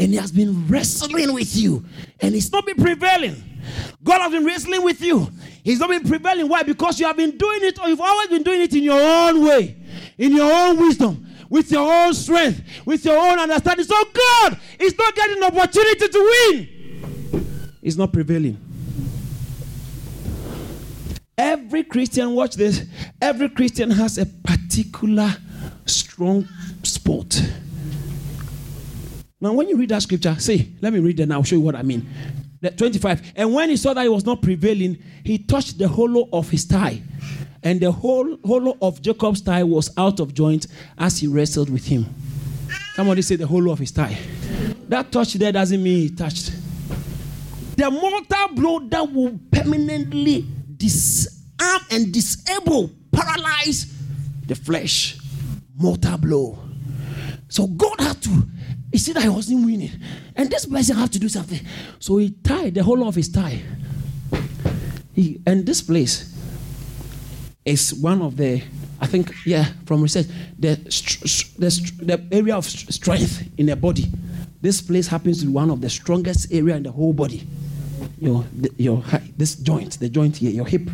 And 0.00 0.08
He 0.08 0.16
has 0.16 0.32
been 0.32 0.66
wrestling 0.66 1.34
with 1.34 1.54
you. 1.54 1.84
And 2.20 2.34
he's 2.34 2.50
not 2.50 2.64
been 2.64 2.76
prevailing. 2.76 3.36
God 4.02 4.20
has 4.22 4.32
been 4.32 4.46
wrestling 4.46 4.82
with 4.82 5.02
you. 5.02 5.28
He's 5.62 5.78
not 5.78 5.90
been 5.90 6.08
prevailing. 6.08 6.48
Why? 6.48 6.62
Because 6.62 6.98
you 6.98 7.06
have 7.06 7.18
been 7.18 7.36
doing 7.36 7.58
it, 7.62 7.78
or 7.78 7.88
you've 7.88 8.00
always 8.00 8.28
been 8.28 8.42
doing 8.42 8.62
it 8.62 8.72
in 8.72 8.82
your 8.82 9.00
own 9.00 9.44
way, 9.44 9.76
in 10.16 10.34
your 10.34 10.50
own 10.50 10.78
wisdom, 10.78 11.26
with 11.50 11.70
your 11.70 11.92
own 11.92 12.14
strength, 12.14 12.62
with 12.86 13.04
your 13.04 13.18
own 13.18 13.38
understanding. 13.38 13.84
So 13.84 13.94
God 14.04 14.58
is 14.78 14.96
not 14.96 15.14
getting 15.14 15.36
an 15.36 15.44
opportunity 15.44 16.08
to 16.08 16.48
win. 16.50 17.72
He's 17.82 17.98
not 17.98 18.10
prevailing. 18.10 18.58
Every 21.36 21.84
Christian, 21.84 22.34
watch 22.34 22.54
this, 22.54 22.84
every 23.20 23.50
Christian 23.50 23.90
has 23.90 24.16
a 24.16 24.24
particular 24.24 25.36
strong 25.84 26.48
spot. 26.82 27.42
Now, 29.40 29.52
when 29.52 29.68
you 29.68 29.76
read 29.76 29.88
that 29.88 30.02
scripture, 30.02 30.36
see, 30.38 30.76
let 30.80 30.92
me 30.92 30.98
read 30.98 31.18
it 31.18 31.22
and 31.22 31.32
I'll 31.32 31.42
show 31.42 31.56
you 31.56 31.62
what 31.62 31.74
I 31.74 31.82
mean. 31.82 32.08
25. 32.76 33.32
And 33.36 33.54
when 33.54 33.70
he 33.70 33.76
saw 33.76 33.94
that 33.94 34.02
he 34.02 34.08
was 34.08 34.26
not 34.26 34.42
prevailing, 34.42 35.02
he 35.24 35.38
touched 35.38 35.78
the 35.78 35.88
hollow 35.88 36.28
of 36.32 36.50
his 36.50 36.64
thigh. 36.64 37.00
And 37.62 37.80
the 37.80 37.90
whole 37.90 38.38
hollow 38.44 38.76
of 38.82 39.00
Jacob's 39.00 39.40
thigh 39.40 39.62
was 39.62 39.90
out 39.96 40.20
of 40.20 40.34
joint 40.34 40.66
as 40.98 41.18
he 41.18 41.26
wrestled 41.26 41.70
with 41.70 41.86
him. 41.86 42.06
Somebody 42.94 43.22
say 43.22 43.36
the 43.36 43.46
hollow 43.46 43.72
of 43.72 43.78
his 43.78 43.90
thigh. 43.90 44.18
That 44.88 45.10
touch 45.10 45.34
there 45.34 45.52
doesn't 45.52 45.82
mean 45.82 46.08
he 46.08 46.10
touched. 46.10 46.52
The 47.76 47.90
mortal 47.90 48.48
blow 48.54 48.80
that 48.80 49.10
will 49.10 49.38
permanently 49.50 50.44
disarm 50.76 51.80
and 51.90 52.12
disable, 52.12 52.90
paralyze 53.10 53.94
the 54.46 54.54
flesh. 54.54 55.18
Mortal 55.76 56.18
blow. 56.18 56.58
So 57.48 57.66
God 57.66 58.00
had 58.00 58.22
to 58.22 58.42
he 58.92 58.98
said 58.98 59.16
I 59.16 59.28
wasn't 59.28 59.64
winning. 59.64 59.92
And 60.34 60.50
this 60.50 60.66
person 60.66 60.96
had 60.96 61.12
to 61.12 61.18
do 61.18 61.28
something. 61.28 61.60
So 61.98 62.16
he 62.18 62.30
tied 62.30 62.74
the 62.74 62.82
whole 62.82 63.06
of 63.06 63.14
his 63.14 63.28
tie. 63.28 63.62
He, 65.14 65.40
and 65.46 65.66
this 65.66 65.82
place 65.82 66.34
is 67.64 67.94
one 67.94 68.22
of 68.22 68.36
the, 68.36 68.62
I 69.00 69.06
think, 69.06 69.32
yeah, 69.46 69.66
from 69.86 70.02
research, 70.02 70.26
the, 70.58 70.76
the, 71.58 72.04
the 72.04 72.28
area 72.32 72.56
of 72.56 72.64
strength 72.64 73.48
in 73.58 73.66
the 73.66 73.76
body. 73.76 74.10
This 74.60 74.80
place 74.80 75.06
happens 75.06 75.40
to 75.40 75.46
be 75.46 75.52
one 75.52 75.70
of 75.70 75.80
the 75.80 75.90
strongest 75.90 76.52
area 76.52 76.76
in 76.76 76.82
the 76.82 76.92
whole 76.92 77.12
body. 77.12 77.46
Your, 78.18 78.44
your, 78.76 79.02
this 79.36 79.54
joint, 79.56 79.98
the 79.98 80.08
joint 80.08 80.36
here, 80.36 80.50
your 80.50 80.66
hip. 80.66 80.88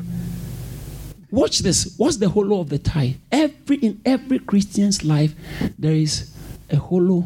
Watch 1.30 1.60
this. 1.60 1.94
What's 1.96 2.18
the 2.18 2.28
hollow 2.28 2.60
of 2.60 2.68
the 2.68 2.78
tie? 2.78 3.16
Every 3.32 3.76
in 3.78 4.00
every 4.04 4.38
Christian's 4.38 5.04
life, 5.04 5.34
there 5.76 5.92
is 5.92 6.35
a 6.70 6.76
hollow 6.76 7.24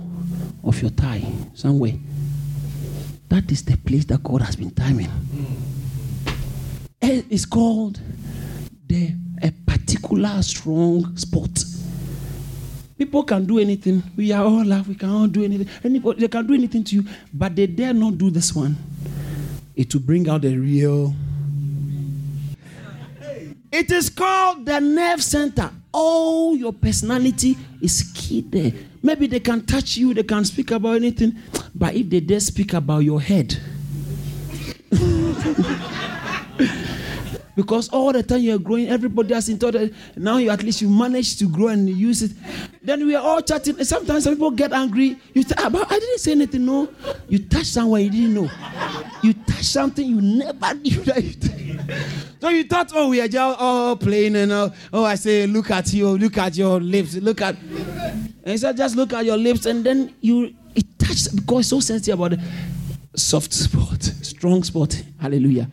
of 0.65 0.81
your 0.83 0.91
thigh 0.91 1.25
somewhere. 1.55 1.95
That 3.29 3.51
is 3.51 3.65
the 3.65 3.77
place 3.77 4.05
that 4.07 4.23
God 4.23 4.43
has 4.43 4.57
been 4.57 4.71
timing. 4.71 5.09
It's 7.01 7.45
called 7.45 8.01
the 8.87 9.13
a 9.43 9.51
particular 9.51 10.43
strong 10.43 11.17
spot. 11.17 11.65
People 12.99 13.23
can 13.23 13.47
do 13.47 13.59
anything. 13.59 14.03
We 14.17 14.33
are 14.33 14.45
all 14.45 14.65
love. 14.65 14.87
We 14.87 14.95
can 14.95 15.09
all 15.09 15.27
do 15.27 15.43
anything. 15.43 15.69
Anybody, 15.83 16.21
they 16.21 16.29
can 16.29 16.47
do 16.47 16.53
anything 16.53 16.85
to 16.85 16.97
you, 16.97 17.05
but 17.33 17.57
they 17.57 17.67
dare 17.67 17.95
not 17.95 18.19
do 18.19 18.31
this 18.31 18.55
one. 18.55 18.77
It 19.75 19.95
will 19.95 20.03
bring 20.03 20.29
out 20.29 20.43
the 20.43 20.55
real. 20.57 21.15
It 23.73 23.91
is 23.91 24.11
called 24.11 24.67
the 24.67 24.81
nerve 24.81 25.23
center. 25.23 25.71
All 25.93 26.57
your 26.57 26.73
personality 26.73 27.57
is 27.81 28.13
key 28.15 28.43
there. 28.43 28.73
Maybe 29.03 29.27
they 29.27 29.41
can 29.41 29.65
touch 29.67 29.97
you, 29.97 30.15
they 30.15 30.23
can 30.23 30.45
speak 30.45 30.71
about 30.71 30.97
anything, 30.97 31.37
but 31.75 31.95
if 31.95 32.09
they 32.11 32.21
dare 32.21 32.41
speak 32.41 32.75
about 32.75 33.01
your 33.01 33.21
head, 33.21 33.57
because 37.57 37.89
all 37.91 38.13
the 38.13 38.23
time 38.23 38.41
you're 38.41 38.59
growing, 38.59 38.89
everybody 38.89 39.35
has 39.35 39.47
that 39.47 39.93
now 40.17 40.37
you 40.37 40.51
at 40.51 40.63
least 40.63 40.83
you 40.83 40.89
manage 40.89 41.37
to 41.39 41.49
grow 41.49 41.69
and 41.69 41.89
use 41.89 42.23
it. 42.23 42.33
Then 42.83 43.07
we 43.07 43.15
are 43.15 43.23
all 43.23 43.41
chatting, 43.43 43.83
sometimes 43.85 44.25
some 44.25 44.35
people 44.35 44.51
get 44.51 44.73
angry. 44.73 45.17
You 45.35 45.43
say, 45.43 45.55
ah, 45.59 45.67
I 45.67 45.99
didn't 45.99 46.19
say 46.19 46.33
anything. 46.33 46.65
No, 46.67 46.89
you 47.29 47.39
touch 47.41 47.67
somewhere 47.67 48.01
you 48.01 48.11
didn't 48.11 48.35
know. 48.35 48.51
You 49.23 49.35
touch 49.35 49.65
something 49.65 50.07
you 50.07 50.21
never 50.21 50.75
knew 50.75 51.01
that 51.03 51.23
you 51.23 51.35
So 52.41 52.49
you 52.49 52.65
thought, 52.65 52.91
oh, 52.95 53.09
we 53.11 53.21
are 53.21 53.29
just 53.29 53.61
all 53.61 53.97
playing 53.97 54.37
and 54.37 54.53
uh, 54.53 54.71
oh, 54.93 55.05
I 55.05 55.17
say, 55.17 55.47
look 55.47 55.71
at 55.71 55.93
you, 55.93 56.09
look 56.17 56.39
at 56.39 56.57
your 56.57 56.81
lips, 56.81 57.15
look 57.17 57.41
at. 57.43 57.57
And 57.61 58.53
he 58.53 58.57
said, 58.57 58.77
just 58.77 58.97
look 58.97 59.13
at 59.13 59.25
your 59.27 59.37
lips, 59.37 59.67
and 59.67 59.85
then 59.85 60.15
you 60.21 60.55
it 60.75 60.99
touches 60.99 61.29
because 61.29 61.69
so 61.69 61.81
sensitive 61.81 62.19
about 62.19 62.31
the 62.31 62.43
soft 63.15 63.53
spot, 63.53 64.03
strong 64.03 64.63
spot. 64.63 65.03
Hallelujah. 65.21 65.69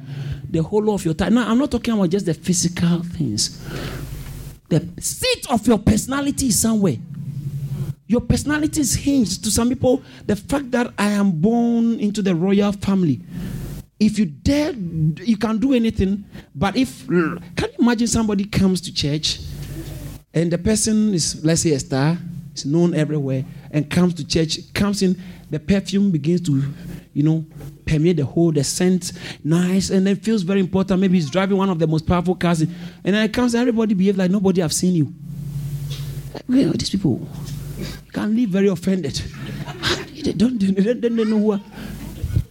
The 0.49 0.63
whole 0.63 0.93
of 0.93 1.03
your 1.03 1.13
time. 1.13 1.33
Now, 1.33 1.49
I'm 1.49 1.57
not 1.57 1.71
talking 1.71 1.93
about 1.93 2.09
just 2.09 2.25
the 2.25 2.33
physical 2.33 3.03
things. 3.03 3.63
The 4.69 4.87
seat 4.99 5.45
of 5.49 5.65
your 5.67 5.79
personality 5.79 6.47
is 6.47 6.59
somewhere. 6.59 6.97
Your 8.07 8.21
personality 8.21 8.81
is 8.81 8.95
hinged 8.95 9.43
to 9.43 9.51
some 9.51 9.69
people. 9.69 10.01
The 10.25 10.35
fact 10.35 10.71
that 10.71 10.93
I 10.97 11.09
am 11.09 11.31
born 11.31 11.99
into 11.99 12.21
the 12.21 12.33
royal 12.35 12.71
family. 12.71 13.21
If 13.99 14.19
you 14.19 14.25
dare, 14.25 14.73
you 14.73 15.37
can 15.37 15.57
do 15.57 15.73
anything. 15.73 16.23
But 16.55 16.75
if, 16.77 17.07
can 17.07 17.41
you 17.59 17.79
imagine 17.79 18.07
somebody 18.07 18.45
comes 18.45 18.79
to 18.81 18.93
church 18.93 19.39
and 20.33 20.51
the 20.51 20.57
person 20.57 21.13
is, 21.13 21.43
let's 21.43 21.61
say, 21.61 21.71
a 21.71 21.79
star, 21.79 22.17
is 22.53 22.65
known 22.65 22.93
everywhere, 22.93 23.43
and 23.71 23.89
comes 23.89 24.13
to 24.15 24.27
church, 24.27 24.59
comes 24.73 25.01
in, 25.01 25.21
the 25.49 25.59
perfume 25.59 26.11
begins 26.11 26.41
to, 26.41 26.63
you 27.13 27.23
know, 27.23 27.45
permeate 27.85 28.17
the 28.17 28.25
whole, 28.25 28.51
the 28.51 28.63
scent, 28.63 29.13
nice, 29.43 29.89
and 29.89 30.07
it 30.07 30.23
feels 30.23 30.43
very 30.43 30.59
important. 30.59 30.99
Maybe 30.99 31.15
he's 31.15 31.29
driving 31.29 31.57
one 31.57 31.69
of 31.69 31.79
the 31.79 31.87
most 31.87 32.05
powerful 32.05 32.35
cars, 32.35 32.61
and 32.61 32.73
then 33.03 33.15
it 33.15 33.33
comes, 33.33 33.55
everybody 33.55 33.93
behave 33.93 34.17
like 34.17 34.31
nobody 34.31 34.61
have 34.61 34.73
seen 34.73 34.95
you. 34.95 35.13
Well, 36.47 36.71
these 36.73 36.89
people 36.89 37.27
can 38.13 38.35
live 38.35 38.49
very 38.49 38.67
offended. 38.67 39.15
they 40.23 40.33
don't, 40.33 40.59
they 40.59 40.71
don't, 40.71 41.01
they 41.01 41.09
don't 41.09 41.29
know 41.29 41.37
who. 41.39 41.51
Are. 41.53 41.61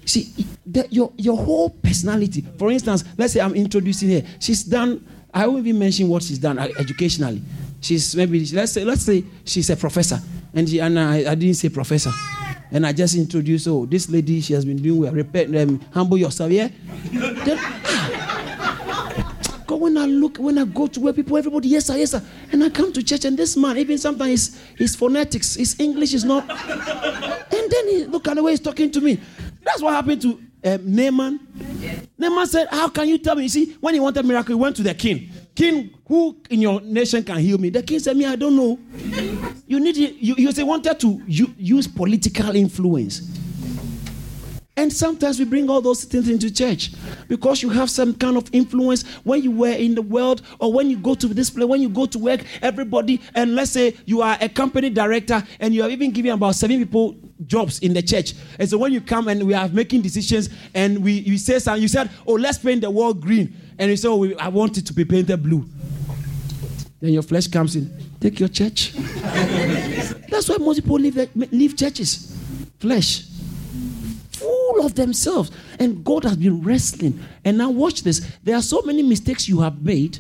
See, 0.05 0.33
the, 0.65 0.87
your 0.91 1.13
your 1.17 1.37
whole 1.37 1.71
personality. 1.71 2.45
For 2.59 2.71
instance, 2.71 3.05
let's 3.17 3.33
say 3.33 3.41
I'm 3.41 3.55
introducing 3.55 4.11
her. 4.11 4.23
She's 4.41 4.65
done. 4.65 5.07
I 5.33 5.47
won't 5.47 5.67
even 5.67 5.79
mention 5.79 6.09
what 6.09 6.23
she's 6.23 6.39
done 6.39 6.59
uh, 6.59 6.69
educationally. 6.79 7.43
She's 7.81 8.17
maybe 8.17 8.45
let's 8.47 8.73
say 8.73 8.85
let's 8.85 9.03
say 9.03 9.25
she's 9.45 9.71
a 9.71 9.77
professor, 9.77 10.21
and 10.55 10.69
she, 10.69 10.81
and 10.81 10.99
I, 10.99 11.31
I 11.31 11.35
didn't 11.35 11.55
say 11.55 11.69
professor, 11.69 12.11
and 12.71 12.87
I 12.87 12.93
just 12.93 13.15
introduced 13.15 13.69
oh 13.69 13.87
this 13.87 14.09
lady 14.09 14.41
she 14.41 14.55
has 14.55 14.65
been 14.65 14.79
doing 14.83 15.01
well. 15.01 15.13
Repent, 15.13 15.57
um, 15.57 15.81
humble 15.93 16.19
yourself, 16.19 16.51
yeah. 16.51 16.69
then, 17.13 17.59
God, 19.67 19.81
when 19.81 19.99
I 19.99 20.07
look, 20.07 20.39
when 20.39 20.59
I 20.59 20.65
go 20.65 20.87
to 20.87 21.01
where 21.01 21.13
people, 21.13 21.37
everybody, 21.37 21.69
yes 21.69 21.87
sir, 21.87 21.97
yes 21.97 22.13
sir, 22.13 22.23
and 22.53 22.65
I 22.65 22.71
come 22.71 22.93
to 22.93 23.03
church, 23.03 23.25
and 23.25 23.37
this 23.37 23.57
man, 23.57 23.77
even 23.79 23.99
sometimes 23.99 24.31
his, 24.31 24.61
his 24.77 24.97
phonetics, 24.97 25.55
his 25.55 25.79
English 25.79 26.15
is 26.15 26.25
not, 26.25 26.49
and 26.51 27.71
then 27.71 27.89
he 27.89 28.05
look 28.07 28.27
at 28.29 28.35
the 28.35 28.43
way 28.43 28.53
he's 28.53 28.61
talking 28.61 28.91
to 28.91 29.01
me. 29.01 29.21
That's 29.63 29.83
what 29.83 29.95
happened 29.95 30.23
to 30.23 30.41
um, 30.65 30.95
Naaman. 30.95 31.41
Naaman 32.19 32.47
said, 32.47 32.69
How 32.71 32.89
can 32.89 33.09
you 33.09 33.19
tell 33.19 33.35
me? 33.35 33.45
You 33.45 33.49
see, 33.49 33.77
when 33.81 33.95
he 33.95 34.01
wanted 34.01 34.25
miracle, 34.25 34.55
he 34.57 34.61
went 34.61 34.77
to 34.77 34.83
the 34.83 34.95
king. 34.95 35.31
King, 35.57 35.91
who 36.07 36.37
in 36.51 36.61
your 36.61 36.83
nation 36.83 37.25
can 37.25 37.39
heal 37.39 37.57
me? 37.57 37.71
The 37.71 37.83
king 37.83 37.99
said, 37.99 38.15
Me, 38.15 38.27
I 38.27 38.37
don't 38.37 38.55
know. 38.55 38.79
You 39.67 39.81
need 39.81 39.97
you, 39.97 40.35
you 40.37 40.53
say 40.53 40.63
wanted 40.63 41.01
to 41.01 41.23
use 41.27 41.89
political 41.89 42.55
influence. 42.55 43.23
And 44.79 44.93
sometimes 44.93 45.39
we 45.39 45.47
bring 45.47 45.71
all 45.71 45.81
those 45.81 46.05
things 46.05 46.29
into 46.29 46.53
church 46.53 46.93
because 47.29 47.63
you 47.63 47.71
have 47.71 47.89
some 47.89 48.15
kind 48.15 48.37
of 48.37 48.51
influence 48.53 49.05
when 49.25 49.43
you 49.43 49.51
were 49.51 49.71
in 49.71 49.95
the 49.95 50.03
world 50.03 50.43
or 50.59 50.71
when 50.71 50.91
you 50.91 50.99
go 50.99 51.15
to 51.15 51.29
this 51.29 51.49
place, 51.49 51.65
when 51.65 51.81
you 51.81 51.89
go 51.89 52.05
to 52.05 52.19
work, 52.19 52.43
everybody, 52.61 53.23
and 53.35 53.55
let's 53.55 53.71
say 53.71 53.97
you 54.05 54.21
are 54.21 54.37
a 54.39 54.51
company 54.51 54.91
director 54.91 55.43
and 55.61 55.75
you 55.75 55.83
are 55.83 55.89
even 55.89 56.11
giving 56.11 56.31
about 56.33 56.57
seven 56.57 56.77
people 56.79 57.17
jobs 57.47 57.79
in 57.79 57.95
the 57.95 58.03
church. 58.03 58.35
And 58.59 58.69
so 58.69 58.77
when 58.77 58.93
you 58.93 59.01
come 59.01 59.29
and 59.29 59.47
we 59.47 59.55
are 59.55 59.69
making 59.69 60.03
decisions 60.03 60.51
and 60.75 61.03
we 61.03 61.13
you 61.13 61.39
say 61.39 61.59
something, 61.59 61.81
you 61.81 61.89
said, 61.89 62.11
Oh, 62.27 62.35
let's 62.35 62.59
paint 62.59 62.83
the 62.83 62.91
wall 62.91 63.15
green. 63.15 63.57
And 63.79 63.91
you 63.91 63.97
say, 63.97 64.09
Oh, 64.09 64.33
I 64.39 64.49
want 64.49 64.79
it 64.79 64.87
to 64.87 64.93
be 64.93 65.05
painted 65.05 65.43
blue. 65.43 65.67
Then 67.01 67.13
your 67.13 67.23
flesh 67.23 67.47
comes 67.47 67.77
in. 67.77 67.91
Take 68.21 68.41
your 68.41 68.49
church. 68.49 68.93
That's 68.93 70.49
why 70.49 70.57
most 70.59 70.77
people 70.77 70.99
leave, 70.99 71.31
leave 71.53 71.77
churches. 71.77 72.37
Flesh. 72.79 73.27
Full 74.33 74.85
of 74.85 74.95
themselves. 74.95 75.51
And 75.79 76.05
God 76.05 76.25
has 76.25 76.37
been 76.37 76.63
wrestling. 76.63 77.21
And 77.45 77.59
now 77.59 77.71
watch 77.71 78.03
this. 78.03 78.27
There 78.43 78.57
are 78.57 78.63
so 78.63 78.83
many 78.83 79.03
mistakes 79.03 79.49
you 79.49 79.61
have 79.61 79.83
made 79.83 80.19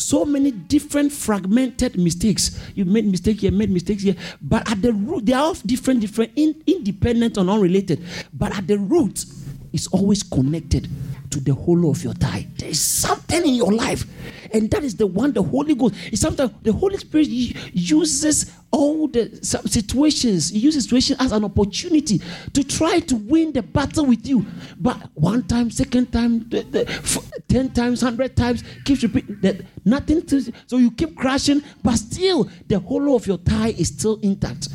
so 0.00 0.24
many 0.24 0.50
different 0.50 1.12
fragmented 1.12 1.98
mistakes. 1.98 2.58
You 2.74 2.84
made 2.84 3.06
mistake 3.06 3.40
here, 3.40 3.52
made 3.52 3.70
mistakes 3.70 4.02
here, 4.02 4.16
but 4.40 4.68
at 4.70 4.82
the 4.82 4.92
root, 4.92 5.26
they 5.26 5.32
are 5.32 5.42
all 5.42 5.54
different, 5.54 6.00
different, 6.00 6.32
in, 6.36 6.62
independent 6.66 7.36
and 7.36 7.50
unrelated. 7.50 8.04
But 8.32 8.56
at 8.56 8.66
the 8.66 8.78
root, 8.78 9.24
it's 9.72 9.86
always 9.88 10.22
connected 10.22 10.88
to 11.30 11.40
the 11.40 11.54
whole 11.54 11.90
of 11.90 12.02
your 12.02 12.14
thigh. 12.14 12.46
There 12.58 12.68
is 12.68 12.80
something 12.80 13.46
in 13.46 13.54
your 13.54 13.72
life, 13.72 14.04
and 14.52 14.70
that 14.70 14.82
is 14.82 14.96
the 14.96 15.06
one 15.06 15.32
the 15.32 15.42
Holy 15.42 15.74
Ghost. 15.74 15.94
Sometimes 16.14 16.52
the 16.62 16.72
Holy 16.72 16.96
Spirit 16.96 17.28
uses 17.28 18.52
all 18.72 19.08
the 19.08 19.36
situations, 19.42 20.50
he 20.50 20.58
uses 20.58 20.84
situation 20.84 21.16
as 21.18 21.32
an 21.32 21.44
opportunity 21.44 22.20
to 22.52 22.64
try 22.64 23.00
to 23.00 23.16
win 23.16 23.52
the 23.52 23.62
battle 23.62 24.06
with 24.06 24.26
you. 24.26 24.46
But 24.78 24.96
one 25.14 25.42
time, 25.44 25.70
second 25.70 26.12
time, 26.12 26.48
the, 26.48 26.62
the, 26.62 27.40
ten 27.48 27.70
times, 27.70 28.00
hundred 28.00 28.36
times, 28.36 28.62
keeps 28.84 29.02
repeating 29.02 29.38
that 29.42 29.60
nothing. 29.84 30.22
To, 30.26 30.52
so 30.66 30.76
you 30.78 30.90
keep 30.92 31.16
crashing, 31.16 31.62
but 31.82 31.96
still 31.96 32.48
the 32.68 32.78
whole 32.78 33.14
of 33.16 33.26
your 33.26 33.38
thigh 33.38 33.74
is 33.76 33.88
still 33.88 34.18
intact. 34.22 34.68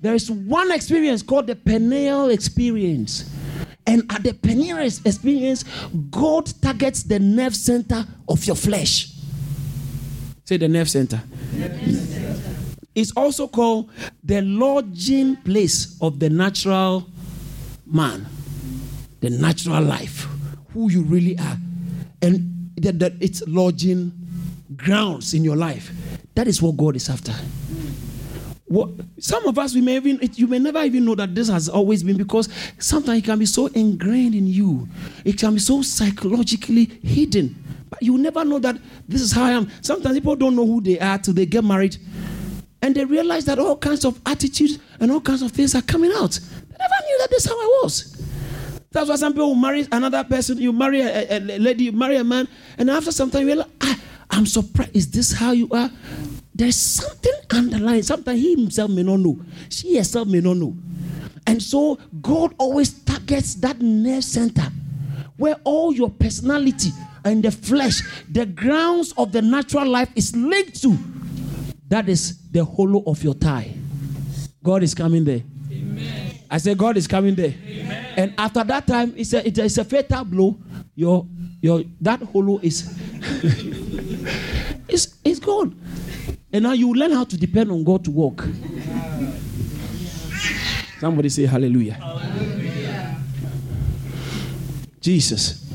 There 0.00 0.14
is 0.14 0.30
one 0.30 0.70
experience 0.70 1.22
called 1.22 1.46
the 1.46 1.56
Peniel 1.56 2.28
experience. 2.28 3.33
And 3.86 4.10
at 4.10 4.22
the 4.22 4.32
Peniel 4.32 4.78
experience, 4.78 5.64
God 6.10 6.50
targets 6.62 7.02
the 7.02 7.18
nerve 7.18 7.54
center 7.54 8.06
of 8.28 8.44
your 8.46 8.56
flesh. 8.56 9.12
Say 10.44 10.56
the 10.56 10.68
nerve 10.68 10.88
center. 10.88 11.22
It's 12.94 13.12
also 13.16 13.48
called 13.48 13.90
the 14.22 14.40
lodging 14.42 15.36
place 15.36 15.98
of 16.00 16.18
the 16.20 16.30
natural 16.30 17.08
man, 17.86 18.26
the 19.20 19.30
natural 19.30 19.82
life, 19.82 20.26
who 20.72 20.90
you 20.90 21.02
really 21.02 21.38
are. 21.38 21.56
And 22.22 22.70
that, 22.76 22.98
that 23.00 23.12
it's 23.20 23.42
lodging 23.46 24.12
grounds 24.76 25.34
in 25.34 25.44
your 25.44 25.56
life. 25.56 25.90
That 26.34 26.46
is 26.48 26.62
what 26.62 26.76
God 26.76 26.96
is 26.96 27.08
after. 27.10 27.34
What, 28.74 28.90
some 29.20 29.46
of 29.46 29.56
us, 29.56 29.72
we 29.72 29.80
may 29.82 29.94
even, 29.94 30.18
you 30.34 30.48
may 30.48 30.58
never 30.58 30.82
even 30.82 31.04
know 31.04 31.14
that 31.14 31.32
this 31.32 31.48
has 31.48 31.68
always 31.68 32.02
been 32.02 32.16
because 32.16 32.48
sometimes 32.80 33.20
it 33.20 33.24
can 33.24 33.38
be 33.38 33.46
so 33.46 33.66
ingrained 33.66 34.34
in 34.34 34.48
you. 34.48 34.88
It 35.24 35.38
can 35.38 35.54
be 35.54 35.60
so 35.60 35.80
psychologically 35.80 36.86
hidden. 37.00 37.54
But 37.88 38.02
you 38.02 38.18
never 38.18 38.44
know 38.44 38.58
that 38.58 38.76
this 39.06 39.20
is 39.20 39.30
how 39.30 39.44
I 39.44 39.52
am. 39.52 39.70
Sometimes 39.80 40.16
people 40.16 40.34
don't 40.34 40.56
know 40.56 40.66
who 40.66 40.80
they 40.80 40.98
are 40.98 41.16
till 41.18 41.34
they 41.34 41.46
get 41.46 41.62
married. 41.62 41.96
And 42.82 42.96
they 42.96 43.04
realize 43.04 43.44
that 43.44 43.60
all 43.60 43.76
kinds 43.76 44.04
of 44.04 44.20
attitudes 44.26 44.80
and 44.98 45.12
all 45.12 45.20
kinds 45.20 45.42
of 45.42 45.52
things 45.52 45.76
are 45.76 45.82
coming 45.82 46.10
out. 46.16 46.32
They 46.32 46.76
never 46.76 47.06
knew 47.06 47.18
that 47.20 47.30
this 47.30 47.44
is 47.44 47.48
how 47.48 47.56
I 47.56 47.80
was. 47.84 48.26
That's 48.90 49.08
why 49.08 49.14
some 49.14 49.34
people 49.34 49.54
marry 49.54 49.86
another 49.92 50.24
person. 50.24 50.58
You 50.58 50.72
marry 50.72 51.00
a, 51.00 51.36
a, 51.36 51.38
lady, 51.38 51.84
you 51.84 51.92
marry 51.92 52.16
a 52.16 52.24
man, 52.24 52.48
and 52.76 52.90
after 52.90 53.12
some 53.12 53.30
time, 53.30 53.46
you're 53.46 53.56
like, 53.58 53.70
ah, 53.82 54.00
I'm 54.30 54.46
surprised. 54.46 54.96
Is 54.96 55.12
this 55.12 55.32
how 55.32 55.52
you 55.52 55.68
are? 55.70 55.92
There's 56.54 56.76
something 56.76 57.32
underlying. 57.50 58.02
Sometimes 58.02 58.40
he 58.40 58.54
himself 58.54 58.90
may 58.90 59.02
not 59.02 59.20
know. 59.20 59.40
She 59.68 59.96
herself 59.96 60.28
may 60.28 60.40
not 60.40 60.56
know. 60.56 60.76
And 61.46 61.62
so 61.62 61.98
God 62.22 62.54
always 62.58 62.92
targets 62.92 63.54
that 63.56 63.80
nerve 63.80 64.24
center 64.24 64.70
where 65.36 65.56
all 65.64 65.92
your 65.92 66.10
personality 66.10 66.90
and 67.24 67.42
the 67.42 67.50
flesh, 67.50 68.02
the 68.30 68.46
grounds 68.46 69.12
of 69.16 69.32
the 69.32 69.42
natural 69.42 69.86
life 69.86 70.10
is 70.14 70.34
linked 70.36 70.80
to. 70.82 70.96
That 71.88 72.08
is 72.08 72.38
the 72.50 72.64
hollow 72.64 73.02
of 73.06 73.22
your 73.22 73.34
thigh. 73.34 73.74
God 74.62 74.82
is 74.82 74.94
coming 74.94 75.24
there. 75.24 75.42
Amen. 75.70 76.34
I 76.50 76.58
say 76.58 76.74
God 76.74 76.96
is 76.96 77.06
coming 77.06 77.34
there. 77.34 77.54
Amen. 77.66 78.14
And 78.16 78.34
after 78.38 78.62
that 78.64 78.86
time, 78.86 79.12
it's 79.16 79.32
a, 79.32 79.46
it's 79.46 79.78
a 79.78 79.84
fatal 79.84 80.24
blow. 80.24 80.56
Your, 80.94 81.26
your, 81.60 81.82
that 82.00 82.22
hollow 82.22 82.60
is 82.62 82.96
it's, 84.88 85.16
it's 85.24 85.40
gone. 85.40 85.78
And 86.54 86.62
now 86.62 86.70
you 86.70 86.94
learn 86.94 87.10
how 87.10 87.24
to 87.24 87.36
depend 87.36 87.72
on 87.72 87.82
God 87.82 88.04
to 88.04 88.12
walk. 88.12 88.46
Somebody 91.00 91.28
say 91.28 91.46
hallelujah. 91.46 91.94
hallelujah. 91.94 93.16
Jesus. 95.00 95.68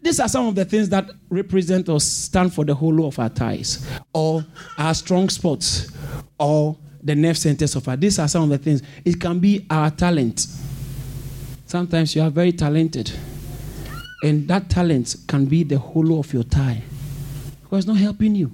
These 0.00 0.20
are 0.20 0.28
some 0.28 0.46
of 0.46 0.54
the 0.54 0.64
things 0.64 0.88
that 0.88 1.10
represent 1.28 1.90
or 1.90 2.00
stand 2.00 2.54
for 2.54 2.64
the 2.64 2.74
whole 2.74 3.06
of 3.06 3.18
our 3.18 3.28
ties, 3.28 3.86
or 4.14 4.42
our 4.78 4.94
strong 4.94 5.28
spots, 5.28 5.92
or 6.38 6.78
the 7.02 7.14
nerve 7.14 7.36
centers 7.36 7.76
of 7.76 7.86
our. 7.86 7.96
These 7.96 8.18
are 8.18 8.26
some 8.26 8.44
of 8.44 8.48
the 8.48 8.58
things. 8.58 8.82
It 9.04 9.20
can 9.20 9.40
be 9.40 9.66
our 9.68 9.90
talent. 9.90 10.46
Sometimes 11.66 12.16
you 12.16 12.22
are 12.22 12.30
very 12.30 12.52
talented, 12.52 13.12
and 14.22 14.48
that 14.48 14.70
talent 14.70 15.16
can 15.28 15.44
be 15.44 15.64
the 15.64 15.78
whole 15.78 16.18
of 16.18 16.32
your 16.32 16.44
tie 16.44 16.82
because 17.62 17.84
it's 17.84 17.86
not 17.86 17.98
helping 17.98 18.34
you. 18.34 18.50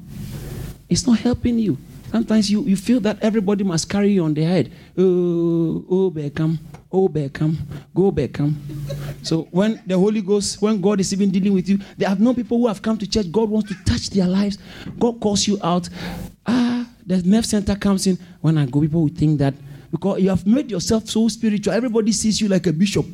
It's 0.90 1.06
not 1.06 1.20
helping 1.20 1.58
you. 1.58 1.78
Sometimes 2.10 2.50
you, 2.50 2.62
you 2.64 2.76
feel 2.76 2.98
that 3.00 3.18
everybody 3.22 3.62
must 3.62 3.88
carry 3.88 4.10
you 4.10 4.24
on 4.24 4.34
their 4.34 4.48
head. 4.48 4.72
Oh, 4.98 5.84
oh, 5.88 6.10
Beckham. 6.10 6.58
Oh, 6.90 7.08
Beckham. 7.08 7.56
Go, 7.94 8.10
Beckham. 8.10 8.54
So 9.22 9.42
when 9.52 9.80
the 9.86 9.96
Holy 9.96 10.20
Ghost, 10.20 10.60
when 10.60 10.80
God 10.80 10.98
is 10.98 11.12
even 11.12 11.30
dealing 11.30 11.54
with 11.54 11.68
you, 11.68 11.78
there 11.96 12.08
have 12.08 12.18
no 12.18 12.34
people 12.34 12.58
who 12.58 12.66
have 12.66 12.82
come 12.82 12.98
to 12.98 13.08
church. 13.08 13.30
God 13.30 13.48
wants 13.48 13.68
to 13.68 13.84
touch 13.84 14.10
their 14.10 14.26
lives. 14.26 14.58
God 14.98 15.20
calls 15.20 15.46
you 15.46 15.60
out. 15.62 15.88
Ah, 16.44 16.88
the 17.06 17.22
nerve 17.22 17.46
center 17.46 17.76
comes 17.76 18.08
in. 18.08 18.18
When 18.40 18.58
I 18.58 18.66
go, 18.66 18.80
people 18.80 19.02
will 19.02 19.08
think 19.08 19.38
that 19.38 19.54
because 19.90 20.20
you 20.20 20.28
have 20.28 20.46
made 20.46 20.70
yourself 20.70 21.08
so 21.08 21.26
spiritual. 21.28 21.72
Everybody 21.72 22.12
sees 22.12 22.40
you 22.40 22.48
like 22.48 22.66
a 22.66 22.72
bishop. 22.72 23.06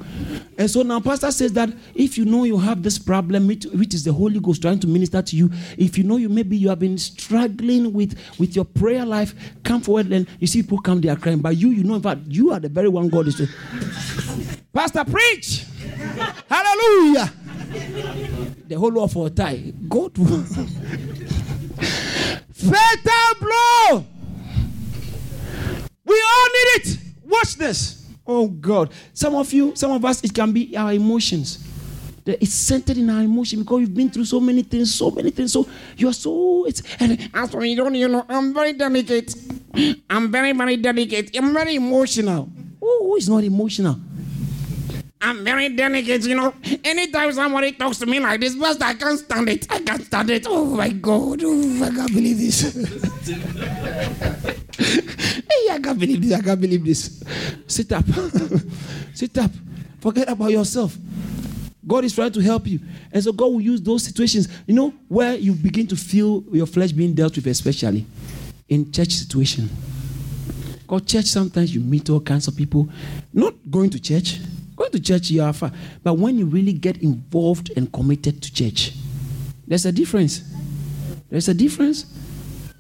And 0.58 0.70
so 0.70 0.82
now, 0.82 1.00
Pastor 1.00 1.30
says 1.30 1.52
that 1.54 1.70
if 1.94 2.18
you 2.18 2.24
know 2.24 2.44
you 2.44 2.58
have 2.58 2.82
this 2.82 2.98
problem, 2.98 3.46
which, 3.46 3.66
is 3.94 4.04
the 4.04 4.12
Holy 4.12 4.40
Ghost 4.40 4.62
trying 4.62 4.78
to 4.80 4.86
minister 4.86 5.22
to 5.22 5.36
you, 5.36 5.50
if 5.78 5.96
you 5.98 6.04
know 6.04 6.16
you 6.16 6.28
maybe 6.28 6.56
you 6.56 6.68
have 6.68 6.78
been 6.78 6.98
struggling 6.98 7.92
with, 7.92 8.18
with 8.38 8.54
your 8.54 8.64
prayer 8.64 9.04
life, 9.04 9.34
come 9.64 9.80
forward 9.80 10.12
and 10.12 10.26
you 10.38 10.46
see 10.46 10.62
people 10.62 10.80
come, 10.80 11.00
they 11.00 11.08
are 11.08 11.16
crying. 11.16 11.38
But 11.38 11.56
you, 11.56 11.70
you 11.70 11.84
know, 11.84 11.94
in 11.94 12.02
fact, 12.02 12.20
you 12.26 12.52
are 12.52 12.60
the 12.60 12.68
very 12.68 12.88
one 12.88 13.08
God 13.08 13.28
is. 13.28 13.40
Pastor, 14.72 15.04
preach! 15.04 15.64
Hallelujah! 16.48 17.32
The 18.68 18.74
whole 18.78 19.02
of 19.02 19.16
our 19.16 19.30
tie. 19.30 19.72
God. 19.88 20.12
Fatal 22.52 23.34
blow! 23.40 24.15
We 26.07 26.14
all 26.14 26.47
need 26.47 26.69
it. 26.77 26.99
Watch 27.27 27.57
this. 27.57 28.07
Oh 28.27 28.49
God. 28.49 28.92
Some 29.12 29.35
of 29.35 29.53
you, 29.53 29.75
some 29.77 29.92
of 29.92 30.05
us, 30.05 30.23
it 30.25 30.33
can 30.33 30.53
be 30.53 30.77
our 30.77 30.92
emotions. 30.92 31.64
It's 32.25 32.55
centered 32.55 32.97
in 32.97 33.09
our 33.09 33.23
emotion 33.23 33.61
because 33.61 33.79
we've 33.79 33.95
been 33.95 34.11
through 34.11 34.25
so 34.25 34.40
many 34.40 34.62
things, 34.62 34.92
so 34.92 35.11
many 35.12 35.31
things. 35.31 35.53
So 35.53 35.69
you're 35.97 36.12
so 36.12 36.64
it's 36.66 36.83
and 36.99 37.31
as 37.33 37.51
for 37.53 37.64
you 37.64 37.77
don't 37.77 37.95
you 37.95 38.09
know, 38.09 38.25
I'm 38.29 38.53
very 38.53 38.73
delicate. 38.73 39.35
I'm 40.11 40.33
very, 40.33 40.53
very 40.53 40.77
delicate. 40.77 41.37
I'm 41.37 41.53
very 41.53 41.77
emotional. 41.77 42.49
who 42.81 43.16
is 43.16 43.29
not 43.29 43.45
emotional? 43.45 43.97
I'm 45.21 45.45
very 45.45 45.71
delicate, 45.71 46.25
you 46.25 46.35
know. 46.35 46.53
Anytime 46.85 47.33
somebody 47.33 47.73
talks 47.73 47.99
to 47.99 48.07
me 48.07 48.21
like 48.21 48.40
this, 48.40 48.55
but 48.55 48.83
I 48.83 48.95
can't 48.95 49.19
stand 49.19 49.49
it. 49.49 49.66
I 49.71 49.81
can't 49.81 50.05
stand 50.05 50.31
it. 50.31 50.47
Oh 50.49 50.64
my 50.66 50.90
God. 50.90 51.40
Oh, 51.42 51.85
I 51.85 51.90
can't 51.90 52.12
believe 52.12 52.38
this. 52.38 52.77
hey, 54.78 55.70
I 55.70 55.78
can't 55.82 55.98
believe 55.98 56.22
this. 56.22 56.32
I 56.32 56.42
can't 56.42 56.60
believe 56.60 56.84
this. 56.84 57.22
Sit 57.66 57.92
up. 57.92 58.04
Sit 59.14 59.36
up. 59.38 59.50
Forget 60.00 60.28
about 60.28 60.50
yourself. 60.50 60.96
God 61.86 62.04
is 62.04 62.14
trying 62.14 62.32
to 62.32 62.40
help 62.40 62.66
you. 62.66 62.80
And 63.12 63.22
so 63.22 63.32
God 63.32 63.46
will 63.46 63.60
use 63.60 63.80
those 63.80 64.04
situations, 64.04 64.48
you 64.66 64.74
know, 64.74 64.92
where 65.08 65.36
you 65.36 65.52
begin 65.52 65.86
to 65.88 65.96
feel 65.96 66.44
your 66.52 66.66
flesh 66.66 66.92
being 66.92 67.14
dealt 67.14 67.36
with, 67.36 67.46
especially 67.46 68.06
in 68.68 68.90
church 68.90 69.12
situation. 69.12 69.68
Because 70.80 71.02
church, 71.02 71.24
sometimes 71.26 71.74
you 71.74 71.80
meet 71.80 72.10
all 72.10 72.20
kinds 72.20 72.48
of 72.48 72.56
people, 72.56 72.88
not 73.32 73.54
going 73.70 73.90
to 73.90 74.00
church. 74.00 74.40
Going 74.76 74.90
to 74.92 75.00
church, 75.00 75.30
you 75.30 75.42
are 75.42 75.52
far. 75.52 75.72
But 76.02 76.14
when 76.14 76.38
you 76.38 76.46
really 76.46 76.72
get 76.72 77.02
involved 77.02 77.72
and 77.76 77.90
committed 77.92 78.42
to 78.42 78.52
church, 78.52 78.92
there's 79.66 79.86
a 79.86 79.92
difference. 79.92 80.42
There's 81.30 81.48
a 81.48 81.54
difference. 81.54 82.06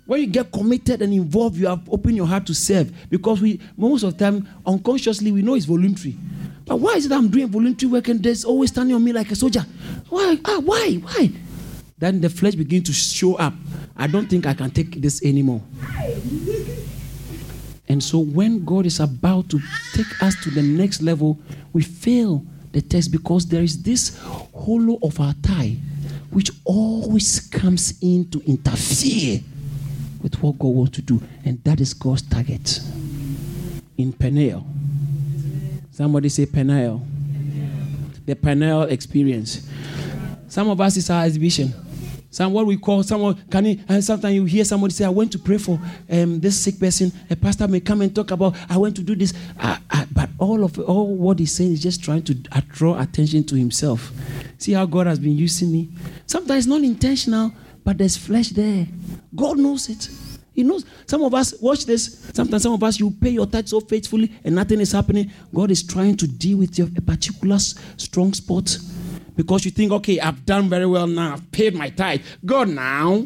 When 0.06 0.20
you 0.20 0.26
get 0.28 0.52
committed 0.52 1.02
and 1.02 1.12
involved, 1.12 1.56
you 1.56 1.66
have 1.66 1.88
opened 1.90 2.16
your 2.16 2.26
heart 2.26 2.46
to 2.46 2.54
serve. 2.54 2.92
Because 3.10 3.40
we 3.40 3.60
most 3.76 4.04
of 4.04 4.16
the 4.16 4.24
time, 4.24 4.48
unconsciously, 4.64 5.32
we 5.32 5.42
know 5.42 5.54
it's 5.54 5.64
voluntary. 5.64 6.16
But 6.64 6.76
why 6.76 6.94
is 6.94 7.06
it 7.06 7.12
I'm 7.12 7.28
doing 7.28 7.48
voluntary 7.48 7.90
work 7.90 8.08
and 8.08 8.22
there's 8.22 8.44
always 8.44 8.70
standing 8.70 8.94
on 8.94 9.02
me 9.02 9.12
like 9.12 9.30
a 9.30 9.36
soldier? 9.36 9.64
Why? 10.08 10.38
Ah, 10.44 10.60
why? 10.64 10.94
Why? 10.94 11.30
Then 11.98 12.20
the 12.20 12.28
flesh 12.28 12.54
begins 12.54 12.84
to 12.84 12.92
show 12.92 13.34
up. 13.34 13.54
I 13.96 14.06
don't 14.06 14.28
think 14.28 14.46
I 14.46 14.54
can 14.54 14.70
take 14.70 15.00
this 15.00 15.24
anymore. 15.24 15.62
And 17.88 18.02
so 18.02 18.18
when 18.18 18.64
God 18.64 18.86
is 18.86 19.00
about 19.00 19.48
to 19.50 19.60
take 19.92 20.22
us 20.22 20.34
to 20.42 20.50
the 20.50 20.62
next 20.62 21.02
level, 21.02 21.38
we 21.72 21.82
fail 21.82 22.44
the 22.72 22.82
test 22.82 23.10
because 23.10 23.46
there 23.46 23.62
is 23.62 23.82
this 23.82 24.18
hollow 24.54 24.98
of 25.02 25.18
our 25.20 25.32
thigh 25.34 25.76
which 26.30 26.50
always 26.64 27.40
comes 27.40 27.94
in 28.02 28.28
to 28.30 28.42
interfere 28.44 29.40
with 30.26 30.42
what 30.42 30.58
God 30.58 30.68
wants 30.68 30.96
to 30.96 31.02
do. 31.02 31.22
And 31.44 31.62
that 31.62 31.80
is 31.80 31.94
God's 31.94 32.22
target. 32.22 32.80
In 33.96 34.12
Peniel. 34.12 34.66
Somebody 35.92 36.30
say 36.30 36.46
Peniel. 36.46 37.00
The 38.26 38.34
Peniel 38.34 38.82
experience. 38.82 39.70
Some 40.48 40.68
of 40.68 40.80
us 40.80 40.96
is 40.96 41.08
our 41.10 41.24
exhibition. 41.24 41.72
Some 42.28 42.52
what 42.52 42.66
we 42.66 42.76
call 42.76 43.04
someone 43.04 43.40
can 43.48 43.66
you, 43.66 43.80
and 43.88 44.02
sometimes 44.02 44.34
you 44.34 44.44
hear 44.44 44.64
somebody 44.64 44.92
say, 44.92 45.04
I 45.04 45.10
went 45.10 45.30
to 45.32 45.38
pray 45.38 45.58
for 45.58 45.80
um, 46.10 46.40
this 46.40 46.60
sick 46.60 46.80
person. 46.80 47.12
A 47.30 47.36
pastor 47.36 47.68
may 47.68 47.78
come 47.78 48.02
and 48.02 48.12
talk 48.12 48.32
about 48.32 48.56
I 48.68 48.76
went 48.78 48.96
to 48.96 49.02
do 49.02 49.14
this. 49.14 49.32
But 50.12 50.30
all 50.38 50.64
of 50.64 50.76
all 50.80 51.14
what 51.14 51.38
he's 51.38 51.52
saying 51.52 51.74
is 51.74 51.82
just 51.82 52.02
trying 52.02 52.24
to 52.24 52.34
draw 52.34 53.00
attention 53.00 53.44
to 53.44 53.54
himself. 53.54 54.10
See 54.58 54.72
how 54.72 54.86
God 54.86 55.06
has 55.06 55.20
been 55.20 55.36
using 55.36 55.70
me. 55.70 55.88
Sometimes 56.26 56.66
not 56.66 56.82
intentional, 56.82 57.52
but 57.86 57.98
there's 57.98 58.16
flesh 58.16 58.48
there. 58.48 58.84
God 59.36 59.58
knows 59.58 59.88
it. 59.88 60.08
He 60.52 60.64
knows. 60.64 60.84
Some 61.06 61.22
of 61.22 61.32
us 61.34 61.54
watch 61.60 61.86
this. 61.86 62.28
Sometimes 62.34 62.64
some 62.64 62.72
of 62.72 62.82
us 62.82 62.98
you 62.98 63.12
pay 63.12 63.30
your 63.30 63.46
tithe 63.46 63.68
so 63.68 63.78
faithfully 63.78 64.32
and 64.42 64.56
nothing 64.56 64.80
is 64.80 64.90
happening. 64.90 65.30
God 65.54 65.70
is 65.70 65.84
trying 65.84 66.16
to 66.16 66.26
deal 66.26 66.58
with 66.58 66.76
your 66.76 66.88
a 66.96 67.00
particular 67.00 67.60
strong 67.60 68.32
spot 68.32 68.76
because 69.36 69.64
you 69.64 69.70
think, 69.70 69.92
okay, 69.92 70.18
I've 70.18 70.44
done 70.44 70.68
very 70.68 70.86
well 70.86 71.06
now, 71.06 71.34
I've 71.34 71.52
paid 71.52 71.76
my 71.76 71.90
tithe. 71.90 72.22
God 72.44 72.70
now, 72.70 73.24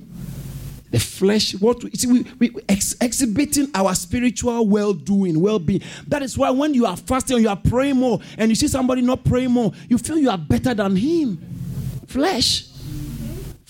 the 0.90 1.01
flesh, 1.01 1.53
what 1.53 1.81
see, 1.96 2.07
we, 2.07 2.27
we 2.38 2.55
ex- 2.68 2.96
exhibiting 3.01 3.70
our 3.75 3.94
spiritual 3.94 4.66
well 4.68 4.92
doing, 4.92 5.40
well 5.40 5.59
being. 5.59 5.81
That 6.09 6.23
is 6.23 6.37
why 6.37 6.51
when 6.51 6.75
you 6.75 6.85
are 6.85 6.99
fasting 6.99 7.38
you 7.38 7.49
are 7.49 7.57
praying 7.57 7.96
more 7.96 8.20
and 8.37 8.51
you 8.51 8.57
see 8.57 8.68
somebody 8.68 9.01
not 9.01 9.25
praying 9.25 9.53
more, 9.53 9.73
you 9.88 9.96
feel 9.96 10.18
you 10.18 10.29
are 10.29 10.37
better 10.37 10.75
than 10.75 10.96
him. 10.96 11.38
Flesh. 12.07 12.69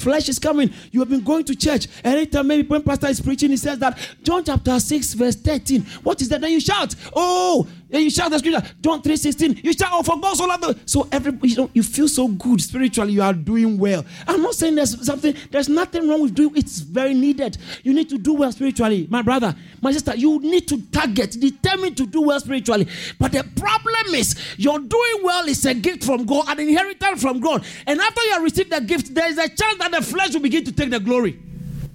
Flesh 0.01 0.29
is 0.29 0.39
coming. 0.39 0.73
You 0.91 1.01
have 1.01 1.11
been 1.11 1.23
going 1.23 1.45
to 1.45 1.55
church. 1.55 1.87
Anytime 2.03 2.47
maybe 2.47 2.67
when 2.67 2.83
pastor 2.83 3.09
is 3.09 3.21
preaching, 3.21 3.51
he 3.51 3.57
says 3.57 3.79
that 3.81 3.99
John 4.23 4.43
chapter 4.45 4.81
6, 4.81 5.13
verse 5.15 5.37
13. 5.37 5.83
What 6.03 6.21
is 6.23 6.29
that? 6.31 6.41
Then 6.41 6.51
you 6.53 6.61
shout, 6.61 6.95
Oh, 7.15 7.69
you 7.93 8.11
shout 8.11 8.31
the 8.31 8.39
scripture, 8.39 8.63
John 8.81 9.03
3 9.03 9.17
16. 9.17 9.61
You 9.63 9.73
shout, 9.73 9.91
Oh, 9.93 10.03
for 10.03 10.19
God 10.21 10.37
so 10.37 10.47
loved 10.47 10.63
the. 10.63 10.79
So 10.87 11.09
every 11.11 11.33
you, 11.43 11.57
know, 11.57 11.71
you 11.75 11.83
feel 11.83 12.09
so 12.09 12.29
good 12.29 12.61
spiritually, 12.61 13.13
you 13.13 13.23
are 13.23 13.33
doing 13.33 13.79
well. 13.79 14.05
I'm 14.27 14.43
not 14.43 14.55
saying 14.55 14.77
there's 14.77 15.05
something, 15.05 15.35
there's 15.51 15.69
nothing 15.69 16.09
wrong 16.09 16.23
with 16.23 16.35
doing 16.35 16.57
it's 16.57 16.81
very 16.81 17.15
needed. 17.15 17.59
You 17.83 17.93
need 17.93 18.09
to 18.11 18.19
do 18.19 18.35
well 18.35 18.53
spiritually. 18.53 19.07
My 19.11 19.23
brother, 19.23 19.55
my 19.81 19.93
sister, 19.93 20.15
you 20.15 20.39
need 20.41 20.69
to 20.69 20.81
target, 20.93 21.37
determine 21.39 21.95
to 21.97 22.07
do 22.07 22.23
well 22.23 22.39
spiritually. 22.41 22.87
But 23.19 23.33
the 23.33 23.45
problem 23.57 24.15
is, 24.15 24.37
your 24.57 24.79
doing 24.79 25.21
well 25.23 25.47
is 25.49 25.65
a 25.67 25.75
gift 25.75 26.05
from 26.05 26.27
God, 26.27 26.49
an 26.49 26.61
inheritance 26.61 27.21
from 27.21 27.41
God. 27.41 27.65
And 27.87 28.01
after 28.01 28.23
you 28.23 28.33
have 28.33 28.43
received 28.43 28.71
the 28.71 28.81
gift, 28.81 29.15
there 29.15 29.29
is 29.29 29.39
a 29.39 29.49
chance 29.49 29.79
that 29.79 29.91
the 29.91 30.03
flesh 30.03 30.35
will 30.35 30.41
begin 30.41 30.65
to 30.65 30.73
take 30.73 30.91
the 30.91 31.01
glory. 31.01 31.39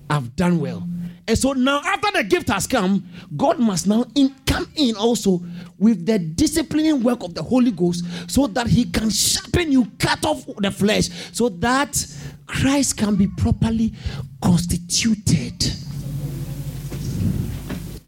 I've 0.09 0.35
done 0.35 0.59
well. 0.59 0.87
And 1.27 1.37
so 1.37 1.53
now, 1.53 1.81
after 1.83 2.11
the 2.11 2.23
gift 2.23 2.49
has 2.49 2.67
come, 2.67 3.07
God 3.35 3.59
must 3.59 3.87
now 3.87 4.05
in, 4.13 4.35
come 4.45 4.67
in 4.75 4.95
also 4.95 5.41
with 5.79 6.05
the 6.05 6.19
disciplining 6.19 7.01
work 7.01 7.23
of 7.23 7.33
the 7.33 7.41
Holy 7.41 7.71
Ghost 7.71 8.05
so 8.29 8.45
that 8.47 8.67
He 8.67 8.85
can 8.85 9.09
sharpen 9.09 9.71
you, 9.71 9.91
cut 9.97 10.23
off 10.23 10.45
the 10.57 10.69
flesh, 10.69 11.09
so 11.31 11.49
that 11.49 12.05
Christ 12.45 12.97
can 12.97 13.15
be 13.15 13.27
properly 13.27 13.93
constituted 14.41 15.65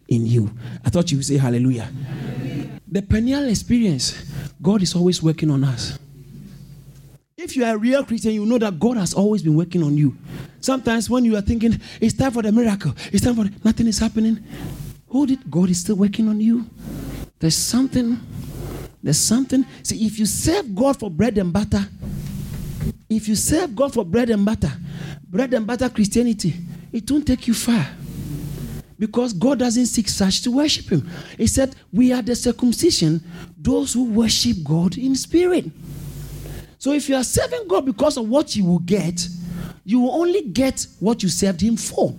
in 0.08 0.28
you. 0.28 0.52
I 0.86 0.90
thought 0.90 1.12
you 1.12 1.18
would 1.18 1.26
say 1.26 1.38
hallelujah. 1.38 1.90
The 2.88 3.02
Peniel 3.02 3.50
experience, 3.50 4.32
God 4.62 4.82
is 4.84 4.96
always 4.96 5.22
working 5.24 5.50
on 5.50 5.64
us. 5.64 5.98
If 7.48 7.56
you 7.56 7.64
are 7.64 7.76
a 7.76 7.78
real 7.78 8.04
Christian, 8.04 8.34
you 8.34 8.46
know 8.46 8.58
that 8.58 8.78
God 8.78 8.98
has 8.98 9.14
always 9.14 9.42
been 9.42 9.56
working 9.56 9.82
on 9.82 9.96
you. 9.96 10.18
Sometimes 10.60 11.10
when 11.10 11.24
you 11.24 11.38
are 11.38 11.42
thinking, 11.42 11.80
it's 12.02 12.14
time 12.14 12.32
for 12.32 12.42
the 12.42 12.52
miracle, 12.52 12.94
it's 13.14 13.24
time 13.24 13.36
for 13.36 13.46
the, 13.46 13.54
nothing 13.64 13.88
is 13.88 14.00
happening, 14.00 14.44
hold 15.08 15.32
it. 15.32 15.50
God 15.50 15.70
is 15.70 15.80
still 15.80 15.96
working 15.96 16.28
on 16.28 16.42
you. 16.42 16.66
There's 17.40 17.56
something, 17.56 18.20
there's 19.02 19.18
something. 19.18 19.66
See, 19.82 20.06
if 20.06 20.20
you 20.20 20.26
serve 20.26 20.76
God 20.76 21.00
for 21.00 21.10
bread 21.10 21.38
and 21.38 21.54
butter, 21.54 21.88
if 23.10 23.30
you 23.30 23.36
serve 23.38 23.74
God 23.74 23.94
for 23.94 24.04
bread 24.04 24.30
and 24.30 24.44
butter, 24.44 24.74
bread 25.30 25.54
and 25.54 25.66
butter 25.66 25.88
Christianity, 25.88 26.54
it 26.92 27.10
won't 27.10 27.26
take 27.26 27.48
you 27.48 27.54
far. 27.54 27.88
Because 29.00 29.32
God 29.32 29.60
doesn't 29.60 29.86
seek 29.86 30.10
such 30.10 30.42
to 30.42 30.52
worship 30.52 30.92
Him. 30.92 31.10
He 31.38 31.48
said, 31.48 31.78
We 31.94 32.12
are 32.12 32.22
the 32.22 32.36
circumcision, 32.36 33.24
those 33.58 33.94
who 33.94 34.04
worship 34.04 34.58
God 34.66 34.98
in 34.98 35.16
spirit. 35.16 35.72
So 36.78 36.92
if 36.94 37.10
you 37.10 37.16
are 37.16 37.24
serving 37.24 37.68
God 37.68 37.86
because 37.86 38.18
of 38.18 38.28
what 38.30 38.56
you 38.56 38.66
will 38.66 38.80
get, 38.80 39.28
you 39.84 40.00
will 40.02 40.12
only 40.12 40.42
get 40.42 40.86
what 41.00 41.24
you 41.24 41.30
served 41.30 41.62
Him 41.62 41.78
for 41.78 42.16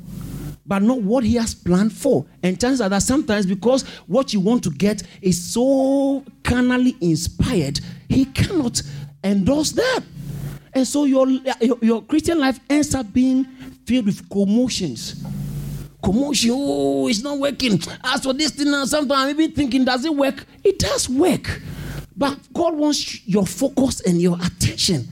but 0.69 0.83
not 0.83 1.01
what 1.01 1.25
he 1.25 1.35
has 1.37 1.55
planned 1.55 1.93
for. 1.93 2.27
And 2.43 2.61
chances 2.61 2.83
are 2.83 2.91
that 2.91 3.03
sometimes 3.03 3.47
because 3.47 3.83
what 4.07 4.35
you 4.35 4.41
want 4.41 4.63
to 4.65 4.71
get 4.71 5.03
is 5.23 5.43
so 5.43 6.23
carnally 6.45 6.95
inspired, 7.01 7.81
he 8.09 8.27
cannot 8.27 8.83
endorse 9.25 9.73
that. 9.73 10.01
And 10.75 10.87
so 10.87 11.05
your, 11.07 11.27
your, 11.27 11.79
your 11.81 12.03
Christian 12.03 12.39
life 12.39 12.61
ends 12.69 12.95
up 12.95 13.11
being 13.15 13.45
filled 13.87 14.05
with 14.07 14.29
commotions. 14.29 15.25
Commotion, 16.05 16.51
oh, 16.53 17.09
it's 17.09 17.23
not 17.23 17.39
working. 17.39 17.81
As 18.05 18.23
for 18.23 18.35
this 18.35 18.51
thing, 18.51 18.67
sometimes 18.85 19.11
I'm 19.11 19.31
even 19.31 19.53
thinking, 19.53 19.87
does 19.87 20.05
it 20.05 20.15
work? 20.15 20.45
It 20.63 20.79
does 20.79 21.09
work. 21.09 21.63
But 22.19 22.39
God 22.53 22.75
wants 22.75 23.27
your 23.27 23.47
focus 23.47 24.01
and 24.01 24.21
your 24.21 24.37
attention 24.45 25.09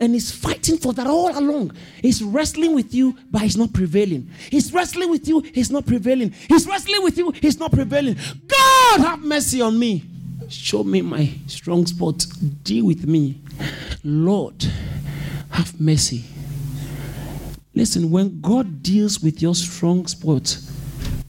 and 0.00 0.14
he's 0.14 0.32
fighting 0.32 0.78
for 0.78 0.92
that 0.94 1.06
all 1.06 1.38
along. 1.38 1.72
He's 2.00 2.22
wrestling 2.22 2.74
with 2.74 2.94
you, 2.94 3.16
but 3.30 3.42
he's 3.42 3.56
not 3.56 3.72
prevailing. 3.74 4.30
He's 4.50 4.72
wrestling 4.72 5.10
with 5.10 5.28
you, 5.28 5.40
he's 5.40 5.70
not 5.70 5.86
prevailing. 5.86 6.32
He's 6.48 6.66
wrestling 6.66 7.04
with 7.04 7.18
you, 7.18 7.30
he's 7.32 7.58
not 7.58 7.70
prevailing. 7.70 8.16
God, 8.46 9.00
have 9.00 9.22
mercy 9.22 9.60
on 9.60 9.78
me. 9.78 10.04
Show 10.48 10.82
me 10.82 11.02
my 11.02 11.30
strong 11.46 11.86
spot. 11.86 12.26
Deal 12.64 12.86
with 12.86 13.06
me. 13.06 13.40
Lord, 14.02 14.64
have 15.50 15.78
mercy. 15.78 16.24
Listen, 17.74 18.10
when 18.10 18.40
God 18.40 18.82
deals 18.82 19.20
with 19.20 19.40
your 19.40 19.54
strong 19.54 20.06
spot, 20.06 20.58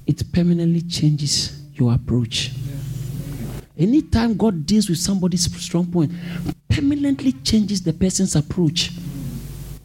it 0.07 0.23
permanently 0.33 0.81
changes 0.81 1.61
your 1.73 1.93
approach. 1.93 2.51
Anytime 3.77 4.35
God 4.35 4.65
deals 4.65 4.89
with 4.89 4.97
somebody's 4.97 5.43
strong 5.61 5.85
point, 5.85 6.11
permanently 6.69 7.31
changes 7.31 7.81
the 7.81 7.93
person's 7.93 8.35
approach. 8.35 8.91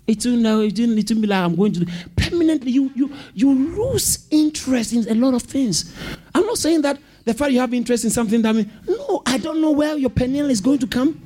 It 0.06 0.24
will, 0.24 0.36
now, 0.36 0.60
it 0.60 0.78
will, 0.78 0.98
it 0.98 1.10
will 1.10 1.20
be 1.20 1.26
like 1.26 1.42
I'm 1.42 1.56
going 1.56 1.72
to 1.72 1.86
permanently 2.16 2.70
you 2.70 2.90
you 2.94 3.12
you 3.34 3.52
lose 3.52 4.26
interest 4.30 4.92
in 4.92 5.08
a 5.08 5.14
lot 5.14 5.34
of 5.34 5.42
things. 5.42 5.92
I'm 6.34 6.46
not 6.46 6.58
saying 6.58 6.82
that 6.82 6.98
the 7.24 7.34
fact 7.34 7.52
you 7.52 7.58
have 7.58 7.74
interest 7.74 8.04
in 8.04 8.10
something 8.10 8.40
that 8.42 8.54
mean 8.54 8.70
no, 8.86 9.22
I 9.26 9.38
don't 9.38 9.60
know 9.60 9.72
where 9.72 9.96
your 9.96 10.10
Peniel 10.10 10.48
is 10.48 10.60
going 10.60 10.78
to 10.78 10.86
come. 10.86 11.20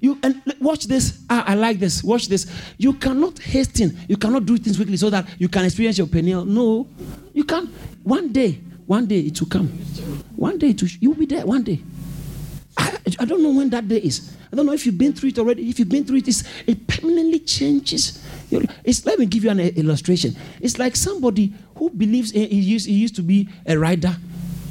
You 0.00 0.18
and 0.22 0.42
watch 0.60 0.86
this. 0.86 1.22
Ah, 1.28 1.44
I 1.46 1.54
like 1.54 1.78
this. 1.78 2.02
Watch 2.02 2.28
this. 2.28 2.50
You 2.78 2.94
cannot 2.94 3.38
hasten. 3.38 3.96
You 4.08 4.16
cannot 4.16 4.46
do 4.46 4.56
things 4.56 4.76
quickly 4.76 4.96
so 4.96 5.10
that 5.10 5.26
you 5.38 5.48
can 5.48 5.64
experience 5.64 5.98
your 5.98 6.06
Peniel. 6.06 6.44
No, 6.44 6.88
you 7.34 7.44
can't. 7.44 7.70
One 8.02 8.32
day, 8.32 8.58
one 8.86 9.06
day 9.06 9.20
it 9.20 9.40
will 9.40 9.48
come. 9.48 9.68
One 10.36 10.58
day 10.58 10.74
will, 10.80 10.88
you'll 11.00 11.14
be 11.14 11.26
there. 11.26 11.46
One 11.46 11.62
day. 11.62 11.82
I, 12.76 12.98
I 13.20 13.24
don't 13.24 13.42
know 13.42 13.50
when 13.50 13.70
that 13.70 13.86
day 13.88 13.98
is. 13.98 14.34
I 14.52 14.56
don't 14.56 14.66
know 14.66 14.72
if 14.72 14.86
you've 14.86 14.98
been 14.98 15.12
through 15.12 15.30
it 15.30 15.38
already. 15.38 15.68
If 15.68 15.78
you've 15.78 15.88
been 15.88 16.04
through 16.04 16.18
it, 16.18 16.42
it 16.66 16.86
permanently 16.86 17.38
changes. 17.40 18.22
It's, 18.84 19.04
let 19.06 19.18
me 19.18 19.26
give 19.26 19.44
you 19.44 19.50
an 19.50 19.60
illustration. 19.60 20.36
It's 20.60 20.78
like 20.78 20.96
somebody 20.96 21.54
who 21.76 21.90
believes 21.90 22.32
he 22.32 22.46
used, 22.46 22.86
he 22.86 22.94
used 22.94 23.16
to 23.16 23.22
be 23.22 23.48
a 23.66 23.78
rider, 23.78 24.14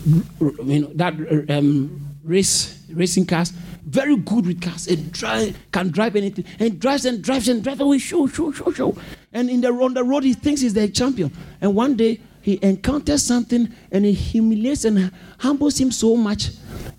you 0.05 0.81
know, 0.81 0.91
that 0.95 1.13
um, 1.49 1.99
race 2.23 2.83
racing 2.91 3.25
cars, 3.25 3.51
very 3.85 4.15
good 4.17 4.45
with 4.45 4.61
cars, 4.61 4.87
and 4.87 5.11
drive, 5.11 5.57
can 5.71 5.89
drive 5.89 6.15
anything, 6.15 6.45
and 6.59 6.79
drives 6.79 7.05
and 7.05 7.23
drives 7.23 7.47
and 7.47 7.63
drives 7.63 7.79
away, 7.79 7.97
show, 7.97 8.27
show, 8.27 8.51
show, 8.51 8.71
show. 8.71 8.97
And 9.33 9.49
in 9.49 9.61
the 9.61 9.69
on 9.69 9.93
the 9.93 10.03
road, 10.03 10.23
he 10.23 10.33
thinks 10.33 10.61
he's 10.61 10.73
the 10.73 10.87
champion. 10.89 11.31
And 11.59 11.73
one 11.75 11.95
day 11.95 12.19
he 12.41 12.59
encounters 12.61 13.23
something, 13.23 13.73
and 13.91 14.05
it 14.05 14.13
humiliates 14.13 14.85
and 14.85 15.11
humbles 15.37 15.79
him 15.79 15.91
so 15.91 16.15
much. 16.15 16.49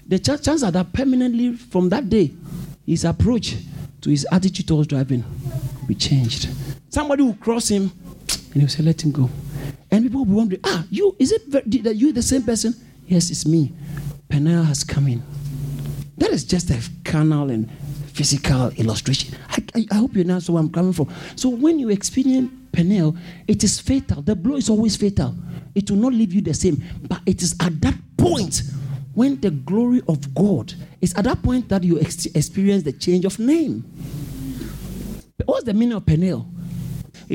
The 0.06 0.18
chances 0.18 0.62
are 0.62 0.70
that 0.70 0.92
permanently 0.92 1.56
from 1.56 1.88
that 1.90 2.08
day, 2.08 2.32
his 2.86 3.04
approach 3.04 3.56
to 4.00 4.10
his 4.10 4.26
attitude 4.30 4.68
towards 4.68 4.88
driving 4.88 5.24
will 5.80 5.88
be 5.88 5.94
changed. 5.94 6.48
Somebody 6.90 7.22
will 7.22 7.34
cross 7.34 7.68
him 7.68 7.90
and 8.52 8.62
he'll 8.62 8.68
say, 8.68 8.82
Let 8.82 9.02
him 9.02 9.12
go. 9.12 9.30
And 9.90 10.04
people 10.04 10.20
will 10.20 10.26
be 10.26 10.32
wondering, 10.34 10.60
Ah, 10.64 10.84
you, 10.90 11.16
is 11.18 11.32
it 11.32 11.50
that 11.50 11.96
you 11.96 12.12
the 12.12 12.22
same 12.22 12.42
person? 12.42 12.74
Yes, 13.06 13.30
it's 13.30 13.46
me. 13.46 13.72
Peniel 14.28 14.64
has 14.64 14.84
come 14.84 15.08
in. 15.08 15.22
That 16.18 16.30
is 16.30 16.44
just 16.44 16.70
a 16.70 16.80
carnal 17.04 17.50
and 17.50 17.70
physical 18.12 18.68
illustration. 18.70 19.36
I, 19.48 19.62
I, 19.74 19.86
I 19.90 19.94
hope 19.96 20.14
you 20.14 20.20
understand 20.22 20.54
where 20.54 20.62
I'm 20.62 20.72
coming 20.72 20.92
from. 20.92 21.08
So 21.36 21.48
when 21.48 21.78
you 21.78 21.90
experience 21.90 22.50
Peniel, 22.72 23.16
it 23.46 23.62
is 23.62 23.78
fatal. 23.80 24.22
The 24.22 24.34
blow 24.34 24.56
is 24.56 24.68
always 24.70 24.96
fatal. 24.96 25.34
It 25.74 25.90
will 25.90 25.98
not 25.98 26.12
leave 26.12 26.32
you 26.32 26.40
the 26.40 26.54
same. 26.54 26.82
But 27.02 27.20
it 27.26 27.42
is 27.42 27.54
at 27.60 27.80
that 27.82 27.94
point 28.16 28.62
when 29.14 29.40
the 29.40 29.50
glory 29.50 30.00
of 30.08 30.34
God 30.34 30.72
is 31.00 31.14
at 31.14 31.24
that 31.24 31.42
point 31.42 31.68
that 31.68 31.84
you 31.84 32.00
ex- 32.00 32.26
experience 32.26 32.82
the 32.82 32.92
change 32.92 33.24
of 33.24 33.38
name. 33.38 33.84
What's 35.44 35.64
the 35.64 35.74
meaning 35.74 35.96
of 35.96 36.06
Peniel? 36.06 36.46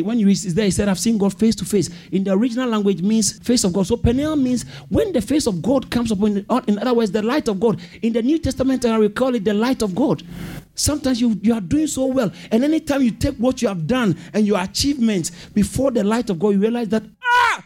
When 0.01 0.19
you 0.19 0.27
is 0.27 0.53
there, 0.53 0.65
he 0.65 0.71
said, 0.71 0.89
I've 0.89 0.99
seen 0.99 1.17
God 1.17 1.37
face 1.37 1.55
to 1.55 1.65
face. 1.65 1.89
In 2.11 2.23
the 2.23 2.31
original 2.31 2.69
language 2.69 3.01
means 3.01 3.39
face 3.39 3.63
of 3.63 3.73
God. 3.73 3.87
So 3.87 3.97
Peniel 3.97 4.35
means 4.35 4.65
when 4.89 5.13
the 5.13 5.21
face 5.21 5.47
of 5.47 5.61
God 5.61 5.89
comes 5.89 6.11
upon, 6.11 6.45
in 6.67 6.79
other 6.79 6.93
words, 6.93 7.11
the 7.11 7.21
light 7.21 7.47
of 7.47 7.59
God. 7.59 7.79
In 8.01 8.13
the 8.13 8.21
New 8.21 8.37
Testament, 8.39 8.85
I 8.85 8.97
will 8.97 9.09
call 9.09 9.35
it 9.35 9.43
the 9.43 9.53
light 9.53 9.81
of 9.81 9.95
God. 9.95 10.23
Sometimes 10.75 11.19
you, 11.19 11.39
you 11.41 11.53
are 11.53 11.61
doing 11.61 11.87
so 11.87 12.05
well, 12.05 12.31
and 12.51 12.63
anytime 12.63 13.01
you 13.01 13.11
take 13.11 13.35
what 13.37 13.61
you 13.61 13.67
have 13.67 13.87
done 13.87 14.15
and 14.33 14.45
your 14.45 14.61
achievements 14.61 15.31
before 15.47 15.89
the 15.89 16.03
light 16.03 16.29
of 16.29 16.37
God, 16.37 16.49
you 16.49 16.59
realize 16.59 16.89
that, 16.89 17.03
ah, 17.23 17.65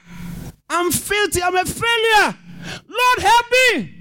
I'm 0.69 0.91
filthy, 0.91 1.43
I'm 1.43 1.55
a 1.55 1.65
failure. 1.65 2.37
Lord, 2.87 3.19
help 3.19 3.45
me. 3.51 3.97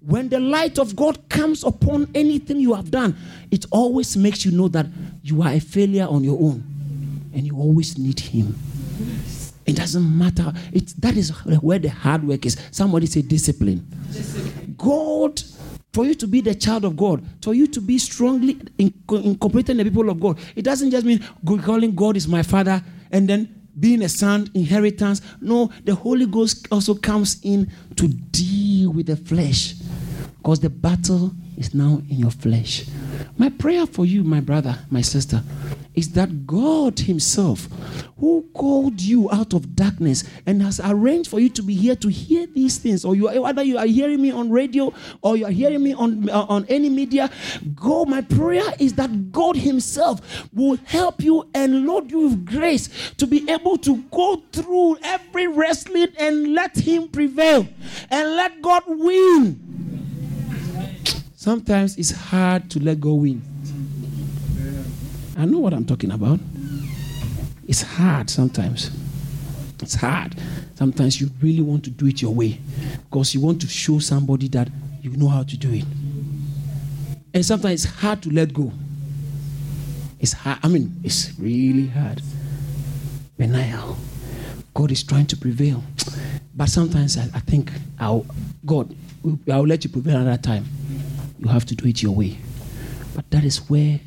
When 0.00 0.28
the 0.28 0.40
light 0.40 0.78
of 0.80 0.96
God 0.96 1.28
comes 1.28 1.62
upon 1.62 2.08
anything 2.14 2.58
you 2.58 2.74
have 2.74 2.90
done, 2.90 3.16
it 3.52 3.66
always 3.70 4.16
makes 4.16 4.44
you 4.44 4.50
know 4.50 4.66
that 4.68 4.86
you 5.22 5.42
are 5.42 5.52
a 5.52 5.60
failure 5.60 6.06
on 6.08 6.24
your 6.24 6.40
own 6.40 6.69
and 7.34 7.46
you 7.46 7.56
always 7.56 7.98
need 7.98 8.20
Him. 8.20 8.56
It 9.66 9.76
doesn't 9.76 10.18
matter. 10.18 10.52
It's, 10.72 10.94
that 10.94 11.16
is 11.16 11.30
where 11.44 11.78
the 11.78 11.90
hard 11.90 12.26
work 12.26 12.46
is. 12.46 12.56
Somebody 12.70 13.06
say 13.06 13.22
discipline. 13.22 13.86
discipline. 14.10 14.74
God, 14.76 15.40
for 15.92 16.04
you 16.04 16.14
to 16.14 16.26
be 16.26 16.40
the 16.40 16.54
child 16.54 16.84
of 16.84 16.96
God, 16.96 17.24
for 17.42 17.54
you 17.54 17.66
to 17.68 17.80
be 17.80 17.98
strongly 17.98 18.58
in 18.78 18.92
incorporating 19.08 19.76
the 19.76 19.84
people 19.84 20.08
of 20.08 20.18
God, 20.20 20.38
it 20.56 20.62
doesn't 20.62 20.90
just 20.90 21.06
mean 21.06 21.24
calling 21.62 21.94
God 21.94 22.16
is 22.16 22.26
my 22.26 22.42
father 22.42 22.82
and 23.12 23.28
then 23.28 23.60
being 23.78 24.02
a 24.02 24.08
son, 24.08 24.48
inheritance. 24.54 25.22
No, 25.40 25.70
the 25.84 25.94
Holy 25.94 26.26
Ghost 26.26 26.66
also 26.70 26.94
comes 26.94 27.40
in 27.42 27.70
to 27.96 28.08
deal 28.08 28.92
with 28.92 29.06
the 29.06 29.16
flesh 29.16 29.74
because 30.38 30.60
the 30.60 30.70
battle 30.70 31.32
is 31.56 31.74
now 31.74 32.02
in 32.08 32.18
your 32.18 32.30
flesh. 32.30 32.86
My 33.36 33.50
prayer 33.50 33.86
for 33.86 34.06
you, 34.06 34.24
my 34.24 34.40
brother, 34.40 34.78
my 34.90 35.00
sister, 35.00 35.42
is 35.94 36.12
that 36.12 36.46
God 36.46 37.00
Himself, 37.00 37.68
who 38.18 38.48
called 38.54 39.00
you 39.00 39.30
out 39.30 39.52
of 39.52 39.74
darkness 39.74 40.24
and 40.46 40.62
has 40.62 40.80
arranged 40.84 41.28
for 41.28 41.40
you 41.40 41.48
to 41.50 41.62
be 41.62 41.74
here 41.74 41.96
to 41.96 42.08
hear 42.08 42.46
these 42.46 42.78
things, 42.78 43.04
or 43.04 43.16
you 43.16 43.28
are, 43.28 43.40
whether 43.40 43.62
you 43.62 43.78
are 43.78 43.86
hearing 43.86 44.22
me 44.22 44.30
on 44.30 44.50
radio 44.50 44.92
or 45.22 45.36
you 45.36 45.46
are 45.46 45.50
hearing 45.50 45.82
me 45.82 45.92
on, 45.94 46.28
uh, 46.30 46.46
on 46.48 46.64
any 46.68 46.88
media, 46.88 47.30
God, 47.74 48.08
my 48.08 48.20
prayer 48.20 48.72
is 48.78 48.94
that 48.94 49.32
God 49.32 49.56
Himself 49.56 50.20
will 50.52 50.78
help 50.84 51.22
you 51.22 51.48
and 51.54 51.86
load 51.86 52.10
you 52.10 52.20
with 52.28 52.46
grace 52.46 53.12
to 53.18 53.26
be 53.26 53.48
able 53.50 53.76
to 53.78 53.96
go 54.10 54.42
through 54.52 54.98
every 55.02 55.46
wrestling 55.48 56.08
and 56.18 56.54
let 56.54 56.76
Him 56.76 57.08
prevail 57.08 57.66
and 58.10 58.36
let 58.36 58.62
God 58.62 58.84
win. 58.86 59.66
Sometimes 61.34 61.96
it's 61.96 62.10
hard 62.10 62.70
to 62.70 62.78
let 62.78 63.00
go 63.00 63.14
win. 63.14 63.49
I 65.40 65.46
know 65.46 65.58
what 65.58 65.72
I'm 65.72 65.86
talking 65.86 66.10
about. 66.10 66.38
It's 67.66 67.80
hard 67.80 68.28
sometimes. 68.28 68.90
It's 69.80 69.94
hard. 69.94 70.34
Sometimes 70.74 71.18
you 71.18 71.30
really 71.40 71.62
want 71.62 71.82
to 71.84 71.90
do 71.90 72.08
it 72.08 72.20
your 72.20 72.34
way 72.34 72.60
because 73.08 73.34
you 73.34 73.40
want 73.40 73.58
to 73.62 73.66
show 73.66 74.00
somebody 74.00 74.48
that 74.48 74.68
you 75.00 75.16
know 75.16 75.28
how 75.28 75.42
to 75.44 75.56
do 75.56 75.72
it. 75.72 75.86
And 77.32 77.42
sometimes 77.42 77.86
it's 77.86 77.94
hard 78.00 78.22
to 78.24 78.30
let 78.30 78.52
go. 78.52 78.70
It's 80.18 80.34
hard. 80.34 80.58
I 80.62 80.68
mean, 80.68 80.94
it's 81.02 81.32
really 81.38 81.86
hard. 81.86 82.20
Peniel. 83.38 83.96
God 84.74 84.92
is 84.92 85.02
trying 85.02 85.26
to 85.28 85.38
prevail. 85.38 85.82
But 86.54 86.68
sometimes 86.68 87.16
I, 87.16 87.22
I 87.32 87.40
think, 87.40 87.72
I'll, 87.98 88.26
God, 88.66 88.94
I'll 89.50 89.66
let 89.66 89.84
you 89.84 89.90
prevail 89.90 90.18
another 90.18 90.42
time. 90.42 90.66
You 91.38 91.48
have 91.48 91.64
to 91.64 91.74
do 91.74 91.86
it 91.88 92.02
your 92.02 92.14
way. 92.14 92.36
But 93.14 93.30
that 93.30 93.44
is 93.44 93.70
where 93.70 94.00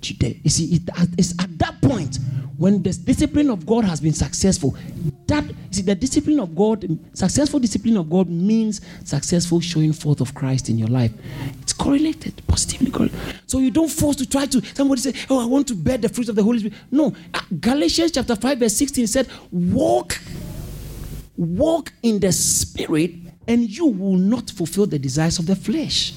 today. 0.00 0.40
You 0.42 0.50
see, 0.50 0.80
it's 1.18 1.32
at 1.40 1.58
that 1.58 1.80
point 1.82 2.18
when 2.56 2.82
the 2.82 2.92
discipline 2.92 3.50
of 3.50 3.66
God 3.66 3.84
has 3.84 4.00
been 4.00 4.14
successful. 4.14 4.74
That 5.26 5.44
see, 5.70 5.82
the 5.82 5.94
discipline 5.94 6.40
of 6.40 6.54
God, 6.54 6.98
successful 7.12 7.60
discipline 7.60 7.96
of 7.96 8.08
God 8.08 8.28
means 8.30 8.80
successful 9.04 9.60
showing 9.60 9.92
forth 9.92 10.20
of 10.20 10.34
Christ 10.34 10.70
in 10.70 10.78
your 10.78 10.88
life. 10.88 11.12
It's 11.60 11.72
correlated, 11.72 12.40
positively 12.46 12.90
correlated. 12.90 13.20
So 13.46 13.58
you 13.58 13.70
don't 13.70 13.90
force 13.90 14.16
to 14.16 14.28
try 14.28 14.46
to 14.46 14.62
somebody 14.74 15.00
say, 15.00 15.14
"Oh, 15.28 15.40
I 15.40 15.44
want 15.44 15.68
to 15.68 15.74
bear 15.74 15.98
the 15.98 16.08
fruit 16.08 16.28
of 16.28 16.36
the 16.36 16.42
Holy 16.42 16.60
Spirit." 16.60 16.78
No, 16.90 17.14
uh, 17.34 17.40
Galatians 17.60 18.12
chapter 18.12 18.36
five 18.36 18.58
verse 18.58 18.74
sixteen 18.74 19.06
said, 19.06 19.28
"Walk, 19.50 20.18
walk 21.36 21.92
in 22.02 22.20
the 22.20 22.32
Spirit, 22.32 23.12
and 23.46 23.68
you 23.68 23.86
will 23.86 24.16
not 24.16 24.50
fulfill 24.50 24.86
the 24.86 24.98
desires 24.98 25.38
of 25.38 25.46
the 25.46 25.56
flesh." 25.56 26.14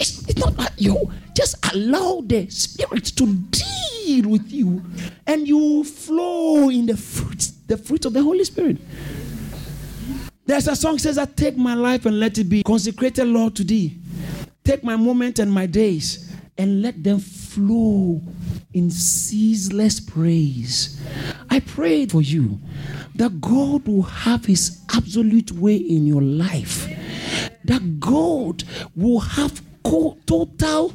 It's, 0.00 0.26
it's 0.26 0.38
not 0.38 0.56
like 0.56 0.72
you 0.78 1.12
just 1.36 1.56
allow 1.74 2.22
the 2.24 2.48
Spirit 2.48 3.04
to 3.04 3.26
deal 3.50 4.30
with 4.30 4.50
you 4.50 4.82
and 5.26 5.46
you 5.46 5.84
flow 5.84 6.70
in 6.70 6.86
the 6.86 6.96
fruits, 6.96 7.50
the 7.66 7.76
fruit 7.76 8.06
of 8.06 8.14
the 8.14 8.22
Holy 8.22 8.44
Spirit. 8.44 8.78
There's 10.46 10.66
a 10.68 10.74
song 10.74 10.98
says, 10.98 11.18
I 11.18 11.26
take 11.26 11.56
my 11.56 11.74
life 11.74 12.06
and 12.06 12.18
let 12.18 12.38
it 12.38 12.44
be 12.44 12.62
consecrated, 12.62 13.26
Lord, 13.26 13.54
to 13.56 13.64
thee. 13.64 13.98
Take 14.64 14.82
my 14.82 14.96
moment 14.96 15.38
and 15.38 15.52
my 15.52 15.66
days 15.66 16.34
and 16.56 16.82
let 16.82 17.04
them 17.04 17.20
flow 17.20 18.20
in 18.72 18.90
ceaseless 18.90 20.00
praise. 20.00 21.00
I 21.50 21.60
pray 21.60 22.06
for 22.06 22.22
you 22.22 22.58
that 23.16 23.40
God 23.40 23.86
will 23.86 24.02
have 24.02 24.46
his 24.46 24.82
absolute 24.94 25.52
way 25.52 25.76
in 25.76 26.06
your 26.06 26.22
life. 26.22 26.88
That 27.64 28.00
God 28.00 28.64
will 28.96 29.20
have 29.20 29.60
total 29.82 30.92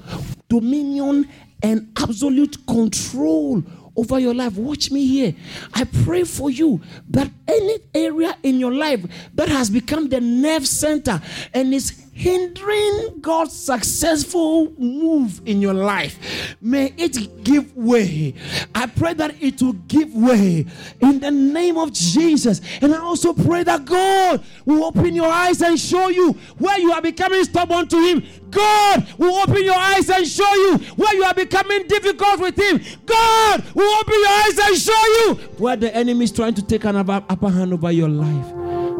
dominion 0.48 1.28
and 1.62 1.92
absolute 1.98 2.66
control 2.68 3.64
over 3.96 4.20
your 4.20 4.34
life. 4.34 4.58
Watch 4.58 4.92
me 4.92 5.08
here. 5.08 5.36
I 5.74 5.86
pray 5.86 6.24
for 6.24 6.50
you 6.50 6.82
that 7.10 7.32
any 7.48 7.80
area 7.94 8.38
in 8.44 8.60
your 8.60 8.74
life 8.74 9.06
that 9.34 9.48
has 9.50 9.70
become 9.70 10.10
the 10.10 10.20
nerve 10.20 10.68
center 10.68 11.22
and 11.54 11.74
is 11.74 12.05
hindering 12.16 13.20
God's 13.20 13.54
successful 13.54 14.72
move 14.78 15.42
in 15.46 15.62
your 15.62 15.74
life. 15.74 16.56
May 16.62 16.94
it 16.98 17.44
give 17.44 17.76
way. 17.76 18.34
I 18.74 18.88
pray 18.88 19.14
that 19.16 19.36
it 19.44 19.62
will 19.62 19.74
give 19.74 20.16
way 20.16 20.66
in 21.02 21.20
the 21.20 21.30
name 21.30 21.78
of 21.78 21.92
Jesus. 21.92 22.62
And 22.82 22.96
I 22.96 23.00
also 23.00 23.34
pray 23.34 23.64
that 23.64 23.84
God 23.84 24.42
will 24.64 24.86
open 24.86 25.14
your 25.14 25.28
eyes 25.28 25.62
and 25.62 25.78
show 25.78 26.08
you 26.08 26.32
where 26.58 26.80
you 26.80 26.94
are 26.94 27.02
becoming 27.02 27.44
stubborn 27.44 27.90
to 27.90 27.98
Him. 27.98 28.24
God 28.50 29.06
will 29.18 29.36
open 29.36 29.66
your 29.66 29.76
eyes 29.76 30.10
and 30.10 30.26
show 30.26 30.54
you 30.54 30.78
where 30.96 31.14
you 31.14 31.24
are 31.26 31.34
becoming 31.34 31.86
difficult 31.86 32.40
with 32.40 32.58
Him. 32.58 32.82
God 33.06 33.62
will 33.76 33.94
open 34.00 34.16
your 34.16 34.30
eyes 34.30 34.58
and 34.60 34.78
show 34.78 35.06
you 35.18 35.36
where 35.58 35.76
the 35.76 35.94
enemy 35.94 36.24
is 36.24 36.32
trying 36.32 36.54
to 36.54 36.62
take 36.62 36.86
an 36.86 36.96
upper 36.96 37.50
hand 37.50 37.74
over 37.74 37.92
your 37.92 38.08
life. 38.08 38.54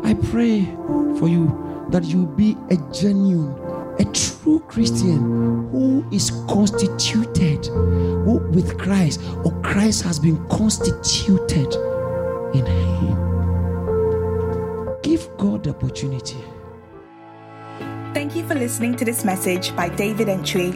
I 0.04 0.16
pray 0.16 0.66
for 1.18 1.30
you 1.30 1.65
that 1.90 2.04
you 2.06 2.26
be 2.26 2.58
a 2.70 2.78
genuine, 2.92 3.54
a 4.00 4.06
true 4.12 4.60
Christian 4.68 5.70
who 5.72 6.06
is 6.12 6.32
constituted 6.50 7.70
with 8.26 8.78
Christ, 8.78 9.22
or 9.44 9.52
Christ 9.62 10.04
has 10.04 10.20
been 10.20 10.46
constituted 10.48 11.74
in 12.54 12.66
Him. 12.66 13.16
Give 15.02 15.30
God 15.38 15.64
the 15.64 15.72
opportunity. 15.72 16.44
Thank 18.14 18.36
you 18.36 18.48
for 18.48 18.56
listening 18.56 18.96
to 18.96 19.06
this 19.06 19.26
message 19.26 19.76
by 19.76 19.90
David 19.90 20.30
Entry. 20.30 20.72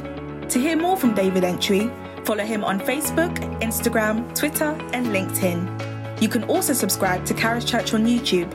To 0.49 0.59
hear 0.59 0.75
more 0.75 0.97
from 0.97 1.13
David 1.13 1.43
Entry, 1.43 1.89
follow 2.25 2.43
him 2.43 2.63
on 2.63 2.79
Facebook, 2.79 3.33
Instagram, 3.61 4.35
Twitter, 4.35 4.77
and 4.93 5.07
LinkedIn. 5.07 6.21
You 6.21 6.27
can 6.27 6.43
also 6.45 6.73
subscribe 6.73 7.25
to 7.25 7.33
Charis 7.33 7.63
Church 7.63 7.93
on 7.93 8.05
YouTube 8.05 8.53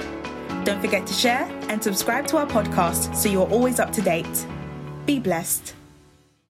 don't 0.64 0.80
forget 0.80 1.06
to 1.06 1.12
share 1.12 1.44
and 1.68 1.82
subscribe 1.82 2.26
to 2.28 2.38
our 2.38 2.46
podcast 2.46 3.14
so 3.14 3.28
you're 3.28 3.48
always 3.50 3.78
up 3.78 3.92
to 3.92 4.02
date. 4.02 4.46
Be 5.06 5.20
blessed. 5.20 5.74